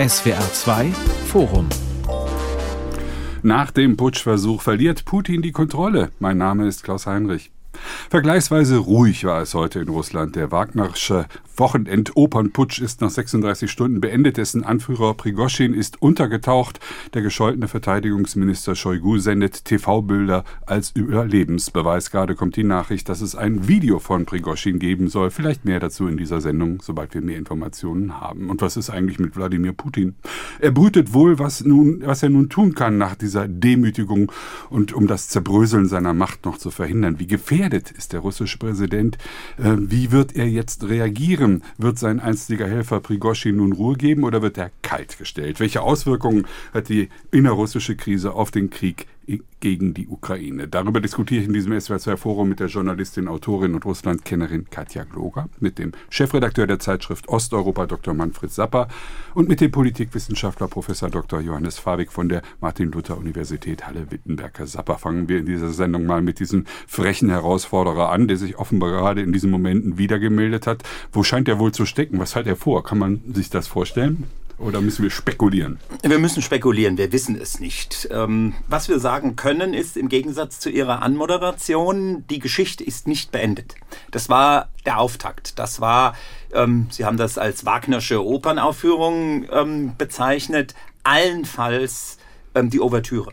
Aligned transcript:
SWR 0.00 0.40
2 0.54 0.92
Forum 1.26 1.68
nach 3.42 3.70
dem 3.70 3.98
Putschversuch 3.98 4.62
verliert 4.62 5.04
Putin 5.04 5.42
die 5.42 5.52
Kontrolle. 5.52 6.10
Mein 6.18 6.38
Name 6.38 6.66
ist 6.66 6.84
Klaus 6.84 7.06
Heinrich. 7.06 7.50
Vergleichsweise 8.08 8.78
ruhig 8.78 9.24
war 9.24 9.42
es 9.42 9.52
heute 9.52 9.80
in 9.80 9.88
Russland. 9.88 10.36
Der 10.36 10.50
Wagnersche 10.50 11.26
Wochenendopernputsch 11.60 12.80
ist 12.80 13.02
nach 13.02 13.10
36 13.10 13.70
Stunden 13.70 14.00
beendet. 14.00 14.38
Dessen 14.38 14.64
Anführer 14.64 15.14
Prigoschin 15.14 15.74
ist 15.74 16.00
untergetaucht. 16.00 16.80
Der 17.12 17.20
gescholtene 17.20 17.68
Verteidigungsminister 17.68 18.74
Shoigu 18.74 19.18
sendet 19.18 19.66
TV-Bilder 19.66 20.44
als 20.64 20.90
Überlebensbeweis. 20.90 22.10
Gerade 22.10 22.34
kommt 22.34 22.56
die 22.56 22.64
Nachricht, 22.64 23.10
dass 23.10 23.20
es 23.20 23.36
ein 23.36 23.68
Video 23.68 23.98
von 23.98 24.24
Prigoschin 24.24 24.78
geben 24.78 25.08
soll. 25.08 25.30
Vielleicht 25.30 25.66
mehr 25.66 25.80
dazu 25.80 26.08
in 26.08 26.16
dieser 26.16 26.40
Sendung, 26.40 26.80
sobald 26.82 27.12
wir 27.12 27.20
mehr 27.20 27.36
Informationen 27.36 28.20
haben. 28.20 28.48
Und 28.48 28.62
was 28.62 28.78
ist 28.78 28.88
eigentlich 28.88 29.18
mit 29.18 29.36
Wladimir 29.36 29.72
Putin? 29.72 30.14
Er 30.60 30.70
brütet 30.70 31.12
wohl, 31.12 31.38
was, 31.38 31.62
nun, 31.62 32.00
was 32.04 32.22
er 32.22 32.30
nun 32.30 32.48
tun 32.48 32.74
kann 32.74 32.96
nach 32.96 33.14
dieser 33.14 33.46
Demütigung 33.46 34.32
und 34.70 34.94
um 34.94 35.06
das 35.06 35.28
Zerbröseln 35.28 35.86
seiner 35.86 36.14
Macht 36.14 36.46
noch 36.46 36.56
zu 36.56 36.70
verhindern. 36.70 37.18
Wie 37.18 37.26
gefährdet 37.26 37.90
ist 37.90 38.14
der 38.14 38.20
russische 38.20 38.56
Präsident? 38.56 39.18
Äh, 39.58 39.76
wie 39.76 40.10
wird 40.10 40.34
er 40.34 40.48
jetzt 40.48 40.88
reagieren? 40.88 41.49
Jahren 41.50 41.62
wird 41.78 41.98
sein 41.98 42.20
einstiger 42.20 42.66
Helfer 42.66 43.00
Prigoshin 43.00 43.56
nun 43.56 43.72
Ruhe 43.72 43.96
geben 43.96 44.24
oder 44.24 44.42
wird 44.42 44.58
er 44.58 44.70
kalt 44.82 45.18
gestellt? 45.18 45.60
Welche 45.60 45.82
Auswirkungen 45.82 46.46
hat 46.72 46.88
die 46.88 47.08
innerrussische 47.30 47.96
Krise 47.96 48.32
auf 48.32 48.50
den 48.50 48.70
Krieg 48.70 49.06
gegen 49.60 49.94
die 49.94 50.08
Ukraine. 50.08 50.68
Darüber 50.68 51.00
diskutiere 51.00 51.42
ich 51.42 51.46
in 51.46 51.52
diesem 51.52 51.72
SWR2-Forum 51.72 52.48
mit 52.48 52.60
der 52.60 52.68
Journalistin, 52.68 53.28
Autorin 53.28 53.74
und 53.74 53.84
Russlandkennerin 53.84 54.68
Katja 54.70 55.04
Gloger, 55.04 55.48
mit 55.60 55.78
dem 55.78 55.92
Chefredakteur 56.08 56.66
der 56.66 56.78
Zeitschrift 56.78 57.28
Osteuropa 57.28 57.86
Dr. 57.86 58.14
Manfred 58.14 58.50
Sapper 58.50 58.88
und 59.34 59.48
mit 59.48 59.60
dem 59.60 59.70
Politikwissenschaftler 59.70 60.68
Professor 60.68 61.10
Dr. 61.10 61.40
Johannes 61.40 61.78
Fabig 61.78 62.10
von 62.10 62.28
der 62.28 62.42
Martin-Luther-Universität 62.60 63.86
Halle-Wittenberg. 63.86 64.58
Herr 64.58 64.66
Sapper, 64.66 64.98
fangen 64.98 65.28
wir 65.28 65.38
in 65.38 65.46
dieser 65.46 65.70
Sendung 65.70 66.06
mal 66.06 66.22
mit 66.22 66.40
diesem 66.40 66.64
frechen 66.86 67.28
Herausforderer 67.30 68.10
an, 68.10 68.28
der 68.28 68.36
sich 68.36 68.58
offenbar 68.58 68.90
gerade 68.90 69.20
in 69.20 69.32
diesen 69.32 69.50
Momenten 69.50 69.98
wiedergemeldet 69.98 70.66
hat. 70.66 70.82
Wo 71.12 71.22
scheint 71.22 71.48
er 71.48 71.58
wohl 71.58 71.72
zu 71.72 71.86
stecken? 71.86 72.18
Was 72.18 72.34
hat 72.34 72.46
er 72.46 72.56
vor? 72.56 72.82
Kann 72.82 72.98
man 72.98 73.20
sich 73.34 73.50
das 73.50 73.66
vorstellen? 73.66 74.26
Oder 74.60 74.82
müssen 74.82 75.02
wir 75.02 75.10
spekulieren? 75.10 75.80
Wir 76.02 76.18
müssen 76.18 76.42
spekulieren, 76.42 76.98
wir 76.98 77.12
wissen 77.12 77.40
es 77.40 77.60
nicht. 77.60 78.08
Ähm, 78.10 78.54
was 78.68 78.90
wir 78.90 78.98
sagen 78.98 79.34
können, 79.34 79.72
ist 79.72 79.96
im 79.96 80.10
Gegensatz 80.10 80.60
zu 80.60 80.68
Ihrer 80.68 81.00
Anmoderation, 81.00 82.26
die 82.28 82.40
Geschichte 82.40 82.84
ist 82.84 83.08
nicht 83.08 83.32
beendet. 83.32 83.74
Das 84.10 84.28
war 84.28 84.68
der 84.84 84.98
Auftakt. 84.98 85.58
Das 85.58 85.80
war, 85.80 86.14
ähm, 86.52 86.88
Sie 86.90 87.06
haben 87.06 87.16
das 87.16 87.38
als 87.38 87.64
Wagnersche 87.64 88.22
Opernaufführung 88.22 89.46
ähm, 89.50 89.92
bezeichnet, 89.96 90.74
allenfalls 91.04 92.18
ähm, 92.54 92.68
die 92.68 92.80
Ouvertüre. 92.80 93.32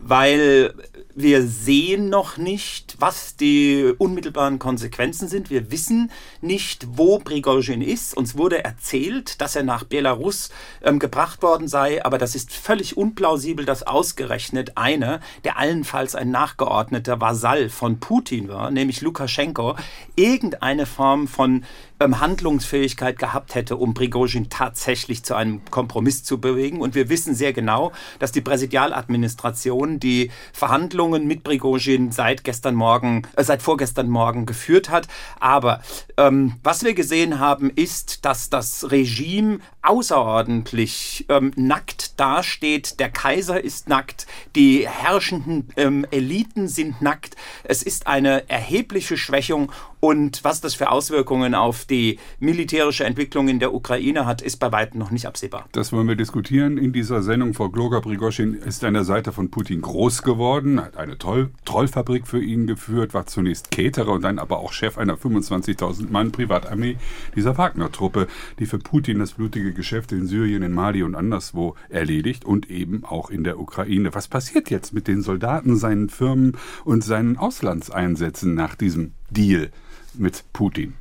Weil 0.00 0.74
wir 1.20 1.44
sehen 1.48 2.10
noch 2.10 2.36
nicht, 2.36 2.94
was 3.00 3.34
die 3.34 3.92
unmittelbaren 3.98 4.60
Konsequenzen 4.60 5.26
sind. 5.26 5.50
Wir 5.50 5.72
wissen 5.72 6.12
nicht, 6.40 6.86
wo 6.92 7.18
Prigozhin 7.18 7.82
ist. 7.82 8.16
Uns 8.16 8.38
wurde 8.38 8.62
erzählt, 8.62 9.40
dass 9.40 9.56
er 9.56 9.64
nach 9.64 9.82
Belarus 9.82 10.50
ähm, 10.80 11.00
gebracht 11.00 11.42
worden 11.42 11.66
sei, 11.66 12.04
aber 12.04 12.18
das 12.18 12.36
ist 12.36 12.52
völlig 12.52 12.96
unplausibel, 12.96 13.64
dass 13.64 13.82
ausgerechnet 13.82 14.76
einer, 14.76 15.18
der 15.42 15.58
allenfalls 15.58 16.14
ein 16.14 16.30
nachgeordneter 16.30 17.20
Vasall 17.20 17.68
von 17.68 17.98
Putin 17.98 18.46
war, 18.46 18.70
nämlich 18.70 19.00
Lukaschenko, 19.00 19.74
irgendeine 20.14 20.86
Form 20.86 21.26
von 21.26 21.64
ähm, 22.00 22.20
Handlungsfähigkeit 22.20 23.18
gehabt 23.18 23.56
hätte, 23.56 23.76
um 23.76 23.92
Prigozhin 23.92 24.50
tatsächlich 24.50 25.24
zu 25.24 25.34
einem 25.34 25.64
Kompromiss 25.70 26.22
zu 26.22 26.40
bewegen. 26.40 26.80
Und 26.80 26.94
wir 26.94 27.08
wissen 27.08 27.34
sehr 27.34 27.52
genau, 27.52 27.90
dass 28.20 28.30
die 28.30 28.40
Präsidialadministration 28.40 29.98
die 29.98 30.30
Verhandlungen 30.52 31.07
mit 31.10 31.44
Prigozhin 31.44 32.12
seit 32.12 32.44
gestern 32.44 32.74
Morgen, 32.74 33.22
äh, 33.36 33.44
seit 33.44 33.62
vorgestern 33.62 34.08
Morgen 34.08 34.46
geführt 34.46 34.90
hat. 34.90 35.08
Aber 35.40 35.80
ähm, 36.16 36.54
was 36.62 36.84
wir 36.84 36.94
gesehen 36.94 37.38
haben, 37.38 37.70
ist, 37.70 38.24
dass 38.24 38.50
das 38.50 38.90
Regime 38.90 39.60
außerordentlich 39.82 41.26
ähm, 41.28 41.52
nackt 41.56 42.18
dasteht. 42.20 43.00
Der 43.00 43.10
Kaiser 43.10 43.62
ist 43.62 43.88
nackt, 43.88 44.26
die 44.54 44.88
herrschenden 44.88 45.68
ähm, 45.76 46.06
Eliten 46.10 46.68
sind 46.68 47.00
nackt. 47.00 47.36
Es 47.64 47.82
ist 47.82 48.06
eine 48.06 48.48
erhebliche 48.48 49.16
Schwächung 49.16 49.72
und 50.00 50.44
was 50.44 50.60
das 50.60 50.74
für 50.74 50.90
Auswirkungen 50.90 51.54
auf 51.54 51.84
die 51.84 52.18
militärische 52.38 53.04
Entwicklung 53.04 53.48
in 53.48 53.58
der 53.58 53.74
Ukraine 53.74 54.26
hat, 54.26 54.42
ist 54.42 54.58
bei 54.58 54.70
weitem 54.70 55.00
noch 55.00 55.10
nicht 55.10 55.26
absehbar. 55.26 55.68
Das 55.72 55.92
wollen 55.92 56.06
wir 56.06 56.16
diskutieren 56.16 56.78
in 56.78 56.92
dieser 56.92 57.22
Sendung. 57.22 57.54
Frau 57.54 57.68
Gloger 57.68 58.00
Prigoschin 58.00 58.54
ist 58.54 58.84
an 58.84 58.94
der 58.94 59.04
Seite 59.04 59.32
von 59.32 59.50
Putin 59.50 59.80
groß 59.80 60.22
geworden, 60.22 60.80
hat 60.80 60.96
eine 60.96 61.18
Toll 61.18 61.50
Trollfabrik 61.64 62.26
für 62.26 62.42
ihn 62.42 62.66
geführt, 62.66 63.14
war 63.14 63.26
zunächst 63.26 63.70
Caterer 63.70 64.12
und 64.12 64.22
dann 64.22 64.38
aber 64.38 64.58
auch 64.58 64.72
Chef 64.72 64.98
einer 64.98 65.16
25.000 65.16 66.10
Mann 66.10 66.32
Privatarmee 66.32 66.96
dieser 67.34 67.58
Wagner-Truppe, 67.58 68.28
die 68.58 68.66
für 68.66 68.78
Putin 68.78 69.18
das 69.18 69.32
blutige 69.32 69.72
Geschäft 69.72 70.12
in 70.12 70.26
Syrien, 70.26 70.62
in 70.62 70.72
Mali 70.72 71.02
und 71.02 71.14
anderswo 71.14 71.74
erledigt 71.88 72.44
und 72.44 72.70
eben 72.70 73.04
auch 73.04 73.30
in 73.30 73.44
der 73.44 73.58
Ukraine. 73.58 74.14
Was 74.14 74.28
passiert 74.28 74.70
jetzt 74.70 74.92
mit 74.92 75.08
den 75.08 75.22
Soldaten, 75.22 75.76
seinen 75.76 76.08
Firmen 76.08 76.56
und 76.84 77.02
seinen 77.02 77.36
Auslandseinsätzen 77.36 78.54
nach 78.54 78.74
diesem 78.74 79.12
Deal? 79.30 79.70
mit 80.14 80.44
Putin. 80.52 80.94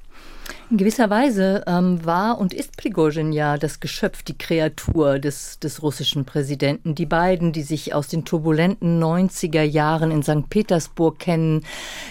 In 0.70 0.76
gewisser 0.76 1.10
Weise 1.10 1.64
ähm, 1.66 2.04
war 2.04 2.40
und 2.40 2.54
ist 2.54 2.76
Prigozhin 2.76 3.32
ja 3.32 3.58
das 3.58 3.80
Geschöpf, 3.80 4.22
die 4.24 4.38
Kreatur 4.38 5.18
des, 5.18 5.60
des 5.60 5.82
russischen 5.82 6.26
Präsidenten. 6.26 6.94
Die 6.94 7.06
beiden, 7.06 7.54
die 7.54 7.62
sich 7.62 7.94
aus 7.94 8.10
den 8.10 8.26
turbulenten 8.26 9.02
90er 9.02 9.62
Jahren 9.62 10.12
in 10.12 10.24
St. 10.24 10.50
Petersburg 10.50 11.20
kennen, 11.20 11.64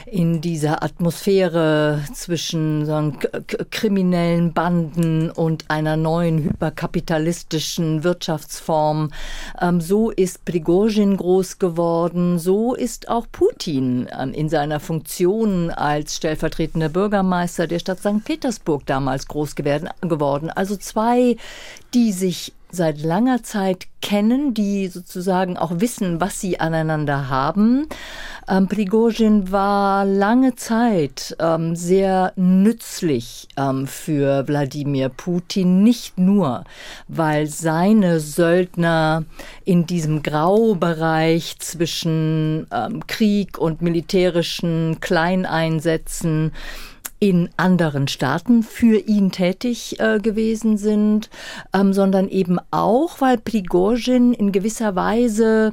in 0.07 0.41
dieser 0.41 0.83
Atmosphäre 0.83 2.03
zwischen 2.15 2.87
sagen, 2.87 3.19
kriminellen 3.71 4.55
Banden 4.55 5.31
und 5.31 5.71
einer 5.71 5.99
neuen 5.99 6.43
hyperkapitalistischen 6.43 8.05
Wirtschaftsform. 8.05 9.11
Ähm, 9.61 9.83
so 9.83 10.11
ist 10.11 10.47
Prigozhin 10.47 11.19
groß 11.19 11.59
geworden, 11.59 12.39
so 12.39 12.75
ist 12.75 13.11
auch 13.11 13.27
Putin 13.31 14.09
ähm, 14.19 14.33
in 14.33 14.49
seiner 14.49 14.81
Funktion 14.81 15.71
als 15.71 16.17
stellvertretender 16.17 16.89
Bürgermeister 16.89 17.67
der 17.67 17.81
Stadt 17.81 17.99
St. 17.99 18.25
Petersburg 18.25 18.46
Petersburg 18.47 18.87
damals 18.87 19.27
groß 19.27 19.57
geworden. 19.57 20.51
Also 20.51 20.77
zwei, 20.77 21.37
die 21.95 22.13
sich 22.13 22.53
seit 22.71 23.01
langer 23.01 23.43
Zeit 23.43 23.87
kennen, 24.03 24.55
die 24.55 24.89
sozusagen 24.89 25.57
auch 25.57 25.81
wissen, 25.81 26.21
was 26.21 26.41
sie 26.41 26.61
aneinander 26.61 27.29
haben. 27.29 27.89
Ähm, 28.49 28.69
Prigozhin 28.69 29.51
war 29.51 30.05
lange 30.05 30.55
Zeit 30.55 31.37
ähm, 31.41 31.75
sehr 31.75 32.33
nützlich 32.37 33.49
ähm, 33.57 33.87
für 33.87 34.47
Wladimir 34.47 35.09
Putin, 35.09 35.83
nicht 35.83 36.19
nur, 36.19 36.65
weil 37.09 37.47
seine 37.47 38.21
Söldner 38.21 39.25
in 39.65 39.87
diesem 39.87 40.23
Graubereich 40.23 41.59
zwischen 41.59 42.67
ähm, 42.73 43.07
Krieg 43.07 43.59
und 43.59 43.83
militärischen 43.83 44.99
Kleineinsätzen 45.01 46.53
in 47.19 47.49
anderen 47.57 48.09
Staaten 48.09 48.63
für 48.63 48.99
ihn 48.99 49.31
tätig 49.33 49.99
äh, 50.01 50.19
gewesen 50.19 50.77
sind, 50.77 51.31
ähm, 51.73 51.93
sondern 51.93 52.29
eben 52.29 52.59
auch, 52.71 53.21
weil 53.21 53.39
Prigozhin 53.39 54.33
in 54.33 54.53
gewisser 54.53 54.95
Weise 54.97 55.73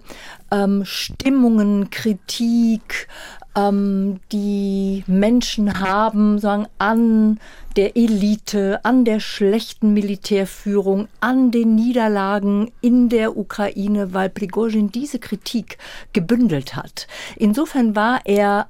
ähm, 0.52 0.86
Stimmungen, 0.86 1.90
Kritik, 1.90 3.08
ähm, 3.56 4.20
die 4.32 5.04
Menschen 5.08 5.80
haben, 5.80 6.40
sagen, 6.40 6.68
an 6.78 7.40
der 7.76 7.98
Elite, 7.98 8.80
an 8.84 9.04
der 9.04 9.20
schlechten 9.20 9.94
Militärführung, 9.94 11.08
an 11.20 11.52
den 11.52 11.76
Niederlagen 11.76 12.72
in 12.82 13.10
der 13.10 13.36
Ukraine, 13.38 14.14
weil 14.14 14.30
Prigozhin 14.30 14.92
diese 14.92 15.20
Kritik 15.20 15.78
gebündelt 16.14 16.76
hat. 16.76 17.08
Insofern 17.36 17.96
war 17.96 18.22
er 18.26 18.68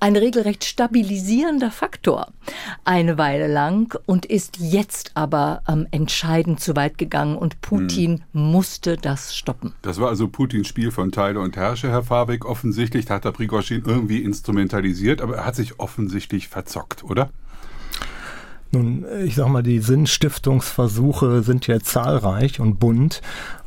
ein 0.00 0.16
regelrecht 0.16 0.64
stabilisierender 0.64 1.70
Faktor 1.70 2.32
eine 2.84 3.18
Weile 3.18 3.46
lang 3.46 3.98
und 4.06 4.26
ist 4.26 4.58
jetzt 4.58 5.12
aber 5.14 5.62
ähm, 5.68 5.86
entscheidend 5.90 6.60
zu 6.60 6.76
weit 6.76 6.98
gegangen 6.98 7.36
und 7.36 7.60
Putin 7.60 8.22
hm. 8.32 8.50
musste 8.50 8.96
das 8.96 9.36
stoppen. 9.36 9.74
Das 9.82 10.00
war 10.00 10.08
also 10.08 10.28
Putins 10.28 10.68
Spiel 10.68 10.90
von 10.90 11.12
Teile 11.12 11.40
und 11.40 11.56
Herrsche, 11.56 11.88
Herr 11.88 12.02
Fabik. 12.02 12.44
Offensichtlich 12.44 13.08
hat 13.10 13.24
er 13.24 13.32
Prigozhin 13.32 13.82
irgendwie 13.86 14.18
instrumentalisiert, 14.18 15.20
aber 15.20 15.36
er 15.36 15.46
hat 15.46 15.56
sich 15.56 15.78
offensichtlich 15.80 16.48
verzockt, 16.48 17.04
oder? 17.04 17.30
Nun, 18.72 19.04
ich 19.24 19.34
sag 19.34 19.48
mal, 19.48 19.64
die 19.64 19.80
Sinnstiftungsversuche 19.80 21.42
sind 21.42 21.66
ja 21.66 21.80
zahlreich 21.80 22.60
und 22.60 22.78
bunt. 22.78 23.20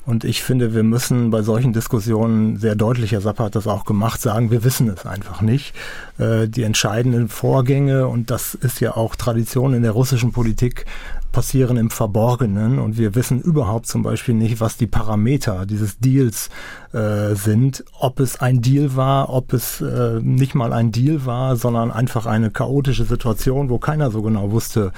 Und 0.05 0.25
ich 0.25 0.43
finde, 0.43 0.73
wir 0.73 0.83
müssen 0.83 1.29
bei 1.29 1.41
solchen 1.43 1.71
Diskussionen 1.71 2.57
sehr 2.57 2.75
deutlich, 2.75 3.13
Herr 3.13 3.21
Sapper 3.21 3.45
hat 3.45 3.55
das 3.55 3.67
auch 3.67 3.85
gemacht, 3.85 4.21
sagen, 4.21 4.51
wir 4.51 4.63
wissen 4.63 4.89
es 4.89 5.05
einfach 5.05 5.41
nicht. 5.41 5.73
Äh, 6.17 6.47
die 6.47 6.63
entscheidenden 6.63 7.29
Vorgänge, 7.29 8.07
und 8.07 8.29
das 8.29 8.53
ist 8.53 8.81
ja 8.81 8.97
auch 8.97 9.15
Tradition 9.15 9.73
in 9.73 9.81
der 9.81 9.91
russischen 9.91 10.33
Politik, 10.33 10.85
passieren 11.33 11.77
im 11.77 11.89
Verborgenen 11.89 12.79
und 12.79 12.97
wir 12.97 13.15
wissen 13.15 13.41
überhaupt 13.41 13.87
zum 13.87 14.03
Beispiel 14.03 14.35
nicht, 14.35 14.61
was 14.61 14.77
die 14.77 14.87
Parameter 14.87 15.65
dieses 15.65 15.97
Deals 15.97 16.49
äh, 16.93 17.33
sind, 17.33 17.83
ob 17.99 18.19
es 18.19 18.39
ein 18.39 18.61
Deal 18.61 18.95
war, 18.95 19.29
ob 19.29 19.51
es 19.51 19.81
äh, 19.81 20.19
nicht 20.21 20.53
mal 20.53 20.71
ein 20.71 20.91
Deal 20.91 21.25
war, 21.25 21.55
sondern 21.57 21.91
einfach 21.91 22.27
eine 22.27 22.51
chaotische 22.51 23.03
Situation, 23.03 23.69
wo 23.69 23.79
keiner 23.79 24.11
so 24.11 24.21
genau 24.21 24.51
wusste, 24.51 24.93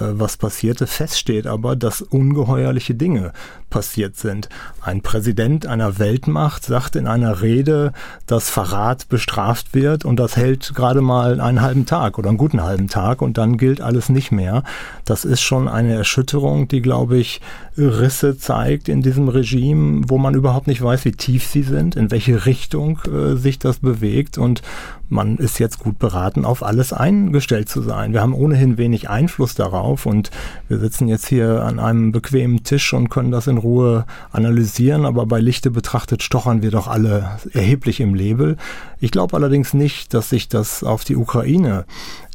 was 0.00 0.36
passierte. 0.36 0.86
Feststeht 0.86 1.46
aber, 1.46 1.76
dass 1.76 2.02
ungeheuerliche 2.02 2.94
Dinge 2.94 3.32
passiert 3.70 4.16
sind. 4.16 4.48
Ein 4.80 5.02
Präsident 5.02 5.66
einer 5.66 5.98
Weltmacht 5.98 6.64
sagt 6.64 6.96
in 6.96 7.06
einer 7.06 7.42
Rede, 7.42 7.92
dass 8.26 8.50
Verrat 8.50 9.08
bestraft 9.08 9.74
wird 9.74 10.04
und 10.04 10.16
das 10.16 10.36
hält 10.36 10.74
gerade 10.74 11.00
mal 11.00 11.40
einen 11.40 11.60
halben 11.60 11.86
Tag 11.86 12.18
oder 12.18 12.28
einen 12.28 12.38
guten 12.38 12.62
halben 12.62 12.88
Tag 12.88 13.20
und 13.22 13.38
dann 13.38 13.58
gilt 13.58 13.80
alles 13.80 14.08
nicht 14.08 14.32
mehr. 14.32 14.62
Das 15.04 15.24
ist 15.24 15.42
schon 15.42 15.68
eine 15.68 15.94
Erschütterung, 15.94 16.68
die, 16.68 16.80
glaube 16.80 17.18
ich, 17.18 17.40
Risse 17.76 18.38
zeigt 18.38 18.88
in 18.88 19.02
diesem 19.02 19.28
Regime, 19.28 20.02
wo 20.08 20.18
man 20.18 20.34
überhaupt 20.34 20.66
nicht 20.66 20.82
weiß, 20.82 21.04
wie 21.04 21.12
tief 21.12 21.46
sie 21.46 21.62
sind, 21.62 21.94
in 21.94 22.10
welche 22.10 22.46
Richtung 22.46 23.00
äh, 23.06 23.36
sich 23.36 23.58
das 23.58 23.78
bewegt 23.78 24.38
und 24.38 24.62
man 25.10 25.38
ist 25.38 25.58
jetzt 25.58 25.78
gut 25.78 25.98
beraten, 25.98 26.44
auf 26.44 26.62
alles 26.62 26.92
eingestellt 26.92 27.68
zu 27.68 27.80
sein. 27.80 28.12
Wir 28.12 28.20
haben 28.20 28.34
ohnehin 28.34 28.76
wenig 28.76 29.08
Einfluss 29.08 29.54
darauf 29.54 29.87
und 30.06 30.30
wir 30.68 30.78
sitzen 30.78 31.08
jetzt 31.08 31.26
hier 31.26 31.62
an 31.64 31.78
einem 31.78 32.12
bequemen 32.12 32.64
Tisch 32.64 32.92
und 32.92 33.08
können 33.08 33.30
das 33.30 33.46
in 33.46 33.58
Ruhe 33.58 34.04
analysieren, 34.32 35.04
aber 35.06 35.26
bei 35.26 35.40
Lichte 35.40 35.70
betrachtet 35.70 36.22
stochern 36.22 36.62
wir 36.62 36.70
doch 36.70 36.88
alle 36.88 37.38
erheblich 37.52 38.00
im 38.00 38.14
Label. 38.14 38.56
Ich 39.00 39.10
glaube 39.10 39.36
allerdings 39.36 39.74
nicht, 39.74 40.14
dass 40.14 40.30
sich 40.30 40.48
das 40.48 40.82
auf 40.82 41.04
die 41.04 41.16
Ukraine 41.16 41.84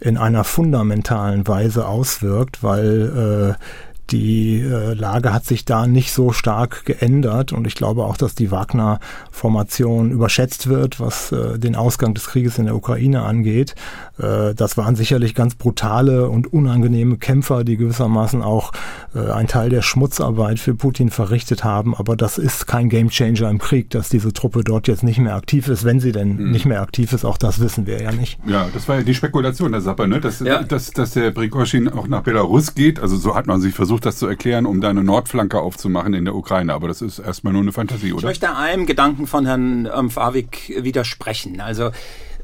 in 0.01 0.17
einer 0.17 0.44
fundamentalen 0.44 1.47
Weise 1.47 1.88
auswirkt, 1.88 2.63
weil 2.63 3.57
äh, 3.57 3.63
die 4.11 4.59
äh, 4.59 4.94
Lage 4.94 5.33
hat 5.33 5.45
sich 5.45 5.65
da 5.65 5.88
nicht 5.88 6.11
so 6.11 6.31
stark 6.31 6.85
geändert 6.85 7.53
und 7.53 7.65
ich 7.65 7.75
glaube 7.75 8.03
auch, 8.03 8.17
dass 8.17 8.35
die 8.35 8.51
Wagner-Formation 8.51 10.11
überschätzt 10.11 10.67
wird, 10.67 11.00
was 11.00 11.31
äh, 11.31 11.57
den 11.57 11.75
Ausgang 11.75 12.13
des 12.13 12.27
Krieges 12.27 12.57
in 12.57 12.65
der 12.65 12.75
Ukraine 12.75 13.23
angeht. 13.23 13.75
Äh, 14.19 14.53
das 14.53 14.77
waren 14.77 14.95
sicherlich 14.95 15.35
ganz 15.35 15.55
brutale 15.55 16.29
und 16.29 16.51
unangenehme 16.51 17.17
Kämpfer, 17.17 17.63
die 17.63 17.77
gewissermaßen 17.77 18.41
auch 18.41 18.73
äh, 19.15 19.31
einen 19.31 19.47
Teil 19.47 19.69
der 19.69 19.81
Schmutzarbeit 19.81 20.59
für 20.59 20.75
Putin 20.75 21.09
verrichtet 21.09 21.63
haben, 21.63 21.95
aber 21.95 22.15
das 22.15 22.38
ist 22.38 22.67
kein 22.67 22.89
Gamechanger 22.89 23.49
im 23.49 23.59
Krieg, 23.59 23.89
dass 23.89 24.09
diese 24.09 24.33
Truppe 24.33 24.63
dort 24.63 24.88
jetzt 24.88 25.03
nicht 25.03 25.19
mehr 25.19 25.35
aktiv 25.35 25.67
ist, 25.67 25.85
wenn 25.85 25.99
sie 25.99 26.11
denn 26.11 26.35
mhm. 26.35 26.51
nicht 26.51 26.65
mehr 26.65 26.81
aktiv 26.81 27.13
ist, 27.13 27.25
auch 27.25 27.38
das 27.38 27.59
wissen 27.59 27.88
wir 27.88 28.01
ja 28.01 28.11
nicht. 28.11 28.38
Ja, 28.45 28.67
das 28.73 28.88
war 28.88 28.97
ja 28.97 29.03
die 29.03 29.15
Spekulation 29.15 29.71
der 29.71 29.81
Sappe, 29.81 30.07
ne? 30.07 30.19
dass, 30.19 30.39
ja. 30.39 30.61
dass, 30.63 30.91
dass 30.91 31.11
der 31.11 31.31
Prigozhin 31.31 31.88
auch 31.89 32.07
nach 32.07 32.21
Belarus 32.21 32.75
geht, 32.75 32.99
also 32.99 33.15
so 33.15 33.35
hat 33.35 33.47
man 33.47 33.61
sich 33.61 33.73
versucht, 33.73 33.93
versucht 33.94 34.06
das 34.07 34.18
zu 34.18 34.28
erklären, 34.28 34.66
um 34.66 34.81
da 34.81 34.90
eine 34.90 35.04
Nordflanke 35.04 35.60
aufzumachen 35.60 36.16
in 36.16 36.25
der 36.25 36.34
Ukraine. 36.34 36.74
Aber 36.74 36.88
das 36.88 37.04
ist 37.04 37.19
erstmal 37.19 37.54
nur 37.54 37.62
eine 37.62 37.72
Fantasie, 37.72 38.12
oder? 38.12 38.22
Ich 38.22 38.24
möchte 38.24 38.56
einem 38.56 38.88
Gedanken 38.88 39.28
von 39.28 39.45
Herrn 39.45 39.88
ähm, 39.94 40.10
Fawig 40.10 40.74
widersprechen. 40.80 41.62
Also 41.62 41.92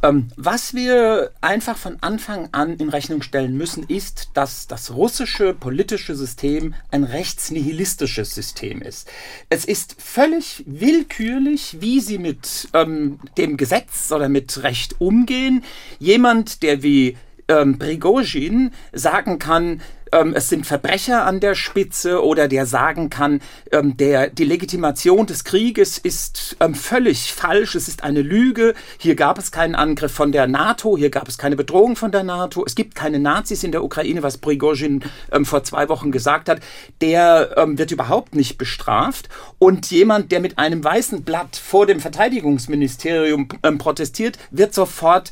ähm, 0.04 0.28
was 0.36 0.76
wir 0.76 1.32
einfach 1.42 1.76
von 1.76 1.98
Anfang 2.02 2.50
an 2.52 2.76
in 2.76 2.90
Rechnung 2.90 3.24
stellen 3.24 3.58
müssen, 3.58 3.84
ist, 3.84 4.30
dass 4.36 4.68
das 4.68 4.94
russische 4.94 5.56
politische 5.56 6.16
System 6.16 6.76
ein 6.92 7.04
rechtsnihilistisches 7.04 8.36
System 8.36 8.84
ist. 8.84 9.10
Es 9.50 9.66
ist 9.66 10.00
völlig 10.00 10.64
willkürlich, 10.68 11.78
wie 11.80 12.00
sie 12.00 12.20
mit 12.20 12.70
ähm, 12.74 13.20
dem 13.40 13.58
Gesetz 13.58 14.12
oder 14.12 14.30
mit 14.30 14.62
Recht 14.62 15.02
umgehen. 15.02 15.64
Jemand, 15.98 16.62
der 16.62 16.84
wie 16.84 17.18
ähm, 17.50 17.80
Prigozhin 17.80 18.72
sagen 18.94 19.40
kann, 19.40 19.82
ähm, 20.12 20.34
es 20.34 20.50
sind 20.50 20.66
Verbrecher 20.66 21.26
an 21.26 21.40
der 21.40 21.56
Spitze 21.56 22.24
oder 22.24 22.48
der 22.48 22.66
sagen 22.66 23.10
kann, 23.10 23.42
ähm, 23.72 23.98
der, 23.98 24.30
die 24.30 24.46
Legitimation 24.46 25.26
des 25.26 25.44
Krieges 25.44 25.98
ist 25.98 26.58
ähm, 26.60 26.76
völlig 26.76 27.34
falsch, 27.34 27.76
es 27.76 27.88
ist 27.88 28.04
eine 28.04 28.22
Lüge, 28.22 28.74
hier 28.98 29.16
gab 29.16 29.38
es 29.38 29.52
keinen 29.52 29.76
Angriff 29.76 30.12
von 30.12 30.32
der 30.32 30.48
NATO, 30.48 30.98
hier 30.98 31.10
gab 31.10 31.28
es 31.28 31.38
keine 31.38 31.56
Bedrohung 31.56 31.96
von 31.96 32.12
der 32.12 32.24
NATO, 32.24 32.64
es 32.66 32.76
gibt 32.76 32.96
keine 32.96 33.20
Nazis 33.20 33.64
in 33.64 33.72
der 33.72 33.84
Ukraine, 33.84 34.24
was 34.24 34.38
Prigozhin 34.38 35.04
ähm, 35.32 35.46
vor 35.46 35.64
zwei 35.64 35.90
Wochen 35.90 36.12
gesagt 36.12 36.50
hat, 36.50 36.60
der 37.02 37.56
ähm, 37.58 37.78
wird 37.78 37.92
überhaupt 37.92 38.36
nicht 38.36 38.58
bestraft. 38.58 39.30
Und 39.58 39.92
jemand, 39.92 40.32
der 40.32 40.40
mit 40.40 40.58
einem 40.58 40.84
weißen 40.84 41.24
Blatt 41.24 41.56
vor 41.56 41.86
dem 41.86 42.00
Verteidigungsministerium 42.00 43.50
ähm, 43.64 43.78
protestiert, 43.78 44.38
wird 44.52 44.74
sofort 44.74 45.32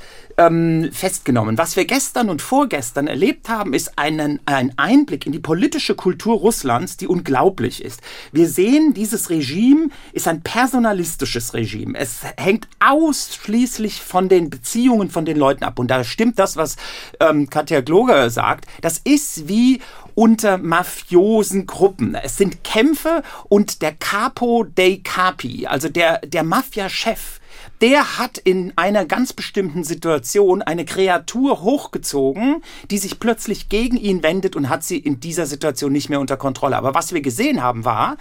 festgenommen. 0.91 1.57
Was 1.57 1.75
wir 1.77 1.85
gestern 1.85 2.29
und 2.29 2.43
vorgestern 2.43 3.07
erlebt 3.07 3.49
haben, 3.49 3.73
ist 3.73 3.97
einen, 3.97 4.39
ein 4.45 4.66
ein 4.69 4.73
Einblick 4.77 5.25
in 5.25 5.31
die 5.31 5.39
politische 5.39 5.95
Kultur 5.95 6.37
Russlands, 6.37 6.97
die 6.97 7.07
unglaublich 7.07 7.83
ist. 7.83 8.01
Wir 8.31 8.47
sehen, 8.47 8.93
dieses 8.93 9.29
Regime 9.29 9.89
ist 10.13 10.27
ein 10.27 10.41
personalistisches 10.41 11.53
Regime. 11.53 11.97
Es 11.97 12.21
hängt 12.37 12.67
ausschließlich 12.79 14.01
von 14.01 14.29
den 14.29 14.49
Beziehungen 14.49 15.09
von 15.09 15.25
den 15.25 15.37
Leuten 15.37 15.63
ab. 15.63 15.79
Und 15.79 15.89
da 15.89 16.03
stimmt 16.03 16.39
das, 16.39 16.57
was 16.57 16.75
ähm, 17.19 17.49
Katja 17.49 17.81
Gloger 17.81 18.29
sagt. 18.29 18.65
Das 18.81 18.99
ist 18.99 19.47
wie 19.47 19.81
unter 20.15 20.57
mafiosen 20.57 21.67
Gruppen. 21.67 22.15
Es 22.15 22.37
sind 22.37 22.63
Kämpfe 22.63 23.21
und 23.49 23.81
der 23.81 23.93
Capo 23.93 24.63
dei 24.63 24.99
Capi, 25.03 25.67
also 25.67 25.89
der, 25.89 26.19
der 26.21 26.43
Mafia-Chef, 26.43 27.39
der 27.81 28.17
hat 28.17 28.37
in 28.37 28.73
einer 28.75 29.05
ganz 29.05 29.33
bestimmten 29.33 29.83
Situation 29.83 30.61
eine 30.61 30.85
Kreatur 30.85 31.61
hochgezogen, 31.61 32.63
die 32.89 32.97
sich 32.97 33.19
plötzlich 33.19 33.69
gegen 33.69 33.97
ihn 33.97 34.23
wendet 34.23 34.55
und 34.55 34.69
hat 34.69 34.83
sie 34.83 34.97
in 34.97 35.19
dieser 35.19 35.45
Situation 35.45 35.91
nicht 35.91 36.09
mehr 36.09 36.19
unter 36.19 36.37
Kontrolle. 36.37 36.77
Aber 36.77 36.93
was 36.93 37.13
wir 37.13 37.21
gesehen 37.21 37.61
haben, 37.61 37.85
war, 37.85 38.17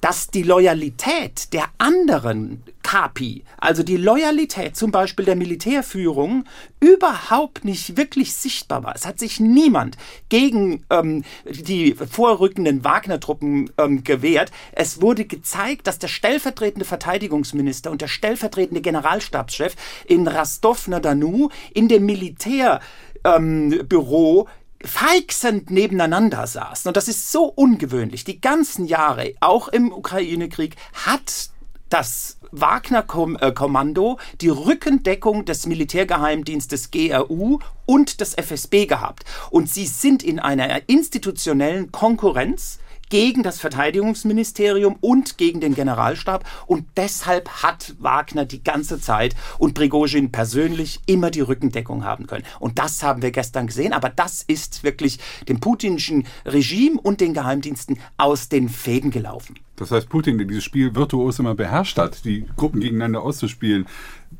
dass 0.00 0.28
die 0.28 0.42
Loyalität 0.42 1.52
der 1.52 1.64
anderen 1.78 2.62
Kapi, 2.82 3.44
also 3.58 3.82
die 3.82 3.96
Loyalität 3.96 4.76
zum 4.76 4.90
Beispiel 4.90 5.24
der 5.24 5.36
Militärführung, 5.36 6.44
überhaupt 6.80 7.64
nicht 7.64 7.96
wirklich 7.96 8.34
sichtbar 8.34 8.82
war. 8.84 8.94
Es 8.94 9.06
hat 9.06 9.18
sich 9.18 9.38
niemand 9.38 9.96
gegen 10.28 10.84
ähm, 10.90 11.24
die 11.44 11.94
vorrückenden 11.94 12.82
Wagner-Truppen 12.84 13.70
ähm, 13.78 14.02
gewehrt. 14.02 14.50
Es 14.72 15.00
wurde 15.02 15.24
gezeigt, 15.24 15.86
dass 15.86 15.98
der 15.98 16.08
stellvertretende 16.08 16.84
Verteidigungsminister 16.86 17.90
und 17.90 18.00
der 18.00 18.08
stellvertretende 18.08 18.80
Generalstabschef 18.80 19.76
in 20.06 20.26
Rostov-na-Danu 20.26 21.50
in 21.74 21.88
dem 21.88 22.06
Militärbüro 22.06 22.80
ähm, 23.24 24.48
feixend 24.82 25.70
nebeneinander 25.70 26.46
saßen. 26.46 26.88
Und 26.88 26.96
das 26.96 27.08
ist 27.08 27.30
so 27.30 27.44
ungewöhnlich. 27.44 28.24
Die 28.24 28.40
ganzen 28.40 28.86
Jahre, 28.86 29.34
auch 29.40 29.68
im 29.68 29.92
Ukraine-Krieg, 29.92 30.76
hat 30.94 31.50
das 31.90 32.39
Wagner-Kommando 32.52 34.18
die 34.40 34.48
Rückendeckung 34.48 35.44
des 35.44 35.66
Militärgeheimdienstes 35.66 36.90
GRU 36.90 37.58
und 37.86 38.20
des 38.20 38.34
FSB 38.34 38.86
gehabt. 38.86 39.24
Und 39.50 39.68
sie 39.68 39.86
sind 39.86 40.22
in 40.22 40.38
einer 40.38 40.88
institutionellen 40.88 41.92
Konkurrenz 41.92 42.78
gegen 43.10 43.42
das 43.42 43.60
Verteidigungsministerium 43.60 44.96
und 45.00 45.36
gegen 45.36 45.60
den 45.60 45.74
Generalstab. 45.74 46.44
Und 46.66 46.86
deshalb 46.96 47.48
hat 47.62 47.94
Wagner 47.98 48.46
die 48.46 48.64
ganze 48.64 49.00
Zeit 49.00 49.34
und 49.58 49.74
Prigozhin 49.74 50.32
persönlich 50.32 51.00
immer 51.06 51.30
die 51.30 51.40
Rückendeckung 51.42 52.04
haben 52.04 52.26
können. 52.26 52.44
Und 52.58 52.78
das 52.78 53.02
haben 53.02 53.20
wir 53.20 53.32
gestern 53.32 53.66
gesehen. 53.66 53.92
Aber 53.92 54.08
das 54.08 54.42
ist 54.42 54.84
wirklich 54.84 55.18
dem 55.48 55.60
putinischen 55.60 56.26
Regime 56.46 56.98
und 57.00 57.20
den 57.20 57.34
Geheimdiensten 57.34 57.98
aus 58.16 58.48
den 58.48 58.68
Fäden 58.68 59.10
gelaufen. 59.10 59.58
Das 59.80 59.90
heißt, 59.90 60.08
Putin, 60.08 60.38
der 60.38 60.46
dieses 60.46 60.62
Spiel 60.62 60.94
virtuos 60.94 61.38
immer 61.38 61.54
beherrscht 61.54 61.98
hat, 61.98 62.24
die 62.24 62.44
Gruppen 62.56 62.80
gegeneinander 62.80 63.22
auszuspielen, 63.22 63.86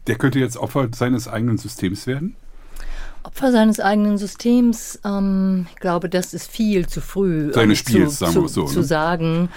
der 0.06 0.16
könnte 0.16 0.38
jetzt 0.38 0.56
Opfer 0.56 0.88
seines 0.94 1.26
eigenen 1.26 1.58
Systems 1.58 2.06
werden? 2.06 2.36
Opfer 3.22 3.52
seines 3.52 3.80
eigenen 3.80 4.16
Systems, 4.16 4.98
ähm, 5.04 5.66
ich 5.70 5.76
glaube, 5.76 6.08
das 6.08 6.32
ist 6.32 6.50
viel 6.50 6.86
zu 6.86 7.02
früh 7.02 7.52
ähm, 7.54 7.74
Spiels, 7.74 8.18
zu, 8.18 8.24
sagen 8.24 8.42
wir 8.42 8.48
so, 8.48 8.64
zu 8.64 8.78
ne? 8.78 8.84
sagen, 8.84 9.48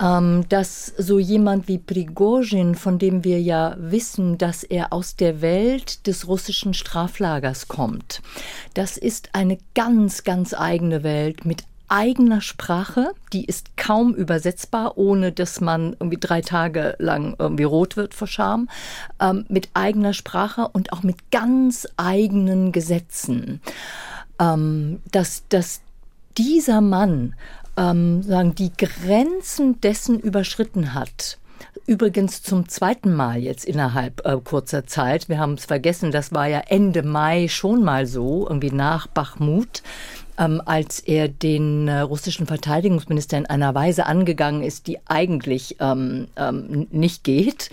ähm, 0.00 0.44
dass 0.48 0.86
so 0.98 1.18
jemand 1.18 1.66
wie 1.66 1.78
Prigozhin, 1.78 2.76
von 2.76 2.98
dem 2.98 3.24
wir 3.24 3.40
ja 3.40 3.74
wissen, 3.78 4.38
dass 4.38 4.62
er 4.62 4.92
aus 4.92 5.16
der 5.16 5.40
Welt 5.40 6.06
des 6.06 6.28
russischen 6.28 6.74
Straflagers 6.74 7.66
kommt, 7.66 8.22
das 8.74 8.96
ist 8.96 9.30
eine 9.32 9.58
ganz, 9.74 10.22
ganz 10.22 10.54
eigene 10.54 11.02
Welt 11.02 11.44
mit 11.44 11.64
eigener 11.88 12.40
Sprache, 12.40 13.12
die 13.32 13.44
ist 13.44 13.76
kaum 13.76 14.14
übersetzbar, 14.14 14.96
ohne 14.96 15.32
dass 15.32 15.60
man 15.60 15.94
irgendwie 15.94 16.18
drei 16.18 16.40
Tage 16.40 16.94
lang 16.98 17.34
irgendwie 17.38 17.64
rot 17.64 17.96
wird 17.96 18.14
vor 18.14 18.28
Scham, 18.28 18.68
ähm, 19.20 19.44
mit 19.48 19.70
eigener 19.74 20.12
Sprache 20.12 20.68
und 20.68 20.92
auch 20.92 21.02
mit 21.02 21.30
ganz 21.30 21.86
eigenen 21.96 22.72
Gesetzen. 22.72 23.60
Ähm, 24.38 25.00
dass, 25.10 25.44
dass 25.48 25.80
dieser 26.36 26.80
Mann 26.80 27.34
ähm, 27.76 28.22
sagen, 28.22 28.54
die 28.54 28.72
Grenzen 28.76 29.80
dessen 29.80 30.20
überschritten 30.20 30.94
hat, 30.94 31.38
Übrigens 31.86 32.42
zum 32.42 32.68
zweiten 32.68 33.14
Mal 33.14 33.38
jetzt 33.38 33.64
innerhalb 33.64 34.24
äh, 34.26 34.36
kurzer 34.44 34.86
Zeit. 34.86 35.28
Wir 35.30 35.38
haben 35.38 35.54
es 35.54 35.64
vergessen, 35.64 36.12
das 36.12 36.32
war 36.32 36.46
ja 36.46 36.60
Ende 36.66 37.02
Mai 37.02 37.48
schon 37.48 37.82
mal 37.82 38.06
so, 38.06 38.46
irgendwie 38.46 38.70
nach 38.70 39.06
Bachmut 39.06 39.82
ähm, 40.38 40.62
als 40.64 41.00
er 41.00 41.28
den 41.28 41.88
äh, 41.88 42.00
russischen 42.00 42.46
Verteidigungsminister 42.46 43.36
in 43.36 43.46
einer 43.46 43.74
Weise 43.74 44.06
angegangen 44.06 44.62
ist, 44.62 44.86
die 44.86 44.98
eigentlich 45.06 45.76
ähm, 45.80 46.28
ähm, 46.36 46.86
nicht 46.90 47.24
geht. 47.24 47.70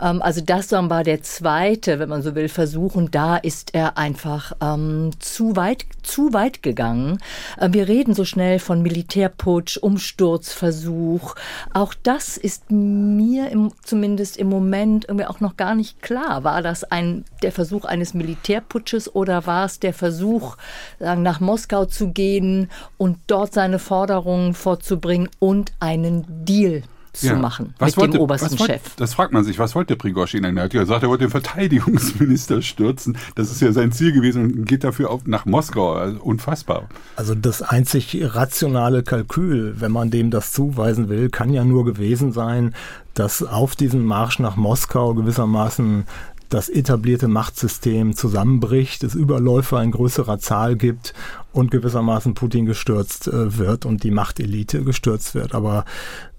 Ähm, 0.00 0.22
also 0.22 0.40
das 0.40 0.72
war 0.72 1.04
der 1.04 1.22
zweite, 1.22 1.98
wenn 1.98 2.08
man 2.08 2.22
so 2.22 2.34
will, 2.34 2.48
Versuch 2.48 2.94
und 2.94 3.14
da 3.14 3.36
ist 3.36 3.74
er 3.74 3.98
einfach 3.98 4.52
ähm, 4.60 5.10
zu 5.18 5.56
weit 5.56 5.86
zu 6.02 6.32
weit 6.32 6.62
gegangen. 6.62 7.18
Äh, 7.58 7.68
wir 7.72 7.88
reden 7.88 8.14
so 8.14 8.24
schnell 8.24 8.58
von 8.58 8.82
Militärputsch, 8.82 9.76
Umsturzversuch. 9.76 11.34
Auch 11.72 11.94
das 12.02 12.36
ist 12.36 12.70
mir 12.70 13.50
im, 13.50 13.72
zumindest 13.82 14.36
im 14.36 14.48
Moment 14.48 15.06
irgendwie 15.08 15.26
auch 15.26 15.40
noch 15.40 15.56
gar 15.56 15.74
nicht 15.74 16.02
klar. 16.02 16.44
War 16.44 16.62
das 16.62 16.84
ein 16.84 17.24
der 17.42 17.52
Versuch 17.52 17.84
eines 17.84 18.14
Militärputsches 18.14 19.14
oder 19.14 19.46
war 19.46 19.66
es 19.66 19.80
der 19.80 19.94
Versuch, 19.94 20.56
nach 20.98 21.40
Moskau 21.40 21.84
zu 21.86 22.10
gehen 22.10 22.70
und 22.98 23.18
dort 23.26 23.52
seine 23.52 23.78
Forderungen 23.78 24.54
vorzubringen 24.54 25.28
und 25.38 25.72
einen 25.80 26.24
Deal 26.44 26.82
zu 27.12 27.26
ja. 27.26 27.36
machen 27.36 27.74
was 27.78 27.88
mit 27.88 27.96
wollte, 27.98 28.12
dem 28.12 28.20
obersten 28.22 28.58
wollte, 28.58 28.74
Chef. 28.74 28.96
Das 28.96 29.14
fragt 29.14 29.32
man 29.32 29.44
sich, 29.44 29.58
was 29.58 29.74
wollte 29.74 29.96
Prigozhin? 29.96 30.44
Er 30.44 30.64
hat 30.64 30.72
ja 30.72 30.80
gesagt, 30.80 31.02
er 31.02 31.08
wollte 31.08 31.24
den 31.24 31.30
Verteidigungsminister 31.30 32.62
stürzen. 32.62 33.18
Das 33.34 33.50
ist 33.50 33.60
ja 33.60 33.72
sein 33.72 33.92
Ziel 33.92 34.12
gewesen 34.12 34.44
und 34.44 34.64
geht 34.66 34.82
dafür 34.82 35.10
auf, 35.10 35.26
nach 35.26 35.44
Moskau. 35.44 35.92
Also 35.92 36.20
unfassbar. 36.22 36.88
Also 37.16 37.34
das 37.34 37.60
einzig 37.60 38.18
rationale 38.22 39.02
Kalkül, 39.02 39.74
wenn 39.78 39.92
man 39.92 40.10
dem 40.10 40.30
das 40.30 40.52
zuweisen 40.52 41.08
will, 41.08 41.28
kann 41.28 41.52
ja 41.52 41.64
nur 41.64 41.84
gewesen 41.84 42.32
sein, 42.32 42.74
dass 43.14 43.42
auf 43.42 43.76
diesem 43.76 44.04
Marsch 44.04 44.38
nach 44.38 44.56
Moskau 44.56 45.14
gewissermaßen 45.14 46.04
das 46.52 46.68
etablierte 46.68 47.28
Machtsystem 47.28 48.14
zusammenbricht, 48.14 49.04
es 49.04 49.14
Überläufer 49.14 49.82
in 49.82 49.90
größerer 49.90 50.38
Zahl 50.38 50.76
gibt 50.76 51.14
und 51.52 51.70
gewissermaßen 51.70 52.34
Putin 52.34 52.66
gestürzt 52.66 53.28
äh, 53.28 53.58
wird 53.58 53.84
und 53.84 54.02
die 54.02 54.10
Machtelite 54.10 54.82
gestürzt 54.84 55.34
wird. 55.34 55.54
Aber 55.54 55.84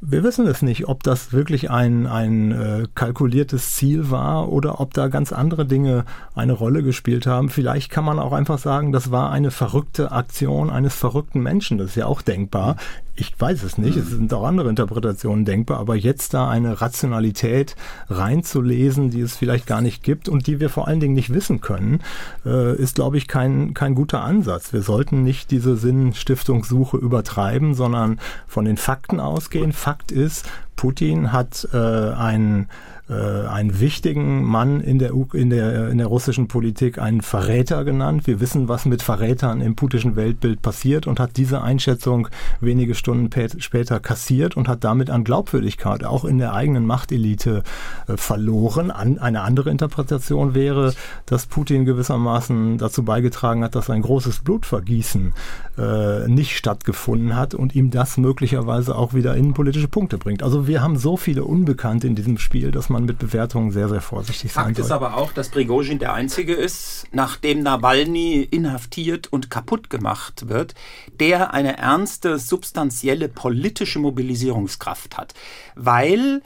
wir 0.02 0.24
wissen 0.24 0.48
es 0.48 0.62
nicht, 0.62 0.88
ob 0.88 1.04
das 1.04 1.34
wirklich 1.34 1.70
ein, 1.70 2.08
ein 2.08 2.52
äh, 2.52 2.88
kalkuliertes 2.94 3.74
Ziel 3.74 4.12
war 4.12 4.52
oder 4.52 4.80
ob 4.80 4.94
da 4.94 5.08
ganz 5.08 5.32
andere 5.32 5.66
Dinge 5.66 6.06
eine 6.36 6.54
Rolle 6.54 6.84
gespielt 6.84 7.26
haben. 7.26 7.50
Vielleicht 7.50 7.90
kann 7.90 8.06
man 8.06 8.20
auch 8.20 8.34
einfach 8.34 8.60
sagen, 8.60 8.92
das 8.92 9.12
war 9.12 9.32
eine 9.32 9.52
verrückte 9.52 10.12
Aktion 10.12 10.70
eines 10.70 10.96
verrückten 10.96 11.42
Menschen. 11.42 11.78
Das 11.78 11.92
ist 11.92 11.96
ja 11.96 12.06
auch 12.06 12.22
denkbar. 12.22 12.76
Ich 13.16 13.40
weiß 13.40 13.64
es 13.64 13.78
nicht, 13.78 13.96
es 13.96 14.10
sind 14.10 14.34
auch 14.34 14.44
andere 14.44 14.70
Interpretationen 14.70 15.46
denkbar, 15.46 15.80
aber 15.80 15.96
jetzt 15.96 16.34
da 16.34 16.50
eine 16.50 16.82
Rationalität 16.82 17.76
reinzulesen, 18.10 19.10
die 19.10 19.22
es 19.22 19.36
vielleicht 19.36 19.68
gar 19.68 19.82
nicht 19.82 20.04
gibt 20.04 20.28
und 20.28 20.48
die 20.48 20.60
wir 20.60 20.70
vor 20.70 20.88
allen 20.88 21.00
Dingen 21.00 21.14
nicht 21.14 21.34
wissen 21.34 21.62
können, 21.62 22.02
äh, 22.46 22.76
ist, 22.76 22.96
glaube 22.96 23.18
ich, 23.18 23.28
kein, 23.28 23.74
kein 23.74 23.94
guter 23.96 24.24
Ansatz. 24.24 24.74
Wir 24.74 24.82
sollten 24.82 25.04
sollten 25.04 25.24
nicht 25.24 25.52
diese 25.52 25.76
Sinnstiftungssuche 25.76 26.98
übertreiben, 26.98 27.74
sondern 27.74 28.20
von 28.48 28.66
den 28.66 28.78
Fakten 28.78 29.20
ausgehen. 29.20 29.74
Fakt 29.74 30.12
ist, 30.12 30.50
Putin 30.76 31.32
hat 31.32 31.68
äh, 31.74 31.78
einen 31.78 32.70
äh, 33.10 33.14
einen 33.14 33.82
wichtigen 33.82 34.44
Mann 34.44 34.80
in 34.80 34.98
der, 34.98 35.12
in, 35.34 35.50
der, 35.50 35.90
in 35.90 35.98
der 35.98 36.08
russischen 36.08 36.48
Politik 36.48 37.00
einen 37.00 37.22
Verräter 37.22 37.84
genannt. 37.84 38.28
Wir 38.28 38.40
wissen, 38.40 38.70
was 38.70 38.86
mit 38.86 39.02
Verrätern 39.02 39.60
im 39.60 39.76
putischen 39.76 40.16
Weltbild 40.16 40.62
passiert 40.62 41.06
und 41.06 41.20
hat 41.20 41.36
diese 41.36 41.62
Einschätzung 41.62 42.30
wenige 42.62 42.96
Stunden 42.96 43.30
später 43.60 44.00
kassiert 44.00 44.56
und 44.56 44.70
hat 44.70 44.86
damit 44.86 45.10
an 45.10 45.26
Glaubwürdigkeit 45.26 46.06
auch 46.06 46.24
in 46.24 46.38
der 46.38 46.54
eigenen 46.54 46.86
Machtelite 46.86 47.64
äh, 48.08 48.16
verloren. 48.16 48.90
An, 48.90 49.20
eine 49.20 49.42
andere 49.42 49.70
Interpretation 49.70 50.56
wäre, 50.56 50.94
dass 51.26 51.46
Putin 51.46 51.84
gewissermaßen 51.84 52.78
dazu 52.78 53.04
beigetragen 53.04 53.66
hat, 53.66 53.76
dass 53.76 53.90
ein 53.90 54.02
großes 54.02 54.40
Blutvergießen 54.40 55.34
äh, 55.78 56.28
nicht 56.30 56.56
stattgefunden 56.56 57.36
hat 57.36 57.54
und 57.54 57.76
ihm 57.76 57.92
das 57.92 58.18
möglicherweise 58.18 58.96
auch 58.96 59.14
wieder 59.14 59.36
innenpolitische 59.36 59.90
Punkte 59.90 60.18
bringt. 60.18 60.42
Also 60.42 60.68
wir 60.68 60.82
haben 60.82 60.98
so 60.98 61.18
viele 61.18 61.44
Unbekannte 61.44 62.08
in 62.08 62.16
diesem 62.16 62.38
Spiel, 62.38 62.72
dass 62.72 62.93
man 62.94 63.04
mit 63.04 63.20
Bewertungen 63.20 63.72
sehr, 63.72 63.90
sehr 63.90 64.00
vorsichtig 64.00 64.54
sein 64.54 64.68
Fakt 64.68 64.80
ist 64.80 64.92
aber 64.92 65.18
auch, 65.18 65.34
dass 65.34 65.50
Prigozhin 65.50 66.00
der 66.00 66.14
Einzige 66.14 66.54
ist, 66.54 67.08
nachdem 67.12 67.62
Nawalny 67.62 68.48
inhaftiert 68.50 69.28
und 69.32 69.50
kaputt 69.50 69.90
gemacht 69.90 70.48
wird, 70.48 70.74
der 71.20 71.54
eine 71.54 71.78
ernste, 71.78 72.40
substanzielle 72.40 73.28
politische 73.28 74.00
Mobilisierungskraft 74.00 75.18
hat. 75.18 75.34
Weil 75.76 76.42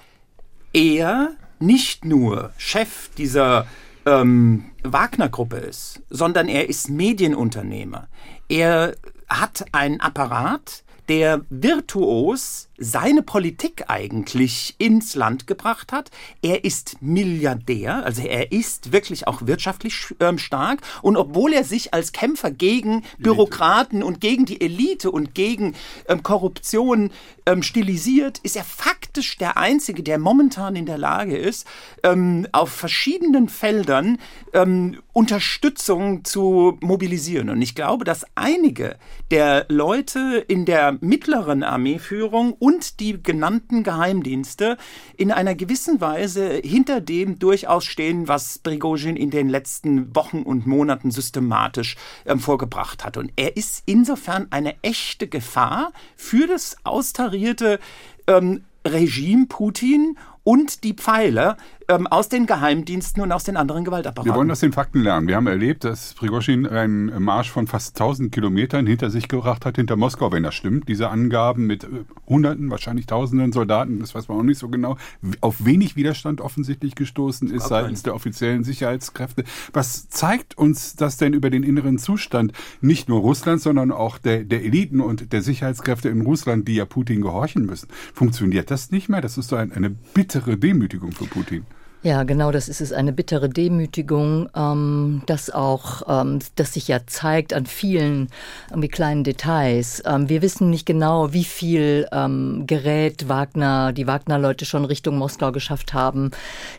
er 0.73 1.35
nicht 1.59 2.05
nur 2.05 2.51
Chef 2.57 3.09
dieser 3.17 3.67
ähm, 4.05 4.65
Wagner-Gruppe 4.83 5.57
ist, 5.57 6.01
sondern 6.09 6.47
er 6.47 6.69
ist 6.69 6.89
Medienunternehmer. 6.89 8.07
Er 8.47 8.95
hat 9.27 9.65
einen 9.73 9.99
Apparat, 9.99 10.83
der 11.09 11.41
virtuos 11.49 12.66
seine 12.77 13.23
Politik 13.23 13.85
eigentlich 13.87 14.75
ins 14.77 15.15
Land 15.15 15.47
gebracht 15.47 15.91
hat. 15.91 16.11
Er 16.41 16.63
ist 16.63 17.01
Milliardär, 17.01 18.05
also 18.05 18.21
er 18.21 18.51
ist 18.51 18.91
wirklich 18.91 19.27
auch 19.27 19.47
wirtschaftlich 19.47 20.15
ähm, 20.19 20.37
stark. 20.37 20.81
Und 21.01 21.17
obwohl 21.17 21.53
er 21.53 21.63
sich 21.63 21.93
als 21.93 22.11
Kämpfer 22.11 22.51
gegen 22.51 23.03
Bürokraten 23.17 24.03
und 24.03 24.21
gegen 24.21 24.45
die 24.45 24.61
Elite 24.61 25.11
und 25.11 25.33
gegen 25.33 25.75
ähm, 26.07 26.23
Korruption 26.23 27.11
ähm, 27.45 27.63
stilisiert, 27.63 28.39
ist 28.39 28.55
er 28.55 28.63
faktisch 28.63 29.37
der 29.37 29.57
Einzige, 29.57 30.03
der 30.03 30.19
momentan 30.19 30.75
in 30.75 30.85
der 30.85 30.97
Lage 30.97 31.37
ist, 31.37 31.67
ähm, 32.03 32.47
auf 32.51 32.69
verschiedenen 32.69 33.49
Feldern 33.49 34.19
ähm, 34.53 34.99
Unterstützung 35.13 36.25
zu 36.25 36.77
mobilisieren. 36.81 37.49
Und 37.49 37.61
ich 37.61 37.73
glaube, 37.73 38.05
dass 38.05 38.25
einige 38.35 38.97
der 39.31 39.65
Leute 39.67 40.43
in 40.47 40.65
der 40.65 40.97
mittleren 41.01 41.63
Armeeführung 41.63 42.53
und 42.67 42.99
die 42.99 43.23
genannten 43.23 43.83
Geheimdienste 43.83 44.75
in 45.15 45.31
einer 45.31 45.55
gewissen 45.55 46.01
Weise 46.01 46.59
hinter 46.61 46.99
dem 46.99 47.39
durchaus 47.39 47.85
stehen, 47.85 48.27
was 48.27 48.59
Prigozhin 48.59 49.15
in 49.15 49.29
den 49.29 49.47
letzten 49.47 50.13
Wochen 50.13 50.43
und 50.43 50.67
Monaten 50.67 51.09
systematisch 51.09 51.95
ähm, 52.25 52.41
vorgebracht 52.41 53.05
hat. 53.05 53.15
Und 53.15 53.31
er 53.37 53.55
ist 53.55 53.83
insofern 53.85 54.47
eine 54.49 54.75
echte 54.81 55.29
Gefahr 55.29 55.93
für 56.17 56.45
das 56.45 56.75
austarierte 56.83 57.79
ähm, 58.27 58.65
Regime 58.85 59.45
Putin 59.45 60.17
und 60.43 60.83
die 60.83 60.93
Pfeiler 60.93 61.55
ähm, 61.89 62.07
aus 62.07 62.29
den 62.29 62.45
Geheimdiensten 62.45 63.21
und 63.21 63.31
aus 63.31 63.43
den 63.43 63.57
anderen 63.57 63.83
Gewaltapparaten. 63.83 64.31
Wir 64.31 64.37
wollen 64.37 64.51
aus 64.51 64.59
den 64.59 64.71
Fakten 64.71 65.01
lernen. 65.01 65.27
Wir 65.27 65.35
haben 65.35 65.47
erlebt, 65.47 65.83
dass 65.83 66.13
Prigozhin 66.13 66.67
einen 66.67 67.21
Marsch 67.21 67.51
von 67.51 67.67
fast 67.67 67.99
1000 67.99 68.31
Kilometern 68.31 68.87
hinter 68.87 69.09
sich 69.09 69.27
gebracht 69.27 69.65
hat, 69.65 69.75
hinter 69.75 69.95
Moskau, 69.95 70.31
wenn 70.31 70.43
das 70.43 70.55
stimmt. 70.55 70.87
Diese 70.87 71.09
Angaben 71.09 71.65
mit 71.67 71.83
äh, 71.83 71.87
Hunderten, 72.27 72.71
wahrscheinlich 72.71 73.05
Tausenden 73.07 73.51
Soldaten, 73.51 73.99
das 73.99 74.15
weiß 74.15 74.27
man 74.27 74.37
auch 74.39 74.43
nicht 74.43 74.59
so 74.59 74.69
genau, 74.69 74.97
auf 75.41 75.65
wenig 75.65 75.95
Widerstand 75.95 76.39
offensichtlich 76.41 76.95
gestoßen 76.95 77.49
ist 77.49 77.67
seitens 77.67 78.03
der 78.03 78.15
offiziellen 78.15 78.63
Sicherheitskräfte. 78.63 79.43
Was 79.73 80.09
zeigt 80.09 80.57
uns 80.57 80.95
das 80.95 81.17
denn 81.17 81.33
über 81.33 81.49
den 81.49 81.63
inneren 81.63 81.97
Zustand 81.97 82.53
nicht 82.81 83.09
nur 83.09 83.19
Russlands, 83.19 83.63
sondern 83.63 83.91
auch 83.91 84.17
der, 84.17 84.43
der 84.43 84.63
Eliten 84.63 85.01
und 85.01 85.33
der 85.33 85.41
Sicherheitskräfte 85.41 86.09
in 86.09 86.21
Russland, 86.21 86.67
die 86.67 86.75
ja 86.75 86.85
Putin 86.85 87.21
gehorchen 87.21 87.65
müssen? 87.65 87.89
Funktioniert 88.13 88.71
das 88.71 88.91
nicht 88.91 89.09
mehr? 89.09 89.21
Das 89.21 89.37
ist 89.37 89.49
so 89.49 89.55
ein, 89.55 89.71
eine 89.71 89.89
bitte 89.89 90.27
bittere 90.27 90.57
Demütigung 90.57 91.11
für 91.13 91.25
Putin. 91.25 91.65
Ja, 92.03 92.23
genau, 92.23 92.51
das 92.51 92.69
ist 92.69 92.79
es, 92.79 92.93
eine 92.93 93.11
bittere 93.11 93.49
Demütigung, 93.49 94.49
ähm, 94.55 95.23
das 95.25 95.49
auch, 95.49 96.03
ähm, 96.07 96.37
das 96.55 96.75
sich 96.75 96.87
ja 96.87 96.99
zeigt 97.07 97.53
an 97.53 97.65
vielen 97.65 98.29
irgendwie 98.69 98.87
kleinen 98.87 99.23
Details. 99.23 100.03
Ähm, 100.05 100.29
wir 100.29 100.43
wissen 100.43 100.69
nicht 100.69 100.85
genau, 100.85 101.33
wie 101.33 101.43
viel 101.43 102.07
ähm, 102.11 102.65
Gerät 102.67 103.27
Wagner, 103.29 103.93
die 103.93 104.05
Wagner-Leute 104.05 104.63
schon 104.65 104.85
Richtung 104.85 105.17
Moskau 105.17 105.51
geschafft 105.51 105.95
haben. 105.95 106.29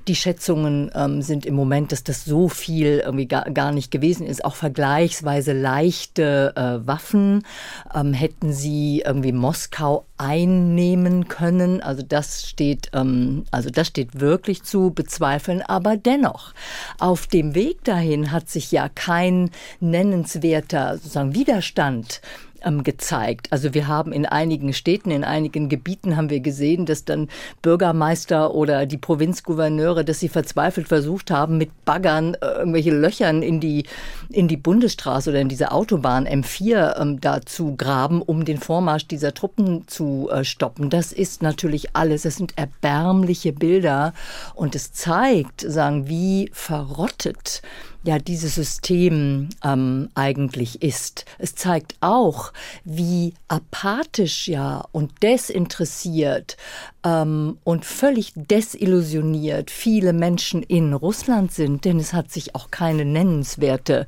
Die 0.06 0.14
Schätzungen 0.14 0.92
ähm, 0.94 1.20
sind 1.20 1.46
im 1.46 1.54
Moment, 1.56 1.90
dass 1.90 2.04
das 2.04 2.24
so 2.24 2.48
viel 2.48 3.02
irgendwie 3.04 3.26
gar, 3.26 3.50
gar 3.50 3.72
nicht 3.72 3.90
gewesen 3.90 4.24
ist. 4.24 4.44
Auch 4.44 4.54
vergleichsweise 4.54 5.52
leichte 5.52 6.52
äh, 6.54 6.86
Waffen 6.86 7.42
ähm, 7.92 8.12
hätten 8.12 8.52
sie 8.52 9.02
irgendwie 9.04 9.32
Moskau 9.32 10.06
einnehmen 10.16 11.28
können. 11.28 11.80
Also 11.80 12.02
das 12.02 12.46
steht, 12.46 12.90
ähm, 12.92 13.44
also 13.50 13.70
das 13.70 13.88
steht 13.88 14.20
wirklich 14.20 14.62
zu 14.62 14.90
bezweifeln. 15.08 15.62
Aber 15.62 15.96
dennoch, 15.96 16.52
auf 16.98 17.26
dem 17.26 17.54
Weg 17.54 17.82
dahin 17.84 18.30
hat 18.30 18.48
sich 18.48 18.70
ja 18.70 18.88
kein 18.88 19.50
nennenswerter 19.80 20.98
sozusagen 20.98 21.34
Widerstand 21.34 22.20
ähm, 22.64 22.82
gezeigt. 22.82 23.48
Also 23.50 23.74
wir 23.74 23.88
haben 23.88 24.12
in 24.12 24.26
einigen 24.26 24.72
Städten, 24.72 25.10
in 25.10 25.24
einigen 25.24 25.68
Gebieten 25.68 26.16
haben 26.16 26.30
wir 26.30 26.40
gesehen, 26.40 26.86
dass 26.86 27.04
dann 27.04 27.28
Bürgermeister 27.62 28.54
oder 28.54 28.86
die 28.86 28.98
Provinzgouverneure, 28.98 30.04
dass 30.04 30.20
sie 30.20 30.28
verzweifelt 30.28 30.88
versucht 30.88 31.30
haben, 31.30 31.58
mit 31.58 31.84
Baggern 31.84 32.34
äh, 32.34 32.46
irgendwelche 32.58 32.90
Löchern 32.90 33.42
in 33.42 33.60
die, 33.60 33.84
in 34.28 34.48
die 34.48 34.56
Bundesstraße 34.56 35.30
oder 35.30 35.40
in 35.40 35.48
diese 35.48 35.72
Autobahn 35.72 36.26
M4 36.26 37.00
ähm, 37.00 37.20
da 37.20 37.42
zu 37.42 37.76
graben, 37.76 38.22
um 38.22 38.44
den 38.44 38.58
Vormarsch 38.58 39.06
dieser 39.06 39.34
Truppen 39.34 39.86
zu 39.86 40.28
äh, 40.30 40.44
stoppen. 40.44 40.90
Das 40.90 41.12
ist 41.12 41.42
natürlich 41.42 41.94
alles, 41.96 42.22
das 42.22 42.36
sind 42.36 42.56
erbärmliche 42.56 43.52
Bilder 43.52 44.12
und 44.54 44.74
es 44.74 44.92
zeigt, 44.92 45.60
sagen, 45.60 46.08
wie 46.08 46.50
verrottet 46.52 47.62
ja 48.04 48.18
dieses 48.18 48.54
System 48.54 49.48
ähm, 49.64 50.08
eigentlich 50.14 50.82
ist. 50.82 51.24
Es 51.38 51.54
zeigt 51.54 51.96
auch, 52.00 52.52
wie 52.84 53.34
apathisch 53.48 54.48
ja 54.48 54.84
und 54.92 55.22
desinteressiert 55.22 56.56
ähm, 57.04 57.58
und 57.64 57.84
völlig 57.84 58.32
desillusioniert 58.34 59.70
viele 59.70 60.12
Menschen 60.12 60.62
in 60.62 60.92
Russland 60.92 61.52
sind, 61.52 61.84
denn 61.84 61.98
es 61.98 62.12
hat 62.12 62.30
sich 62.30 62.54
auch 62.54 62.70
keine 62.70 63.04
nennenswerte 63.04 64.06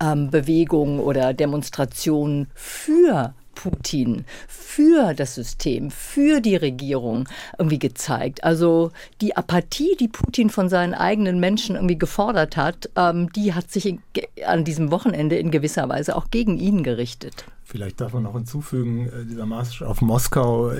ähm, 0.00 0.30
Bewegung 0.30 1.00
oder 1.00 1.34
Demonstration 1.34 2.48
für 2.54 3.34
Putin, 3.54 4.24
für 4.48 5.14
das 5.14 5.34
System, 5.34 5.90
für 5.90 6.40
die 6.40 6.56
Regierung 6.56 7.28
irgendwie 7.58 7.78
gezeigt. 7.78 8.44
Also 8.44 8.90
die 9.20 9.36
Apathie, 9.36 9.96
die 9.98 10.08
Putin 10.08 10.50
von 10.50 10.68
seinen 10.68 10.94
eigenen 10.94 11.40
Menschen 11.40 11.76
irgendwie 11.76 11.98
gefordert 11.98 12.56
hat, 12.56 12.90
ähm, 12.96 13.32
die 13.32 13.54
hat 13.54 13.70
sich 13.70 13.98
an 14.46 14.64
diesem 14.64 14.90
Wochenende 14.90 15.36
in 15.36 15.50
gewisser 15.50 15.88
Weise 15.88 16.16
auch 16.16 16.30
gegen 16.30 16.58
ihn 16.58 16.82
gerichtet. 16.82 17.44
Vielleicht 17.74 18.00
darf 18.00 18.12
man 18.12 18.22
noch 18.22 18.34
hinzufügen, 18.34 19.06
äh, 19.08 19.24
dieser 19.28 19.46
Marsch 19.46 19.82
auf 19.82 20.00
Moskau, 20.00 20.70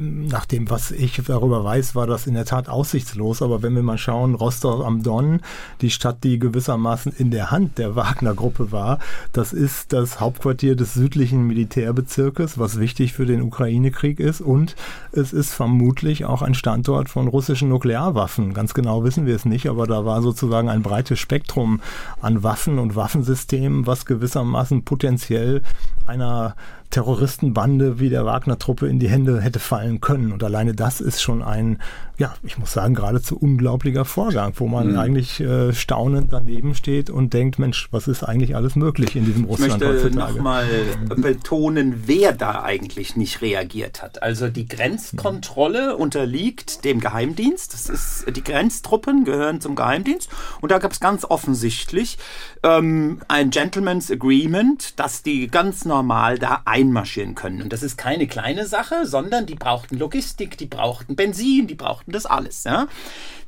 nach 0.00 0.46
dem, 0.46 0.68
was 0.68 0.90
ich 0.90 1.22
darüber 1.24 1.62
weiß, 1.62 1.94
war 1.94 2.08
das 2.08 2.26
in 2.26 2.34
der 2.34 2.44
Tat 2.44 2.68
aussichtslos. 2.68 3.40
Aber 3.40 3.62
wenn 3.62 3.76
wir 3.76 3.84
mal 3.84 3.98
schauen, 3.98 4.34
Rostov 4.34 4.84
am 4.84 5.04
Don, 5.04 5.42
die 5.80 5.90
Stadt, 5.90 6.24
die 6.24 6.40
gewissermaßen 6.40 7.12
in 7.16 7.30
der 7.30 7.52
Hand 7.52 7.78
der 7.78 7.94
Wagner-Gruppe 7.94 8.72
war, 8.72 8.98
das 9.32 9.52
ist 9.52 9.92
das 9.92 10.18
Hauptquartier 10.18 10.74
des 10.74 10.92
südlichen 10.92 11.46
Militärbezirkes, 11.46 12.58
was 12.58 12.80
wichtig 12.80 13.12
für 13.12 13.26
den 13.26 13.42
Ukraine-Krieg 13.42 14.18
ist. 14.18 14.40
Und 14.40 14.74
es 15.12 15.32
ist 15.32 15.54
vermutlich 15.54 16.24
auch 16.24 16.42
ein 16.42 16.54
Standort 16.54 17.08
von 17.08 17.28
russischen 17.28 17.68
Nuklearwaffen. 17.68 18.54
Ganz 18.54 18.74
genau 18.74 19.04
wissen 19.04 19.24
wir 19.24 19.36
es 19.36 19.44
nicht, 19.44 19.68
aber 19.68 19.86
da 19.86 20.04
war 20.04 20.20
sozusagen 20.20 20.68
ein 20.68 20.82
breites 20.82 21.20
Spektrum 21.20 21.80
an 22.20 22.42
Waffen 22.42 22.80
und 22.80 22.96
Waffensystemen, 22.96 23.86
was 23.86 24.04
gewissermaßen 24.04 24.82
potenziell 24.82 25.62
einer 26.10 26.56
Terroristenbande 26.90 28.00
wie 28.00 28.10
der 28.10 28.24
Wagner-Truppe 28.24 28.88
in 28.88 28.98
die 28.98 29.08
Hände 29.08 29.40
hätte 29.40 29.60
fallen 29.60 30.00
können. 30.00 30.32
Und 30.32 30.42
alleine 30.42 30.74
das 30.74 31.00
ist 31.00 31.22
schon 31.22 31.42
ein, 31.42 31.78
ja, 32.18 32.34
ich 32.42 32.58
muss 32.58 32.72
sagen, 32.72 32.94
geradezu 32.94 33.36
unglaublicher 33.36 34.04
Vorgang, 34.04 34.52
wo 34.56 34.66
man 34.66 34.92
mhm. 34.92 34.98
eigentlich 34.98 35.40
äh, 35.40 35.72
staunend 35.72 36.32
daneben 36.32 36.74
steht 36.74 37.08
und 37.08 37.32
denkt, 37.32 37.58
Mensch, 37.58 37.88
was 37.92 38.08
ist 38.08 38.24
eigentlich 38.24 38.56
alles 38.56 38.74
möglich 38.74 39.14
in 39.14 39.24
diesem 39.24 39.44
Russland 39.44 39.80
ich 39.82 39.88
möchte 39.88 40.10
nochmal 40.16 40.66
betonen, 41.16 42.02
wer 42.06 42.32
da 42.32 42.62
eigentlich 42.62 43.16
nicht 43.16 43.40
reagiert 43.40 44.02
hat. 44.02 44.22
Also 44.22 44.48
die 44.48 44.66
Grenzkontrolle 44.66 45.96
unterliegt 45.96 46.84
dem 46.84 47.00
Geheimdienst. 47.00 47.72
Das 47.72 47.88
ist, 47.88 48.26
die 48.34 48.44
Grenztruppen 48.44 49.24
gehören 49.24 49.60
zum 49.60 49.76
Geheimdienst. 49.76 50.28
Und 50.60 50.72
da 50.72 50.78
gab 50.78 50.90
es 50.90 50.98
ganz 50.98 51.24
offensichtlich 51.24 52.18
ähm, 52.62 53.20
ein 53.28 53.50
Gentleman's 53.50 54.10
Agreement, 54.10 54.98
dass 54.98 55.22
die 55.22 55.46
ganz 55.46 55.84
normal 55.84 56.38
da 56.38 56.62
einmarschieren 56.80 57.34
können. 57.34 57.62
Und 57.62 57.72
das 57.72 57.82
ist 57.82 57.96
keine 57.96 58.26
kleine 58.26 58.66
Sache, 58.66 59.06
sondern 59.06 59.46
die 59.46 59.54
brauchten 59.54 59.96
Logistik, 59.96 60.58
die 60.58 60.66
brauchten 60.66 61.16
Benzin, 61.16 61.66
die 61.66 61.74
brauchten 61.74 62.12
das 62.12 62.26
alles. 62.26 62.64
Ja? 62.64 62.88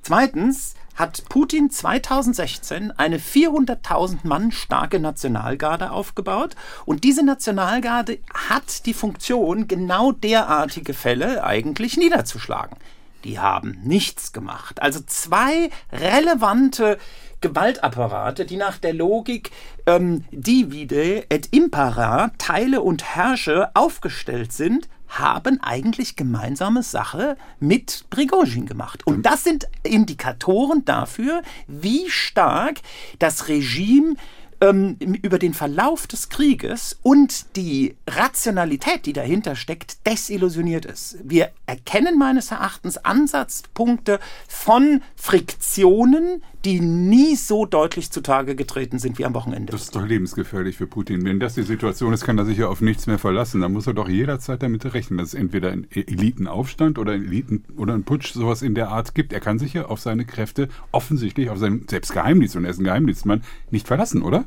Zweitens 0.02 0.74
hat 0.94 1.24
Putin 1.28 1.70
2016 1.70 2.90
eine 2.92 3.18
400.000 3.18 4.18
Mann 4.24 4.52
starke 4.52 5.00
Nationalgarde 5.00 5.90
aufgebaut 5.90 6.54
und 6.84 7.04
diese 7.04 7.24
Nationalgarde 7.24 8.18
hat 8.34 8.84
die 8.86 8.94
Funktion, 8.94 9.68
genau 9.68 10.12
derartige 10.12 10.92
Fälle 10.92 11.44
eigentlich 11.44 11.96
niederzuschlagen. 11.96 12.76
Die 13.24 13.38
haben 13.38 13.78
nichts 13.84 14.32
gemacht. 14.32 14.82
Also 14.82 15.00
zwei 15.06 15.70
relevante 15.92 16.98
Gewaltapparate, 17.42 18.46
die 18.46 18.56
nach 18.56 18.78
der 18.78 18.94
Logik 18.94 19.50
ähm, 19.86 20.24
divide 20.30 21.30
et 21.30 21.48
impera, 21.52 22.30
teile 22.38 22.80
und 22.80 23.04
herrsche, 23.04 23.68
aufgestellt 23.74 24.52
sind, 24.52 24.88
haben 25.08 25.60
eigentlich 25.62 26.16
gemeinsame 26.16 26.82
Sache 26.82 27.36
mit 27.60 28.04
Prigozhin 28.08 28.64
gemacht. 28.64 29.06
Und 29.06 29.26
das 29.26 29.44
sind 29.44 29.68
Indikatoren 29.82 30.86
dafür, 30.86 31.42
wie 31.66 32.08
stark 32.08 32.80
das 33.18 33.48
Regime 33.48 34.14
ähm, 34.62 34.96
über 35.00 35.38
den 35.38 35.52
Verlauf 35.52 36.06
des 36.06 36.28
Krieges 36.28 36.98
und 37.02 37.56
die 37.56 37.96
Rationalität, 38.08 39.04
die 39.04 39.12
dahinter 39.12 39.56
steckt, 39.56 40.06
desillusioniert 40.06 40.86
ist. 40.86 41.18
Wir 41.22 41.50
erkennen 41.66 42.16
meines 42.16 42.50
Erachtens 42.50 42.96
Ansatzpunkte 42.96 44.20
von 44.48 45.02
Friktionen, 45.16 46.42
die 46.64 46.80
nie 46.80 47.34
so 47.36 47.66
deutlich 47.66 48.10
zutage 48.10 48.54
getreten 48.54 48.98
sind 48.98 49.18
wie 49.18 49.24
am 49.24 49.34
Wochenende. 49.34 49.72
Das 49.72 49.82
ist 49.82 49.96
doch 49.96 50.06
lebensgefährlich 50.06 50.76
für 50.76 50.86
Putin. 50.86 51.24
Wenn 51.24 51.40
das 51.40 51.54
die 51.54 51.62
Situation 51.62 52.12
ist, 52.12 52.24
kann 52.24 52.38
er 52.38 52.44
sich 52.44 52.58
ja 52.58 52.68
auf 52.68 52.80
nichts 52.80 53.06
mehr 53.06 53.18
verlassen. 53.18 53.60
Dann 53.60 53.72
muss 53.72 53.86
er 53.86 53.94
doch 53.94 54.08
jederzeit 54.08 54.62
damit 54.62 54.92
rechnen, 54.94 55.18
dass 55.18 55.28
es 55.28 55.34
entweder 55.34 55.72
einen 55.72 55.86
Elitenaufstand 55.90 56.98
oder 56.98 57.12
einen 57.12 57.26
Eliten 57.26 57.64
oder 57.76 57.94
einen 57.94 58.04
Putsch 58.04 58.32
sowas 58.32 58.62
in 58.62 58.74
der 58.74 58.90
Art 58.90 59.14
gibt. 59.14 59.32
Er 59.32 59.40
kann 59.40 59.58
sich 59.58 59.74
ja 59.74 59.86
auf 59.86 60.00
seine 60.00 60.24
Kräfte 60.24 60.68
offensichtlich, 60.92 61.50
auf 61.50 61.58
seinen 61.58 61.88
selbst 61.88 62.12
Geheimdienst 62.12 62.56
und 62.56 62.64
er 62.64 62.70
ist 62.70 62.78
ein 62.78 62.84
Geheimdienstmann, 62.84 63.42
nicht 63.70 63.88
verlassen, 63.88 64.22
oder? 64.22 64.44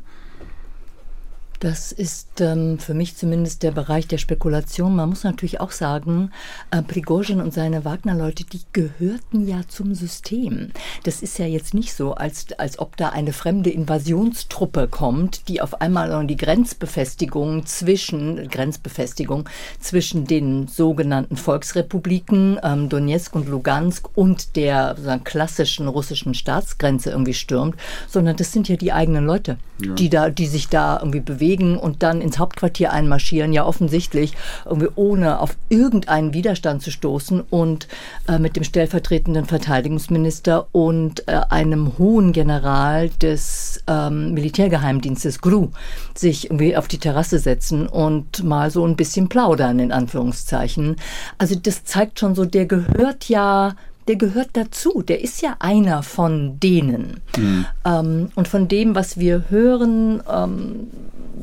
Das 1.60 1.92
ist 1.92 2.42
ähm, 2.42 2.80
für 2.80 2.94
mich 2.94 3.16
zumindest 3.16 3.64
der 3.64 3.72
Bereich 3.72 4.08
der 4.08 4.18
Spekulation. 4.18 4.96
Man 4.96 5.10
muss 5.10 5.24
natürlich 5.24 5.62
auch 5.62 5.72
sagen, 5.72 6.32
äh, 6.72 6.82
Prigozhin 6.82 7.42
und 7.42 7.54
seine 7.54 7.86
Wagner-Leute, 7.86 8.44
die 8.44 8.62
gehörten 8.74 9.48
ja 9.48 9.62
zum 9.68 9.96
System. 9.96 10.72
Das 11.04 11.22
ist 11.22 11.40
ja 11.40 11.46
jetzt 11.46 11.74
nicht 11.74 11.94
so, 11.94 12.14
als, 12.14 12.48
als 12.58 12.80
ob 12.80 12.98
da 12.98 13.10
eine 13.10 13.34
fremde 13.34 13.70
Invasionstruppe 13.70 14.88
kommt, 14.88 15.48
die 15.48 15.62
auf 15.62 15.82
einmal 15.82 16.26
die 16.28 16.38
Grenzbefestigung 16.38 17.66
zwischen, 17.66 18.48
Grenzbefestigung 18.50 19.48
zwischen 19.80 20.26
den 20.26 20.68
sogenannten 20.68 21.38
Volksrepubliken 21.38 22.60
ähm, 22.64 22.90
Donetsk 22.90 23.36
und 23.36 23.48
Lugansk 23.48 24.10
und 24.16 24.56
der 24.56 24.96
klassischen 25.24 25.88
russischen 25.88 26.34
Staatsgrenze 26.34 27.12
irgendwie 27.12 27.34
stürmt, 27.34 27.76
sondern 28.08 28.36
das 28.36 28.52
sind 28.52 28.68
ja 28.68 28.76
die 28.76 28.92
eigenen 28.92 29.26
Leute, 29.26 29.58
ja. 29.82 29.94
die 29.94 30.10
da, 30.10 30.30
die 30.30 30.48
sich 30.48 30.68
da 30.68 31.00
irgendwie 31.00 31.22
bewegen 31.22 31.45
bewegen 31.46 31.78
und 31.78 32.02
dann 32.02 32.22
ins 32.22 32.40
Hauptquartier 32.40 32.92
einmarschieren, 32.92 33.54
ja 33.54 33.66
offensichtlich 33.66 34.34
irgendwie 34.66 34.90
ohne 34.96 35.40
auf 35.40 35.56
irgendeinen 35.70 36.34
Widerstand 36.34 36.82
zu 36.82 36.92
stoßen 36.92 37.42
und 37.42 37.88
äh, 38.28 38.40
mit 38.40 38.56
dem 38.56 38.64
stellvertretenden 38.64 39.46
Verteidigungsminister 39.46 40.68
und 40.72 41.28
äh, 41.28 41.42
einem 41.50 41.98
hohen 41.98 42.34
General 42.34 43.10
des 43.22 43.84
ähm, 43.88 44.34
Militärgeheimdienstes 44.34 45.40
GRU 45.42 45.70
sich 46.16 46.46
irgendwie 46.46 46.76
auf 46.76 46.88
die 46.88 46.98
Terrasse 46.98 47.40
setzen 47.40 47.88
und 47.88 48.44
mal 48.44 48.72
so 48.72 48.86
ein 48.86 48.96
bisschen 48.96 49.30
plaudern 49.30 49.80
in 49.80 49.92
Anführungszeichen. 49.92 50.96
Also 51.38 51.56
das 51.56 51.84
zeigt 51.84 52.20
schon 52.20 52.34
so, 52.34 52.46
der 52.46 52.66
gehört 52.66 53.30
ja 53.30 53.76
der 54.08 54.16
gehört 54.16 54.50
dazu. 54.54 55.02
Der 55.02 55.22
ist 55.22 55.42
ja 55.42 55.56
einer 55.60 56.04
von 56.04 56.60
denen. 56.60 57.22
Mhm. 57.38 57.66
Ähm, 57.86 58.30
und 58.36 58.48
von 58.48 58.68
dem, 58.68 58.96
was 58.96 59.20
wir 59.20 59.46
hören, 59.50 60.22
ähm, 60.32 60.88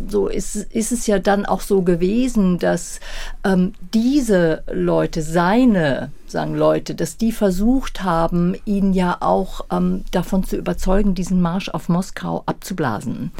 so 0.08 0.28
ist, 0.28 0.56
ist 0.56 0.92
es 0.92 1.06
ja 1.06 1.18
dann 1.18 1.46
auch 1.46 1.60
so 1.60 1.82
gewesen, 1.82 2.58
dass 2.58 3.00
ähm, 3.44 3.72
diese 3.92 4.62
Leute, 4.72 5.22
seine 5.22 6.10
sagen 6.32 6.56
Leute, 6.56 6.94
dass 6.94 7.16
die 7.16 7.30
versucht 7.30 8.02
haben, 8.02 8.56
ihn 8.64 8.92
ja 8.92 9.18
auch 9.20 9.66
ähm, 9.70 10.04
davon 10.10 10.42
zu 10.42 10.56
überzeugen, 10.56 11.14
diesen 11.14 11.40
Marsch 11.40 11.68
auf 11.68 11.88
Moskau 11.88 12.42
abzublasen. 12.46 13.30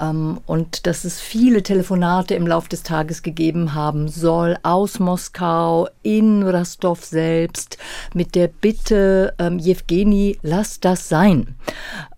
Ähm, 0.00 0.40
und 0.46 0.86
dass 0.86 1.04
es 1.04 1.20
viele 1.20 1.62
Telefonate 1.62 2.34
im 2.34 2.46
Laufe 2.46 2.68
des 2.68 2.82
Tages 2.82 3.22
gegeben 3.22 3.74
haben 3.74 4.08
soll 4.08 4.58
aus 4.62 4.98
Moskau 4.98 5.88
in 6.02 6.42
Rostov 6.42 7.04
selbst 7.04 7.78
mit 8.12 8.34
der 8.34 8.48
Bitte, 8.48 9.34
ähm, 9.38 9.58
Jewgeni, 9.58 10.38
lass 10.42 10.80
das 10.80 11.08
sein. 11.08 11.54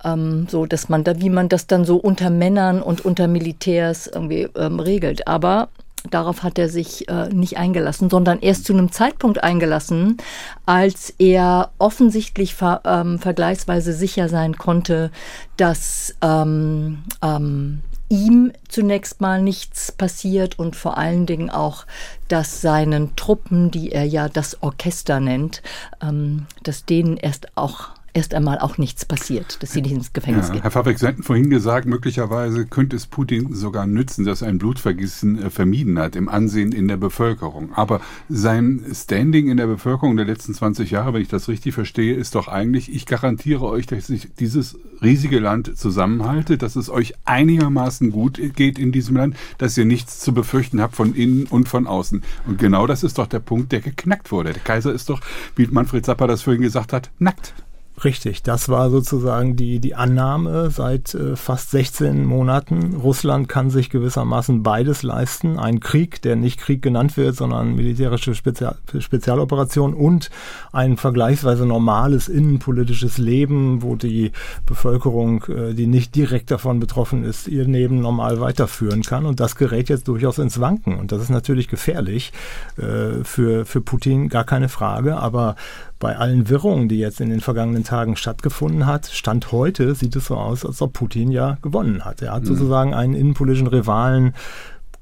Ähm, 0.03 0.47
so, 0.49 0.67
dass 0.67 0.89
man 0.89 1.05
da, 1.05 1.21
wie 1.21 1.31
man 1.31 1.49
das 1.49 1.67
dann 1.67 1.85
so 1.85 1.97
unter 1.97 2.31
Männern 2.31 2.83
und 2.83 3.05
unter 3.05 3.29
Militärs 3.29 4.07
irgendwie 4.07 4.49
ähm, 4.57 4.81
regelt. 4.81 5.29
Aber 5.29 5.69
darauf 6.11 6.43
hat 6.43 6.59
er 6.59 6.69
sich 6.69 7.09
äh, 7.09 7.29
nicht 7.29 7.57
eingelassen, 7.57 8.11
sondern 8.11 8.41
erst 8.41 8.65
zu 8.65 8.73
einem 8.73 8.93
Zeitpunkt 8.93 9.43
eingelassen, 9.43 10.19
als 10.67 11.15
er 11.19 11.71
offensichtlich 11.79 12.55
ver, 12.55 12.83
ähm, 12.85 13.19
vergleichsweise 13.19 13.93
sicher 13.93 14.29
sein 14.29 14.57
konnte, 14.57 15.11
dass 15.57 16.15
ähm, 16.23 17.05
ähm, 17.23 17.83
ihm 18.09 18.53
zunächst 18.69 19.21
mal 19.21 19.43
nichts 19.43 19.91
passiert 19.93 20.59
und 20.59 20.77
vor 20.77 20.99
allen 20.99 21.27
Dingen 21.27 21.51
auch, 21.51 21.87
dass 22.29 22.61
seinen 22.61 23.17
Truppen, 23.17 23.71
die 23.71 23.93
er 23.93 24.05
ja 24.05 24.29
das 24.29 24.63
Orchester 24.63 25.21
nennt, 25.21 25.63
ähm, 26.03 26.47
dass 26.63 26.85
denen 26.85 27.17
erst 27.17 27.57
auch 27.57 27.91
erst 28.15 28.33
einmal 28.33 28.61
auch 28.61 28.79
nichts 28.79 29.05
passiert, 29.05 29.63
dass 29.63 29.73
sie 29.73 29.83
nicht 29.83 29.93
ins 29.93 30.13
Gefängnis 30.13 30.47
ja, 30.47 30.55
gehen. 30.55 30.63
Herr 30.63 30.71
Fabrik, 30.71 30.99
Sie 30.99 31.07
hatten 31.07 31.25
vorhin 31.25 31.51
gesagt, 31.51 31.87
möglicherweise 31.87 32.65
könnte 32.65 32.97
es 32.97 33.07
Putin 33.07 33.53
sogar 33.53 33.87
nützen, 33.87 34.25
dass 34.25 34.41
er 34.41 34.49
ein 34.49 34.59
Blutvergießen 34.59 35.43
äh, 35.43 35.51
vermieden 35.51 35.99
hat 35.99 36.17
im 36.17 36.29
Ansehen 36.29 36.73
in 36.73 36.89
der 36.89 36.97
Bevölkerung. 36.97 37.73
Aber 37.75 38.01
sein 38.29 38.85
Standing 38.93 39.49
in 39.49 39.57
der 39.57 39.67
Bevölkerung 39.67 40.17
der 40.17 40.27
letzten 40.27 40.55
20 40.55 40.93
Jahre, 40.93 41.13
wenn 41.13 41.23
ich 41.23 41.29
das 41.29 41.49
richtig 41.49 41.75
verstehe, 41.75 42.15
ist 42.15 42.37
doch 42.37 42.47
eigentlich, 42.47 42.93
ich 42.95 43.05
garantiere 43.05 43.65
euch, 43.65 43.87
dass 43.87 44.09
ich 44.09 44.29
dieses 44.39 44.79
riesige 45.03 45.41
Land 45.41 45.77
zusammenhalte, 45.77 46.57
dass 46.57 46.77
es 46.77 46.89
euch 46.89 47.15
einigermaßen 47.25 48.13
gut 48.13 48.41
geht 48.55 48.79
in 48.79 48.93
diesem 48.93 49.17
Land, 49.17 49.37
dass 49.59 49.77
ihr 49.77 49.85
nichts 49.85 50.21
zu 50.21 50.33
befürchten 50.33 50.81
habt 50.81 50.95
von 50.95 51.15
innen 51.15 51.47
und 51.47 51.69
von 51.69 51.89
außen. 51.89 52.23
Und 52.47 52.59
genau 52.59 52.87
das 52.87 53.03
ist 53.03 53.19
doch 53.19 53.27
der 53.27 53.41
Punkt, 53.41 53.73
der 53.73 53.81
geknackt 53.81 54.31
wurde. 54.31 54.53
Der 54.53 54.63
Kaiser 54.63 54.93
ist 54.93 55.11
doch, 55.11 55.21
wie 55.57 55.67
Manfred 55.67 56.07
Zappa 56.07 56.29
das 56.29 56.43
vorhin 56.43 56.63
gesagt 56.63 56.93
hat, 56.93 57.11
nackt. 57.19 57.55
Richtig, 58.03 58.43
das 58.43 58.69
war 58.69 58.91
sozusagen 58.91 59.55
die, 59.55 59.79
die 59.79 59.95
Annahme 59.95 60.71
seit 60.71 61.15
äh, 61.15 61.37
fast 61.37 61.71
16 61.71 62.25
Monaten. 62.27 62.95
Russland 62.95 63.49
kann 63.49 63.71
sich 63.71 63.89
gewissermaßen 63.89 64.65
beides 64.65 65.05
leisten. 65.05 65.61
Ein 65.61 65.79
Krieg, 65.79 66.21
der 66.21 66.35
nicht 66.35 66.59
Krieg 66.59 66.83
genannt 66.83 67.17
wird, 67.17 67.37
sondern 67.37 67.77
militärische 67.77 68.35
Spezial 68.35 68.77
Spezialoperation 68.99 69.95
und 69.95 70.31
ein 70.73 70.97
vergleichsweise 70.97 71.67
normales 71.67 72.29
innenpolitisches 72.29 73.19
Leben, 73.19 73.83
wo 73.83 73.95
die 73.95 74.33
Bevölkerung, 74.67 75.45
äh, 75.45 75.75
die 75.75 75.87
nicht 75.87 76.17
direkt 76.17 76.51
davon 76.51 76.81
betroffen 76.81 77.23
ist, 77.23 77.47
ihr 77.47 77.65
Leben 77.65 78.01
normal 78.01 78.41
weiterführen 78.41 79.03
kann. 79.03 79.25
Und 79.25 79.39
das 79.39 79.55
gerät 79.55 79.89
jetzt 79.89 80.09
durchaus 80.09 80.39
ins 80.39 80.59
Wanken. 80.59 80.99
Und 80.99 81.13
das 81.13 81.23
ist 81.23 81.31
natürlich 81.31 81.69
gefährlich 81.69 82.33
äh, 82.77 83.23
für, 83.23 83.65
für 83.65 83.81
Putin, 83.81 84.29
gar 84.29 84.45
keine 84.45 84.69
Frage. 84.69 85.17
Aber 85.17 85.55
bei 86.01 86.17
allen 86.17 86.49
Wirrungen, 86.49 86.89
die 86.89 86.99
jetzt 86.99 87.21
in 87.21 87.31
den 87.31 87.41
vergangenen 87.41 87.84
Tagen 87.85 88.17
stattgefunden 88.17 88.87
hat, 88.87 89.07
Stand 89.07 89.53
heute 89.53 89.95
sieht 89.95 90.17
es 90.17 90.27
so 90.27 90.37
aus, 90.37 90.67
als 90.67 90.83
ob 90.83 90.93
Putin 90.93 91.31
ja 91.31 91.59
gewonnen 91.63 92.05
hat. 92.05 92.23
Er 92.23 92.33
hat 92.33 92.43
mhm. 92.43 92.49
sozusagen 92.49 92.95
einen 92.95 93.15
innenpolitischen 93.15 93.69
Rivalen 93.69 94.35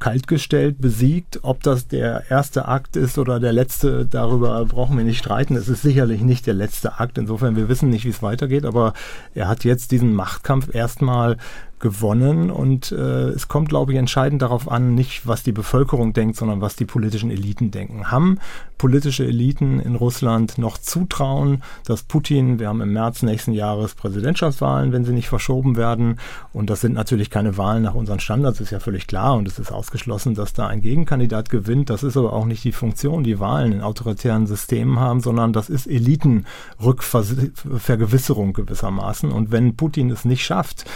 kaltgestellt, 0.02 0.80
besiegt. 0.80 1.38
Ob 1.42 1.62
das 1.62 1.86
der 1.86 2.24
erste 2.28 2.66
Akt 2.66 2.96
ist 2.96 3.18
oder 3.18 3.38
der 3.38 3.52
letzte, 3.52 4.04
darüber 4.04 4.64
brauchen 4.64 4.96
wir 4.96 5.04
nicht 5.04 5.18
streiten. 5.18 5.54
Es 5.54 5.68
ist 5.68 5.82
sicherlich 5.82 6.22
nicht 6.22 6.48
der 6.48 6.54
letzte 6.54 6.98
Akt. 6.98 7.18
Insofern, 7.18 7.54
wir 7.54 7.68
wissen 7.68 7.88
nicht, 7.88 8.04
wie 8.04 8.08
es 8.08 8.20
weitergeht, 8.20 8.64
aber 8.64 8.94
er 9.32 9.46
hat 9.46 9.62
jetzt 9.62 9.92
diesen 9.92 10.12
Machtkampf 10.12 10.74
erstmal 10.74 11.36
gewonnen. 11.82 12.50
Und 12.50 12.92
äh, 12.92 13.28
es 13.28 13.48
kommt, 13.48 13.68
glaube 13.68 13.92
ich, 13.92 13.98
entscheidend 13.98 14.40
darauf 14.40 14.70
an, 14.70 14.94
nicht 14.94 15.26
was 15.26 15.42
die 15.42 15.52
Bevölkerung 15.52 16.14
denkt, 16.14 16.36
sondern 16.36 16.62
was 16.62 16.76
die 16.76 16.86
politischen 16.86 17.30
Eliten 17.30 17.70
denken. 17.70 18.10
Haben 18.10 18.38
politische 18.78 19.24
Eliten 19.24 19.78
in 19.78 19.94
Russland 19.94 20.58
noch 20.58 20.76
zutrauen, 20.76 21.62
dass 21.86 22.02
Putin, 22.02 22.58
wir 22.58 22.66
haben 22.66 22.80
im 22.80 22.92
März 22.92 23.22
nächsten 23.22 23.52
Jahres 23.52 23.94
Präsidentschaftswahlen, 23.94 24.90
wenn 24.90 25.04
sie 25.04 25.12
nicht 25.12 25.28
verschoben 25.28 25.76
werden, 25.76 26.18
und 26.52 26.68
das 26.68 26.80
sind 26.80 26.94
natürlich 26.94 27.30
keine 27.30 27.56
Wahlen 27.56 27.84
nach 27.84 27.94
unseren 27.94 28.18
Standards, 28.18 28.58
ist 28.58 28.70
ja 28.70 28.80
völlig 28.80 29.06
klar, 29.06 29.36
und 29.36 29.46
es 29.46 29.60
ist 29.60 29.70
ausgeschlossen, 29.70 30.34
dass 30.34 30.52
da 30.52 30.66
ein 30.66 30.80
Gegenkandidat 30.80 31.48
gewinnt. 31.48 31.90
Das 31.90 32.02
ist 32.02 32.16
aber 32.16 32.32
auch 32.32 32.44
nicht 32.44 32.64
die 32.64 32.72
Funktion, 32.72 33.22
die 33.22 33.38
Wahlen 33.38 33.72
in 33.72 33.82
autoritären 33.82 34.48
Systemen 34.48 34.98
haben, 34.98 35.20
sondern 35.20 35.52
das 35.52 35.70
ist 35.70 35.86
Elitenrückvergewisserung 35.86 38.52
gewissermaßen. 38.52 39.30
Und 39.30 39.52
wenn 39.52 39.76
Putin 39.76 40.10
es 40.10 40.24
nicht 40.24 40.44
schafft, 40.44 40.86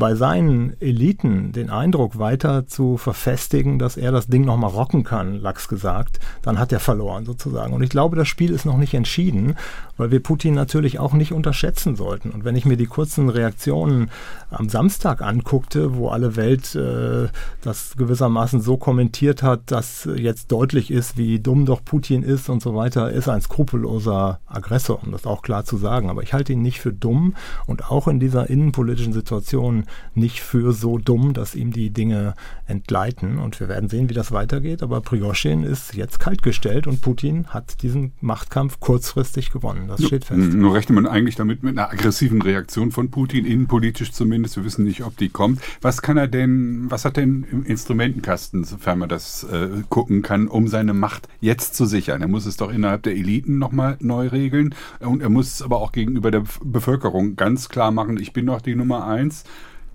bei 0.00 0.16
seinen 0.16 0.80
Eliten 0.80 1.52
den 1.52 1.70
Eindruck 1.70 2.18
weiter 2.18 2.66
zu 2.66 2.96
verfestigen, 2.96 3.78
dass 3.78 3.96
er 3.96 4.10
das 4.10 4.26
Ding 4.26 4.44
nochmal 4.44 4.70
rocken 4.70 5.04
kann, 5.04 5.40
Lachs 5.40 5.68
gesagt, 5.68 6.18
dann 6.42 6.58
hat 6.58 6.72
er 6.72 6.80
verloren 6.80 7.24
sozusagen. 7.24 7.72
Und 7.72 7.82
ich 7.84 7.90
glaube, 7.90 8.16
das 8.16 8.26
Spiel 8.26 8.50
ist 8.50 8.64
noch 8.64 8.78
nicht 8.78 8.94
entschieden, 8.94 9.54
weil 9.96 10.10
wir 10.10 10.20
Putin 10.22 10.54
natürlich 10.54 10.98
auch 10.98 11.12
nicht 11.12 11.32
unterschätzen 11.32 11.94
sollten. 11.94 12.30
Und 12.30 12.44
wenn 12.44 12.56
ich 12.56 12.64
mir 12.64 12.78
die 12.78 12.86
kurzen 12.86 13.28
Reaktionen 13.28 14.10
am 14.50 14.68
Samstag 14.68 15.20
anguckte, 15.20 15.94
wo 15.94 16.08
alle 16.08 16.34
Welt 16.34 16.74
äh, 16.74 17.28
das 17.60 17.94
gewissermaßen 17.96 18.62
so 18.62 18.78
kommentiert 18.78 19.42
hat, 19.42 19.70
dass 19.70 20.08
jetzt 20.16 20.50
deutlich 20.50 20.90
ist, 20.90 21.18
wie 21.18 21.38
dumm 21.38 21.66
doch 21.66 21.84
Putin 21.84 22.22
ist 22.22 22.48
und 22.48 22.62
so 22.62 22.74
weiter, 22.74 23.10
ist 23.12 23.28
ein 23.28 23.42
skrupelloser 23.42 24.40
Aggressor, 24.46 25.02
um 25.04 25.12
das 25.12 25.26
auch 25.26 25.42
klar 25.42 25.66
zu 25.66 25.76
sagen. 25.76 26.08
Aber 26.08 26.22
ich 26.22 26.32
halte 26.32 26.54
ihn 26.54 26.62
nicht 26.62 26.80
für 26.80 26.92
dumm 26.92 27.34
und 27.66 27.90
auch 27.90 28.08
in 28.08 28.18
dieser 28.18 28.48
innenpolitischen 28.48 29.12
Situation 29.12 29.84
nicht 30.14 30.40
für 30.40 30.72
so 30.72 30.98
dumm, 30.98 31.32
dass 31.32 31.54
ihm 31.54 31.72
die 31.72 31.90
Dinge 31.90 32.34
entgleiten. 32.66 33.38
Und 33.38 33.60
wir 33.60 33.68
werden 33.68 33.88
sehen, 33.88 34.08
wie 34.08 34.14
das 34.14 34.32
weitergeht. 34.32 34.82
Aber 34.82 35.00
Prigozhin 35.00 35.62
ist 35.62 35.94
jetzt 35.94 36.20
kaltgestellt 36.20 36.86
und 36.86 37.00
Putin 37.00 37.46
hat 37.48 37.82
diesen 37.82 38.12
Machtkampf 38.20 38.80
kurzfristig 38.80 39.50
gewonnen. 39.50 39.88
Das 39.88 40.04
steht 40.04 40.24
fest. 40.24 40.54
Nur 40.54 40.74
rechnet 40.74 40.94
man 40.94 41.06
eigentlich 41.06 41.36
damit 41.36 41.62
mit 41.62 41.78
einer 41.78 41.90
aggressiven 41.90 42.42
Reaktion 42.42 42.92
von 42.92 43.10
Putin, 43.10 43.44
innenpolitisch 43.44 44.12
zumindest. 44.12 44.56
Wir 44.56 44.64
wissen 44.64 44.84
nicht, 44.84 45.04
ob 45.04 45.16
die 45.16 45.28
kommt. 45.28 45.60
Was 45.80 46.02
kann 46.02 46.16
er 46.16 46.28
denn, 46.28 46.90
was 46.90 47.04
hat 47.04 47.16
denn 47.16 47.46
im 47.50 47.64
Instrumentenkasten, 47.64 48.64
sofern 48.64 48.98
man 48.98 49.08
das 49.08 49.44
äh, 49.44 49.68
gucken 49.88 50.22
kann, 50.22 50.48
um 50.48 50.68
seine 50.68 50.94
Macht 50.94 51.28
jetzt 51.40 51.74
zu 51.74 51.86
sichern? 51.86 52.22
Er 52.22 52.28
muss 52.28 52.46
es 52.46 52.56
doch 52.56 52.70
innerhalb 52.70 53.02
der 53.02 53.14
Eliten 53.14 53.58
nochmal 53.58 53.96
neu 54.00 54.28
regeln. 54.28 54.74
Und 55.00 55.22
er 55.22 55.28
muss 55.28 55.54
es 55.54 55.62
aber 55.62 55.80
auch 55.80 55.92
gegenüber 55.92 56.30
der 56.30 56.44
Bevölkerung 56.62 57.36
ganz 57.36 57.68
klar 57.68 57.90
machen, 57.90 58.18
ich 58.18 58.32
bin 58.32 58.46
doch 58.46 58.60
die 58.60 58.74
Nummer 58.74 59.06
eins. 59.06 59.44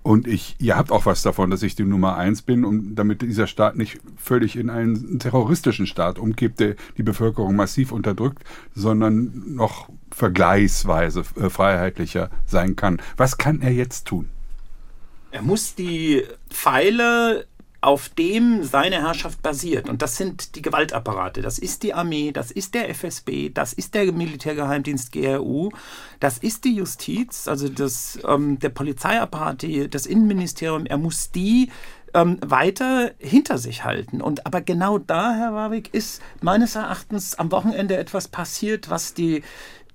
Und 0.06 0.28
ich, 0.28 0.54
ihr 0.60 0.76
habt 0.76 0.92
auch 0.92 1.04
was 1.04 1.22
davon, 1.22 1.50
dass 1.50 1.64
ich 1.64 1.74
die 1.74 1.82
Nummer 1.82 2.16
eins 2.16 2.40
bin, 2.40 2.64
um, 2.64 2.94
damit 2.94 3.22
dieser 3.22 3.48
Staat 3.48 3.74
nicht 3.74 3.98
völlig 4.16 4.54
in 4.54 4.70
einen 4.70 5.18
terroristischen 5.18 5.88
Staat 5.88 6.20
umkippt, 6.20 6.60
der 6.60 6.76
die 6.96 7.02
Bevölkerung 7.02 7.56
massiv 7.56 7.90
unterdrückt, 7.90 8.44
sondern 8.72 9.56
noch 9.56 9.88
vergleichsweise 10.12 11.24
äh, 11.34 11.50
freiheitlicher 11.50 12.30
sein 12.46 12.76
kann. 12.76 13.02
Was 13.16 13.36
kann 13.36 13.60
er 13.62 13.72
jetzt 13.72 14.06
tun? 14.06 14.28
Er 15.32 15.42
muss 15.42 15.74
die 15.74 16.22
Pfeile 16.50 17.48
auf 17.86 18.08
dem 18.08 18.64
seine 18.64 18.96
Herrschaft 18.96 19.42
basiert. 19.42 19.88
Und 19.88 20.02
das 20.02 20.16
sind 20.16 20.56
die 20.56 20.62
Gewaltapparate. 20.62 21.40
Das 21.40 21.56
ist 21.56 21.84
die 21.84 21.94
Armee, 21.94 22.32
das 22.32 22.50
ist 22.50 22.74
der 22.74 22.88
FSB, 22.92 23.50
das 23.50 23.72
ist 23.72 23.94
der 23.94 24.10
Militärgeheimdienst 24.12 25.12
GRU, 25.12 25.70
das 26.18 26.38
ist 26.38 26.64
die 26.64 26.74
Justiz, 26.74 27.46
also 27.46 27.68
das, 27.68 28.18
ähm, 28.26 28.58
der 28.58 28.70
Polizeiapparat, 28.70 29.62
die, 29.62 29.88
das 29.88 30.06
Innenministerium. 30.06 30.86
Er 30.86 30.98
muss 30.98 31.30
die 31.30 31.70
ähm, 32.12 32.38
weiter 32.44 33.12
hinter 33.18 33.56
sich 33.56 33.84
halten. 33.84 34.20
Und 34.20 34.46
aber 34.46 34.62
genau 34.62 34.98
da, 34.98 35.34
Herr 35.34 35.54
Warwick, 35.54 35.94
ist 35.94 36.20
meines 36.42 36.74
Erachtens 36.74 37.36
am 37.36 37.52
Wochenende 37.52 37.96
etwas 37.96 38.26
passiert, 38.26 38.90
was 38.90 39.14
die 39.14 39.44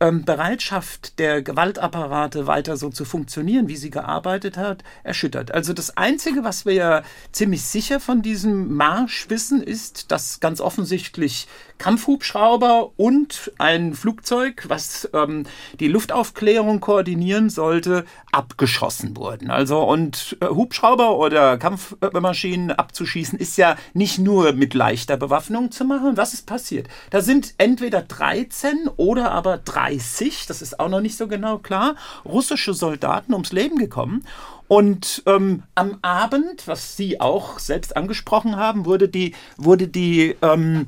ähm, 0.01 0.25
Bereitschaft 0.25 1.19
der 1.19 1.41
Gewaltapparate 1.43 2.47
weiter 2.47 2.75
so 2.75 2.89
zu 2.89 3.05
funktionieren, 3.05 3.67
wie 3.67 3.77
sie 3.77 3.91
gearbeitet 3.91 4.57
hat, 4.57 4.83
erschüttert. 5.03 5.53
Also 5.53 5.73
das 5.73 5.95
Einzige, 5.95 6.43
was 6.43 6.65
wir 6.65 6.73
ja 6.73 7.03
ziemlich 7.31 7.61
sicher 7.63 7.99
von 7.99 8.21
diesem 8.21 8.73
Marsch 8.75 9.29
wissen, 9.29 9.61
ist, 9.61 10.11
dass 10.11 10.39
ganz 10.39 10.59
offensichtlich 10.59 11.47
Kampfhubschrauber 11.77 12.91
und 12.97 13.51
ein 13.57 13.93
Flugzeug, 13.93 14.65
was 14.67 15.09
ähm, 15.13 15.45
die 15.79 15.87
Luftaufklärung 15.87 16.79
koordinieren 16.79 17.49
sollte, 17.49 18.05
abgeschossen 18.31 19.15
wurden. 19.17 19.51
Also 19.51 19.81
und 19.83 20.37
äh, 20.41 20.47
Hubschrauber 20.47 21.17
oder 21.17 21.57
Kampfmaschinen 21.57 22.71
abzuschießen 22.71 23.37
ist 23.37 23.57
ja 23.57 23.75
nicht 23.93 24.19
nur 24.19 24.53
mit 24.53 24.73
leichter 24.73 25.17
Bewaffnung 25.17 25.71
zu 25.71 25.85
machen. 25.85 26.17
Was 26.17 26.33
ist 26.33 26.47
passiert? 26.47 26.87
Da 27.11 27.21
sind 27.21 27.53
entweder 27.57 28.01
13 28.01 28.89
oder 28.97 29.31
aber 29.31 29.57
30, 29.91 30.45
das 30.47 30.61
ist 30.61 30.79
auch 30.79 30.89
noch 30.89 31.01
nicht 31.01 31.17
so 31.17 31.27
genau 31.27 31.57
klar, 31.57 31.95
russische 32.25 32.73
Soldaten 32.73 33.33
ums 33.33 33.51
Leben 33.51 33.77
gekommen. 33.77 34.23
Und 34.67 35.23
ähm, 35.25 35.63
am 35.75 35.97
Abend, 36.01 36.67
was 36.67 36.95
Sie 36.95 37.19
auch 37.19 37.59
selbst 37.59 37.97
angesprochen 37.97 38.55
haben, 38.55 38.85
wurde 38.85 39.09
die, 39.09 39.35
wurde 39.57 39.87
die 39.87 40.35
ähm, 40.41 40.87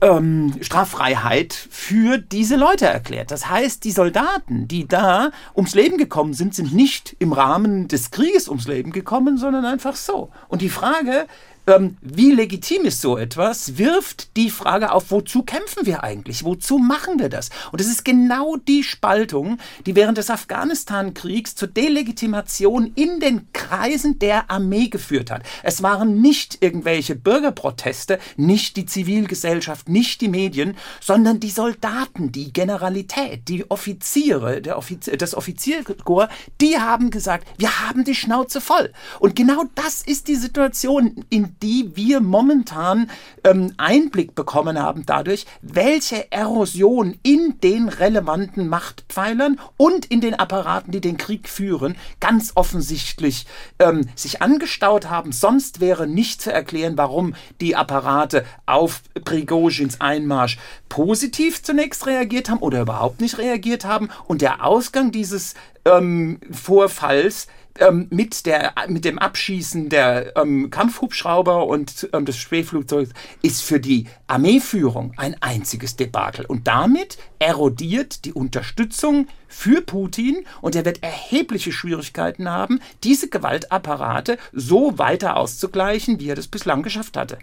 ähm, 0.00 0.54
Straffreiheit 0.60 1.52
für 1.52 2.18
diese 2.18 2.56
Leute 2.56 2.86
erklärt. 2.86 3.30
Das 3.30 3.48
heißt, 3.48 3.84
die 3.84 3.90
Soldaten, 3.90 4.68
die 4.68 4.88
da 4.88 5.30
ums 5.54 5.74
Leben 5.74 5.98
gekommen 5.98 6.34
sind, 6.34 6.54
sind 6.54 6.74
nicht 6.74 7.16
im 7.18 7.32
Rahmen 7.32 7.88
des 7.88 8.10
Krieges 8.10 8.48
ums 8.48 8.66
Leben 8.66 8.92
gekommen, 8.92 9.36
sondern 9.38 9.64
einfach 9.64 9.96
so. 9.96 10.30
Und 10.48 10.62
die 10.62 10.68
Frage, 10.68 11.26
ähm, 11.66 11.96
wie 12.02 12.32
legitim 12.32 12.84
ist 12.84 13.00
so 13.00 13.16
etwas, 13.16 13.78
wirft 13.78 14.36
die 14.36 14.50
Frage 14.50 14.92
auf, 14.92 15.10
wozu 15.10 15.42
kämpfen 15.42 15.86
wir 15.86 16.04
eigentlich? 16.04 16.44
Wozu 16.44 16.78
machen 16.78 17.18
wir 17.18 17.28
das? 17.28 17.50
Und 17.72 17.80
es 17.80 17.88
ist 17.88 18.04
genau 18.04 18.56
die 18.56 18.82
Spaltung, 18.82 19.58
die 19.86 19.96
während 19.96 20.18
des 20.18 20.30
Afghanistan-Kriegs 20.30 21.54
zur 21.54 21.68
Delegitimation 21.68 22.92
in 22.94 23.20
den 23.20 23.48
Kreisen 23.52 24.18
der 24.18 24.50
Armee 24.50 24.88
geführt 24.88 25.30
hat. 25.30 25.42
Es 25.62 25.82
waren 25.82 26.20
nicht 26.20 26.58
irgendwelche 26.60 27.14
Bürgerproteste, 27.14 28.18
nicht 28.36 28.76
die 28.76 28.86
Zivilgesellschaft, 28.86 29.88
nicht 29.88 30.20
die 30.20 30.28
Medien, 30.28 30.76
sondern 31.00 31.40
die 31.40 31.50
Soldaten, 31.50 32.30
die 32.32 32.52
Generalität, 32.52 33.48
die 33.48 33.70
Offiziere, 33.70 34.62
Offizier, 34.76 35.16
das 35.16 35.34
Offizierkorps, 35.34 36.32
die 36.60 36.78
haben 36.78 37.10
gesagt, 37.10 37.46
wir 37.56 37.80
haben 37.88 38.04
die 38.04 38.14
Schnauze 38.14 38.60
voll. 38.60 38.92
Und 39.20 39.36
genau 39.36 39.64
das 39.74 40.02
ist 40.02 40.28
die 40.28 40.36
Situation, 40.36 41.24
in 41.30 41.53
die 41.62 41.92
wir 41.94 42.20
momentan 42.20 43.10
ähm, 43.44 43.72
Einblick 43.76 44.34
bekommen 44.34 44.80
haben 44.80 45.04
dadurch, 45.06 45.46
welche 45.62 46.30
Erosion 46.32 47.18
in 47.22 47.60
den 47.62 47.88
relevanten 47.88 48.68
Machtpfeilern 48.68 49.60
und 49.76 50.06
in 50.06 50.20
den 50.20 50.34
Apparaten, 50.34 50.92
die 50.92 51.00
den 51.00 51.16
Krieg 51.16 51.48
führen, 51.48 51.96
ganz 52.20 52.52
offensichtlich 52.54 53.46
ähm, 53.78 54.08
sich 54.14 54.42
angestaut 54.42 55.10
haben. 55.10 55.32
Sonst 55.32 55.80
wäre 55.80 56.06
nicht 56.06 56.42
zu 56.42 56.52
erklären, 56.52 56.96
warum 56.96 57.34
die 57.60 57.76
Apparate 57.76 58.44
auf 58.66 59.02
Prigozhins 59.24 60.00
Einmarsch 60.00 60.58
positiv 60.88 61.62
zunächst 61.62 62.06
reagiert 62.06 62.48
haben 62.48 62.60
oder 62.60 62.80
überhaupt 62.82 63.20
nicht 63.20 63.38
reagiert 63.38 63.84
haben. 63.84 64.08
Und 64.26 64.42
der 64.42 64.64
Ausgang 64.64 65.12
dieses 65.12 65.54
ähm, 65.84 66.40
Vorfalls 66.50 67.48
ähm, 67.80 68.06
mit, 68.10 68.46
der, 68.46 68.74
mit 68.88 69.04
dem 69.04 69.18
Abschießen 69.18 69.88
der 69.88 70.36
ähm, 70.36 70.70
Kampfhubschrauber 70.70 71.66
und 71.66 72.08
ähm, 72.12 72.24
des 72.24 72.36
Spähflugzeugs 72.36 73.10
ist 73.42 73.62
für 73.62 73.80
die 73.80 74.06
Armeeführung 74.26 75.12
ein 75.16 75.36
einziges 75.40 75.96
Debakel. 75.96 76.46
Und 76.46 76.66
damit 76.66 77.18
erodiert 77.38 78.24
die 78.24 78.32
Unterstützung 78.32 79.26
für 79.48 79.82
Putin 79.82 80.44
und 80.60 80.76
er 80.76 80.84
wird 80.84 81.02
erhebliche 81.02 81.72
Schwierigkeiten 81.72 82.48
haben, 82.48 82.80
diese 83.02 83.28
Gewaltapparate 83.28 84.38
so 84.52 84.98
weiter 84.98 85.36
auszugleichen, 85.36 86.20
wie 86.20 86.28
er 86.28 86.36
das 86.36 86.48
bislang 86.48 86.82
geschafft 86.82 87.16
hatte. 87.16 87.38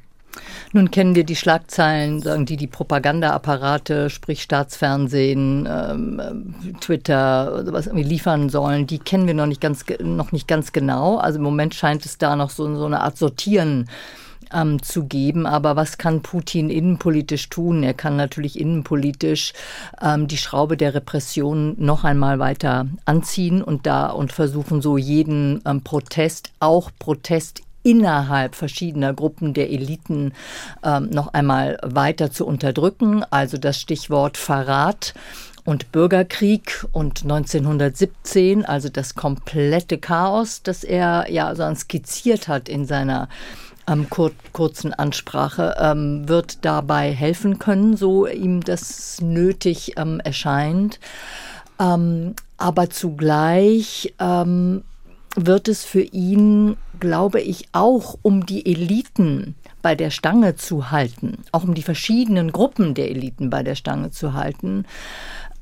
Nun 0.73 0.91
kennen 0.91 1.15
wir 1.15 1.23
die 1.23 1.35
Schlagzeilen, 1.35 2.21
sagen 2.21 2.45
die 2.45 2.57
die 2.57 2.67
Propagandaapparate, 2.67 4.09
sprich 4.09 4.41
Staatsfernsehen, 4.41 5.67
ähm, 5.69 6.55
Twitter, 6.79 7.63
was 7.67 7.87
irgendwie 7.87 8.07
liefern 8.07 8.49
sollen. 8.49 8.87
Die 8.87 8.99
kennen 8.99 9.27
wir 9.27 9.33
noch 9.33 9.47
nicht 9.47 9.61
ganz 9.61 9.85
noch 9.99 10.31
nicht 10.31 10.47
ganz 10.47 10.71
genau. 10.71 11.17
Also 11.17 11.39
im 11.39 11.43
Moment 11.43 11.75
scheint 11.75 12.05
es 12.05 12.17
da 12.17 12.35
noch 12.35 12.49
so, 12.49 12.73
so 12.75 12.85
eine 12.85 13.01
Art 13.01 13.17
Sortieren 13.17 13.89
ähm, 14.53 14.81
zu 14.81 15.05
geben. 15.05 15.45
Aber 15.45 15.75
was 15.75 15.97
kann 15.97 16.21
Putin 16.21 16.69
innenpolitisch 16.69 17.49
tun? 17.49 17.83
Er 17.83 17.93
kann 17.93 18.15
natürlich 18.15 18.59
innenpolitisch 18.59 19.53
ähm, 20.01 20.27
die 20.27 20.37
Schraube 20.37 20.77
der 20.77 20.93
Repression 20.93 21.75
noch 21.77 22.03
einmal 22.03 22.39
weiter 22.39 22.87
anziehen 23.05 23.61
und 23.61 23.85
da 23.85 24.07
und 24.07 24.31
versuchen 24.31 24.81
so 24.81 24.97
jeden 24.97 25.61
ähm, 25.65 25.81
Protest, 25.83 26.51
auch 26.59 26.91
Protest 26.99 27.61
innerhalb 27.83 28.55
verschiedener 28.55 29.13
Gruppen 29.13 29.53
der 29.53 29.69
Eliten 29.69 30.33
ähm, 30.83 31.09
noch 31.09 31.33
einmal 31.33 31.77
weiter 31.83 32.31
zu 32.31 32.45
unterdrücken. 32.45 33.23
Also 33.29 33.57
das 33.57 33.79
Stichwort 33.79 34.37
Verrat 34.37 35.13
und 35.63 35.91
Bürgerkrieg 35.91 36.85
und 36.91 37.23
1917, 37.23 38.65
also 38.65 38.89
das 38.89 39.15
komplette 39.15 39.97
Chaos, 39.97 40.63
das 40.63 40.83
er 40.83 41.29
ja 41.29 41.53
so 41.55 41.73
skizziert 41.75 42.47
hat 42.47 42.67
in 42.67 42.85
seiner 42.85 43.29
ähm, 43.87 44.09
kur 44.09 44.31
kurzen 44.53 44.93
Ansprache, 44.93 45.75
ähm, 45.79 46.27
wird 46.27 46.65
dabei 46.65 47.11
helfen 47.11 47.59
können, 47.59 47.95
so 47.95 48.27
ihm 48.27 48.61
das 48.61 49.21
nötig 49.21 49.93
ähm, 49.97 50.19
erscheint. 50.19 50.99
Ähm, 51.79 52.35
aber 52.57 52.89
zugleich 52.89 54.13
ähm, 54.19 54.83
wird 55.35 55.67
es 55.67 55.83
für 55.83 56.01
ihn, 56.01 56.77
glaube 56.99 57.41
ich, 57.41 57.67
auch 57.71 58.17
um 58.21 58.45
die 58.45 58.65
Eliten 58.65 59.55
bei 59.81 59.95
der 59.95 60.09
Stange 60.09 60.55
zu 60.55 60.91
halten, 60.91 61.39
auch 61.51 61.63
um 61.63 61.73
die 61.73 61.83
verschiedenen 61.83 62.51
Gruppen 62.51 62.93
der 62.93 63.09
Eliten 63.09 63.49
bei 63.49 63.63
der 63.63 63.75
Stange 63.75 64.11
zu 64.11 64.33
halten, 64.33 64.85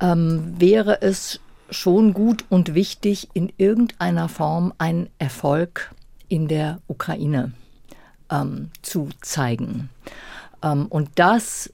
ähm, 0.00 0.54
wäre 0.58 1.02
es 1.02 1.40
schon 1.70 2.12
gut 2.12 2.44
und 2.48 2.74
wichtig, 2.74 3.28
in 3.32 3.52
irgendeiner 3.56 4.28
Form 4.28 4.72
einen 4.78 5.08
Erfolg 5.18 5.94
in 6.28 6.48
der 6.48 6.80
Ukraine 6.88 7.52
ähm, 8.30 8.70
zu 8.82 9.08
zeigen. 9.20 9.88
Ähm, 10.62 10.86
und 10.86 11.10
das 11.14 11.72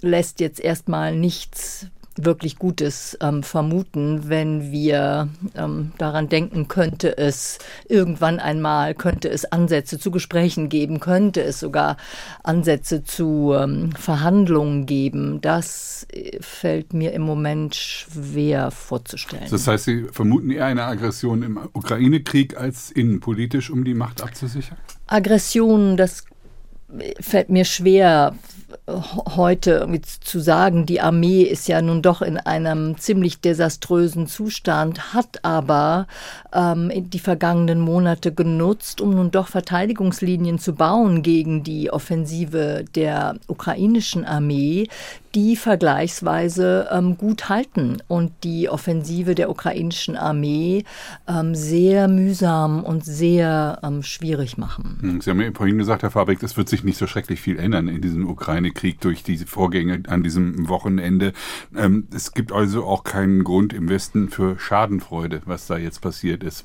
lässt 0.00 0.40
jetzt 0.40 0.60
erstmal 0.60 1.14
nichts 1.14 1.86
wirklich 2.24 2.58
Gutes 2.58 3.16
ähm, 3.20 3.42
vermuten, 3.42 4.28
wenn 4.28 4.70
wir 4.70 5.28
ähm, 5.54 5.92
daran 5.98 6.28
denken, 6.28 6.68
könnte 6.68 7.16
es 7.18 7.58
irgendwann 7.88 8.38
einmal, 8.38 8.94
könnte 8.94 9.28
es 9.28 9.50
Ansätze 9.50 9.98
zu 9.98 10.10
Gesprächen 10.10 10.68
geben, 10.68 11.00
könnte 11.00 11.42
es 11.42 11.60
sogar 11.60 11.96
Ansätze 12.42 13.04
zu 13.04 13.54
ähm, 13.56 13.92
Verhandlungen 13.92 14.86
geben. 14.86 15.40
Das 15.40 16.06
äh, 16.12 16.38
fällt 16.40 16.92
mir 16.92 17.12
im 17.12 17.22
Moment 17.22 17.74
schwer 17.74 18.70
vorzustellen. 18.70 19.46
Das 19.50 19.66
heißt, 19.66 19.84
Sie 19.84 20.04
vermuten 20.12 20.50
eher 20.50 20.66
eine 20.66 20.84
Aggression 20.84 21.42
im 21.42 21.58
Ukraine-Krieg 21.72 22.56
als 22.56 22.90
innenpolitisch, 22.90 23.70
um 23.70 23.84
die 23.84 23.94
Macht 23.94 24.22
abzusichern? 24.22 24.76
Aggression, 25.06 25.96
das 25.96 26.24
fällt 27.20 27.50
mir 27.50 27.64
schwer 27.64 28.34
heute 29.36 29.88
zu 30.20 30.40
sagen, 30.40 30.86
die 30.86 31.00
Armee 31.00 31.42
ist 31.42 31.68
ja 31.68 31.82
nun 31.82 32.02
doch 32.02 32.22
in 32.22 32.36
einem 32.36 32.98
ziemlich 32.98 33.40
desaströsen 33.40 34.26
Zustand, 34.26 35.14
hat 35.14 35.44
aber 35.44 36.06
ähm, 36.52 36.90
die 36.94 37.18
vergangenen 37.18 37.80
Monate 37.80 38.32
genutzt, 38.32 39.00
um 39.00 39.14
nun 39.14 39.30
doch 39.30 39.48
Verteidigungslinien 39.48 40.58
zu 40.58 40.74
bauen 40.74 41.22
gegen 41.22 41.62
die 41.62 41.90
Offensive 41.90 42.84
der 42.94 43.36
ukrainischen 43.46 44.24
Armee, 44.24 44.88
die 45.34 45.56
vergleichsweise 45.56 46.88
ähm, 46.90 47.16
gut 47.16 47.48
halten 47.48 47.98
und 48.08 48.32
die 48.44 48.68
Offensive 48.68 49.34
der 49.34 49.50
ukrainischen 49.50 50.16
Armee 50.16 50.84
ähm, 51.28 51.54
sehr 51.54 52.08
mühsam 52.08 52.84
und 52.84 53.04
sehr 53.04 53.78
ähm, 53.82 54.02
schwierig 54.02 54.58
machen. 54.58 54.98
Hm, 55.00 55.20
Sie 55.20 55.30
haben 55.30 55.40
ja 55.40 55.50
vorhin 55.54 55.78
gesagt, 55.78 56.02
Herr 56.02 56.10
Fabrik, 56.10 56.42
es 56.42 56.56
wird 56.56 56.68
sich 56.68 56.84
nicht 56.84 56.98
so 56.98 57.06
schrecklich 57.06 57.40
viel 57.40 57.58
ändern 57.58 57.88
in 57.88 58.00
diesem 58.00 58.28
Ukraine-Krieg 58.28 59.00
durch 59.00 59.22
diese 59.22 59.46
Vorgänge 59.46 60.02
an 60.08 60.22
diesem 60.22 60.68
Wochenende. 60.68 61.32
Ähm, 61.76 62.08
es 62.14 62.32
gibt 62.32 62.52
also 62.52 62.84
auch 62.84 63.04
keinen 63.04 63.44
Grund 63.44 63.72
im 63.72 63.88
Westen 63.88 64.28
für 64.28 64.58
Schadenfreude, 64.58 65.42
was 65.44 65.66
da 65.66 65.76
jetzt 65.76 66.00
passiert 66.00 66.42
ist. 66.42 66.64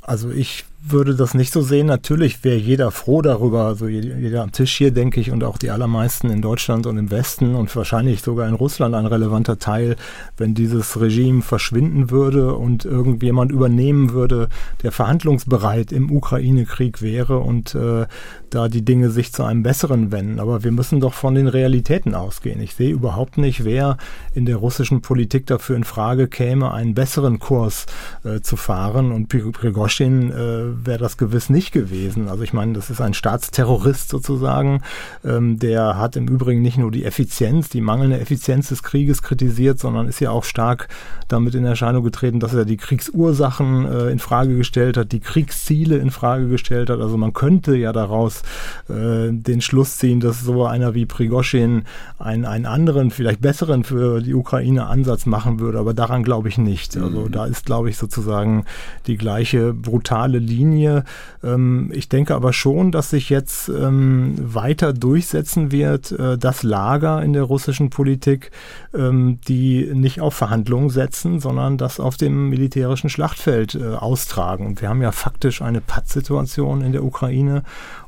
Also 0.00 0.30
ich 0.30 0.64
würde 0.84 1.14
das 1.14 1.34
nicht 1.34 1.52
so 1.52 1.62
sehen. 1.62 1.86
Natürlich 1.86 2.42
wäre 2.44 2.56
jeder 2.56 2.90
froh 2.90 3.22
darüber, 3.22 3.64
also 3.64 3.86
jeder 3.86 4.42
am 4.42 4.52
Tisch 4.52 4.76
hier, 4.76 4.90
denke 4.90 5.20
ich, 5.20 5.30
und 5.30 5.44
auch 5.44 5.58
die 5.58 5.70
allermeisten 5.70 6.28
in 6.30 6.42
Deutschland 6.42 6.86
und 6.86 6.98
im 6.98 7.10
Westen 7.10 7.54
und 7.54 7.74
wahrscheinlich 7.76 8.22
sogar 8.22 8.48
in 8.48 8.54
Russland 8.54 8.94
ein 8.94 9.06
relevanter 9.06 9.58
Teil, 9.58 9.96
wenn 10.36 10.54
dieses 10.54 11.00
Regime 11.00 11.42
verschwinden 11.42 12.10
würde 12.10 12.54
und 12.54 12.84
irgendjemand 12.84 13.52
übernehmen 13.52 14.12
würde, 14.12 14.48
der 14.82 14.92
verhandlungsbereit 14.92 15.92
im 15.92 16.10
Ukraine-Krieg 16.10 17.00
wäre 17.00 17.38
und 17.38 17.74
äh, 17.74 18.06
da 18.50 18.68
die 18.68 18.84
Dinge 18.84 19.10
sich 19.10 19.32
zu 19.32 19.44
einem 19.44 19.62
besseren 19.62 20.12
wenden. 20.12 20.40
Aber 20.40 20.64
wir 20.64 20.72
müssen 20.72 21.00
doch 21.00 21.14
von 21.14 21.34
den 21.34 21.48
Realitäten 21.48 22.14
ausgehen. 22.14 22.60
Ich 22.60 22.74
sehe 22.74 22.92
überhaupt 22.92 23.38
nicht, 23.38 23.64
wer 23.64 23.96
in 24.34 24.46
der 24.46 24.56
russischen 24.56 25.00
Politik 25.00 25.46
dafür 25.46 25.76
in 25.76 25.84
Frage 25.84 26.28
käme, 26.28 26.72
einen 26.72 26.94
besseren 26.94 27.38
Kurs 27.38 27.86
äh, 28.24 28.40
zu 28.40 28.56
fahren. 28.56 29.12
Und 29.12 29.28
Prigozhin 29.28 30.30
äh, 30.30 30.71
wäre 30.84 30.98
das 30.98 31.16
gewiss 31.16 31.50
nicht 31.50 31.72
gewesen. 31.72 32.28
Also 32.28 32.42
ich 32.42 32.52
meine, 32.52 32.72
das 32.72 32.90
ist 32.90 33.00
ein 33.00 33.14
Staatsterrorist 33.14 34.08
sozusagen. 34.08 34.82
Ähm, 35.24 35.58
der 35.58 35.98
hat 35.98 36.16
im 36.16 36.28
Übrigen 36.28 36.62
nicht 36.62 36.78
nur 36.78 36.90
die 36.90 37.04
Effizienz, 37.04 37.68
die 37.68 37.80
mangelnde 37.80 38.20
Effizienz 38.20 38.68
des 38.68 38.82
Krieges 38.82 39.22
kritisiert, 39.22 39.78
sondern 39.78 40.08
ist 40.08 40.20
ja 40.20 40.30
auch 40.30 40.44
stark 40.44 40.88
damit 41.28 41.54
in 41.54 41.64
Erscheinung 41.64 42.04
getreten, 42.04 42.40
dass 42.40 42.54
er 42.54 42.64
die 42.64 42.76
Kriegsursachen 42.76 43.86
äh, 43.86 44.10
in 44.10 44.18
Frage 44.18 44.56
gestellt 44.56 44.96
hat, 44.96 45.12
die 45.12 45.20
Kriegsziele 45.20 45.96
in 45.96 46.10
Frage 46.10 46.48
gestellt 46.48 46.90
hat. 46.90 47.00
Also 47.00 47.16
man 47.16 47.32
könnte 47.32 47.76
ja 47.76 47.92
daraus 47.92 48.42
äh, 48.88 49.30
den 49.30 49.60
Schluss 49.60 49.98
ziehen, 49.98 50.20
dass 50.20 50.42
so 50.42 50.66
einer 50.66 50.94
wie 50.94 51.06
Prigoschin 51.06 51.84
einen, 52.18 52.44
einen 52.44 52.66
anderen, 52.66 53.10
vielleicht 53.10 53.40
besseren 53.40 53.84
für 53.84 54.20
die 54.20 54.34
Ukraine 54.34 54.86
Ansatz 54.86 55.26
machen 55.26 55.60
würde, 55.60 55.78
aber 55.78 55.94
daran 55.94 56.22
glaube 56.22 56.48
ich 56.48 56.58
nicht. 56.58 56.96
Also 56.96 57.22
mhm. 57.22 57.32
da 57.32 57.46
ist, 57.46 57.66
glaube 57.66 57.90
ich, 57.90 57.96
sozusagen 57.96 58.64
die 59.06 59.16
gleiche 59.16 59.72
brutale 59.72 60.38
Linie 60.38 60.61
Linie. 60.62 61.04
Ähm, 61.42 61.90
ich 61.92 62.08
denke 62.08 62.34
aber 62.34 62.52
schon, 62.52 62.92
dass 62.92 63.10
sich 63.10 63.30
jetzt 63.30 63.68
ähm, 63.68 64.34
weiter 64.38 64.92
durchsetzen 64.92 65.72
wird, 65.72 66.12
äh, 66.12 66.38
das 66.38 66.62
Lager 66.62 67.22
in 67.22 67.32
der 67.32 67.42
russischen 67.42 67.90
Politik, 67.90 68.50
ähm, 68.94 69.38
die 69.48 69.90
nicht 69.92 70.20
auf 70.20 70.34
Verhandlungen 70.34 70.90
setzen, 70.90 71.40
sondern 71.40 71.78
das 71.78 71.98
auf 71.98 72.16
dem 72.16 72.48
militärischen 72.48 73.10
Schlachtfeld 73.10 73.74
äh, 73.74 73.94
austragen. 73.94 74.66
Und 74.66 74.80
wir 74.80 74.88
haben 74.88 75.02
ja 75.02 75.12
faktisch 75.12 75.62
eine 75.62 75.80
Pattsituation 75.80 76.82
in 76.82 76.92
der 76.92 77.04
Ukraine. 77.04 77.62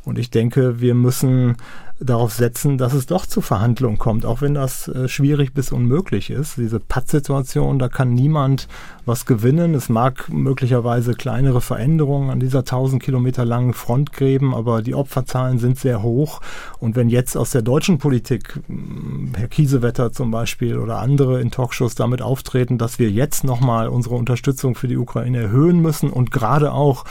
Und 0.04 0.18
ich 0.18 0.30
denke, 0.30 0.80
wir 0.80 0.94
müssen 0.94 1.56
darauf 2.00 2.32
setzen, 2.32 2.76
dass 2.76 2.92
es 2.92 3.06
doch 3.06 3.24
zu 3.24 3.40
Verhandlungen 3.40 3.98
kommt, 3.98 4.26
auch 4.26 4.40
wenn 4.40 4.54
das 4.54 4.88
äh, 4.88 5.08
schwierig 5.08 5.54
bis 5.54 5.70
unmöglich 5.70 6.30
ist. 6.30 6.56
Diese 6.56 6.80
Pattsituation, 6.80 7.78
da 7.78 7.88
kann 7.88 8.14
niemand 8.14 8.66
was 9.06 9.26
gewinnen. 9.26 9.74
Es 9.74 9.88
mag 9.88 10.28
möglicherweise 10.28 11.14
kleinere 11.14 11.60
Veränderungen 11.60 12.30
an 12.30 12.40
dieser 12.40 12.60
1000 12.60 13.00
Kilometer 13.00 13.44
langen 13.44 13.74
Front 13.74 14.12
geben, 14.12 14.54
aber 14.54 14.82
die 14.82 14.94
Opferzahlen 14.94 15.58
sind 15.58 15.78
sehr 15.78 16.02
hoch. 16.02 16.40
Und 16.80 16.96
wenn 16.96 17.08
jetzt 17.08 17.36
aus 17.36 17.50
der 17.52 17.62
deutschen 17.62 17.98
Politik, 17.98 18.60
hm, 18.66 19.32
Herr 19.36 19.48
Kiesewetter 19.48 20.12
zum 20.12 20.32
Beispiel 20.32 20.78
oder 20.78 20.98
andere 20.98 21.40
in 21.40 21.52
Talkshows 21.52 21.94
damit 21.94 22.22
auftreten, 22.22 22.76
dass 22.76 22.98
wir 22.98 23.10
jetzt 23.10 23.44
nochmal 23.44 23.88
unsere 23.88 24.16
Unterstützung 24.16 24.74
für 24.74 24.88
die 24.88 24.96
Ukraine 24.96 25.42
erhöhen 25.42 25.80
müssen 25.80 26.10
und 26.10 26.32
gerade 26.32 26.72
auch 26.72 27.04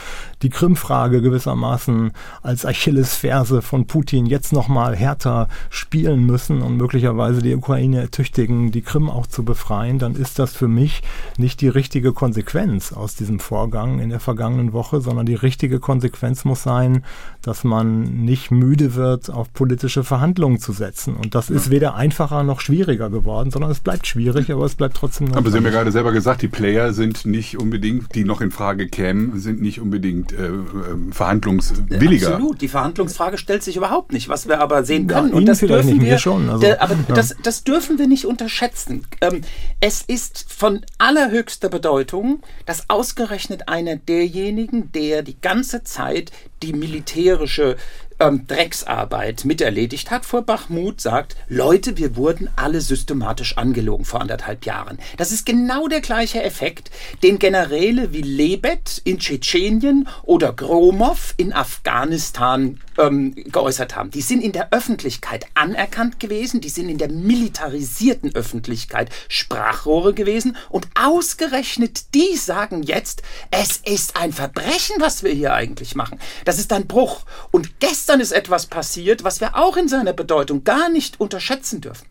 die 0.44 0.50
Krim-Frage 0.50 1.22
gewissermaßen 1.22 2.12
als 2.42 2.66
Achillesferse 2.66 3.62
von 3.62 3.86
Putin 3.86 4.26
jetzt 4.26 4.52
nochmal 4.52 4.94
härter 4.94 5.48
spielen 5.70 6.24
müssen 6.24 6.60
und 6.60 6.76
möglicherweise 6.76 7.40
die 7.40 7.54
Ukraine 7.54 8.02
ertüchtigen, 8.02 8.70
die 8.70 8.82
Krim 8.82 9.08
auch 9.08 9.26
zu 9.26 9.42
befreien, 9.42 9.98
dann 9.98 10.14
ist 10.14 10.38
das 10.38 10.54
für 10.54 10.68
mich 10.68 11.02
nicht 11.38 11.62
die 11.62 11.68
richtige 11.68 12.12
Konsequenz 12.12 12.92
aus 12.92 13.16
diesem 13.16 13.40
Vorgang 13.40 14.00
in 14.00 14.10
der 14.10 14.20
vergangenen 14.20 14.74
Woche, 14.74 15.00
sondern 15.00 15.24
die 15.24 15.34
richtige 15.34 15.80
Konsequenz 15.80 16.44
muss 16.44 16.62
sein, 16.62 17.04
dass 17.40 17.64
man 17.64 18.02
nicht 18.02 18.50
müde 18.50 18.94
wird, 18.94 19.30
auf 19.30 19.50
politische 19.52 20.04
Verhandlungen 20.04 20.58
zu 20.58 20.72
setzen. 20.72 21.14
Und 21.14 21.34
das 21.34 21.48
ist 21.48 21.70
weder 21.70 21.94
einfacher 21.94 22.42
noch 22.42 22.60
schwieriger 22.60 23.08
geworden, 23.08 23.50
sondern 23.50 23.70
es 23.70 23.80
bleibt 23.80 24.06
schwierig, 24.06 24.52
aber 24.52 24.66
es 24.66 24.74
bleibt 24.74 24.96
trotzdem. 24.96 25.32
Aber 25.32 25.50
Sie 25.50 25.56
haben 25.56 25.64
ja 25.64 25.70
gerade 25.70 25.90
selber 25.90 26.12
gesagt, 26.12 26.42
die 26.42 26.48
Player 26.48 26.92
sind 26.92 27.24
nicht 27.24 27.58
unbedingt, 27.58 28.14
die 28.14 28.24
noch 28.24 28.42
in 28.42 28.50
Frage 28.50 28.88
kämen, 28.88 29.40
sind 29.40 29.62
nicht 29.62 29.80
unbedingt 29.80 30.33
äh, 30.34 30.46
äh 30.46 31.12
verhandlungswilliger. 31.12 32.34
Absolut. 32.34 32.60
Die 32.60 32.68
Verhandlungsfrage 32.68 33.38
stellt 33.38 33.62
sich 33.62 33.76
überhaupt 33.76 34.12
nicht. 34.12 34.28
Was 34.28 34.48
wir 34.48 34.60
aber 34.60 34.84
sehen 34.84 35.06
können, 35.06 35.30
ja, 35.30 35.34
und 35.34 35.46
das 35.46 35.60
dürfen 35.60 36.00
wir 36.00 36.18
schon. 36.18 36.48
Also, 36.48 36.60
der, 36.60 36.82
aber 36.82 36.94
ja. 36.94 37.14
das, 37.14 37.36
das 37.42 37.64
dürfen 37.64 37.98
wir 37.98 38.06
nicht 38.06 38.26
unterschätzen. 38.26 39.06
Ähm, 39.20 39.42
es 39.80 40.02
ist 40.02 40.46
von 40.52 40.80
allerhöchster 40.98 41.68
Bedeutung, 41.68 42.42
dass 42.66 42.88
ausgerechnet 42.90 43.68
einer 43.68 43.96
derjenigen, 43.96 44.92
der 44.92 45.22
die 45.22 45.40
ganze 45.40 45.82
Zeit 45.84 46.30
die 46.62 46.72
militärische 46.72 47.76
ähm, 48.20 48.46
Drecksarbeit 48.46 49.44
miterledigt 49.44 50.10
hat 50.10 50.24
vor 50.24 50.42
Bachmut, 50.42 51.00
sagt, 51.00 51.36
Leute, 51.48 51.96
wir 51.96 52.16
wurden 52.16 52.48
alle 52.56 52.80
systematisch 52.80 53.58
angelogen 53.58 54.04
vor 54.04 54.20
anderthalb 54.20 54.64
Jahren. 54.64 54.98
Das 55.16 55.32
ist 55.32 55.46
genau 55.46 55.88
der 55.88 56.00
gleiche 56.00 56.42
Effekt, 56.42 56.90
den 57.22 57.38
Generäle 57.38 58.12
wie 58.12 58.22
Lebet 58.22 59.00
in 59.04 59.18
Tschetschenien 59.18 60.08
oder 60.22 60.52
Gromov 60.52 61.34
in 61.36 61.52
Afghanistan 61.52 62.80
ähm, 62.98 63.34
geäußert 63.34 63.96
haben. 63.96 64.10
Die 64.10 64.20
sind 64.20 64.42
in 64.42 64.52
der 64.52 64.72
Öffentlichkeit 64.72 65.46
anerkannt 65.54 66.20
gewesen, 66.20 66.60
die 66.60 66.68
sind 66.68 66.88
in 66.88 66.98
der 66.98 67.10
militarisierten 67.10 68.34
Öffentlichkeit 68.34 69.10
Sprachrohre 69.28 70.14
gewesen 70.14 70.56
und 70.70 70.88
ausgerechnet 70.94 72.14
die 72.14 72.36
sagen 72.36 72.82
jetzt, 72.82 73.22
es 73.50 73.78
ist 73.78 74.16
ein 74.16 74.32
Verbrechen, 74.32 74.96
was 75.00 75.22
wir 75.22 75.32
hier 75.32 75.54
eigentlich 75.54 75.94
machen. 75.94 76.18
Das 76.44 76.58
ist 76.58 76.72
ein 76.72 76.86
Bruch. 76.86 77.22
Und 77.50 77.80
gestern 77.80 78.03
ist 78.20 78.32
etwas 78.32 78.66
passiert, 78.66 79.24
was 79.24 79.40
wir 79.40 79.56
auch 79.56 79.76
in 79.76 79.88
seiner 79.88 80.12
Bedeutung 80.12 80.62
gar 80.64 80.88
nicht 80.88 81.20
unterschätzen 81.20 81.80
dürfen. 81.80 82.06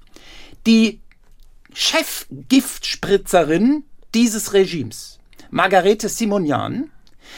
Die 0.66 1.02
Chefgiftspritzerin 1.74 3.84
dieses 4.14 4.54
Regimes, 4.54 5.20
Margarete 5.50 6.08
Simonian, 6.10 6.92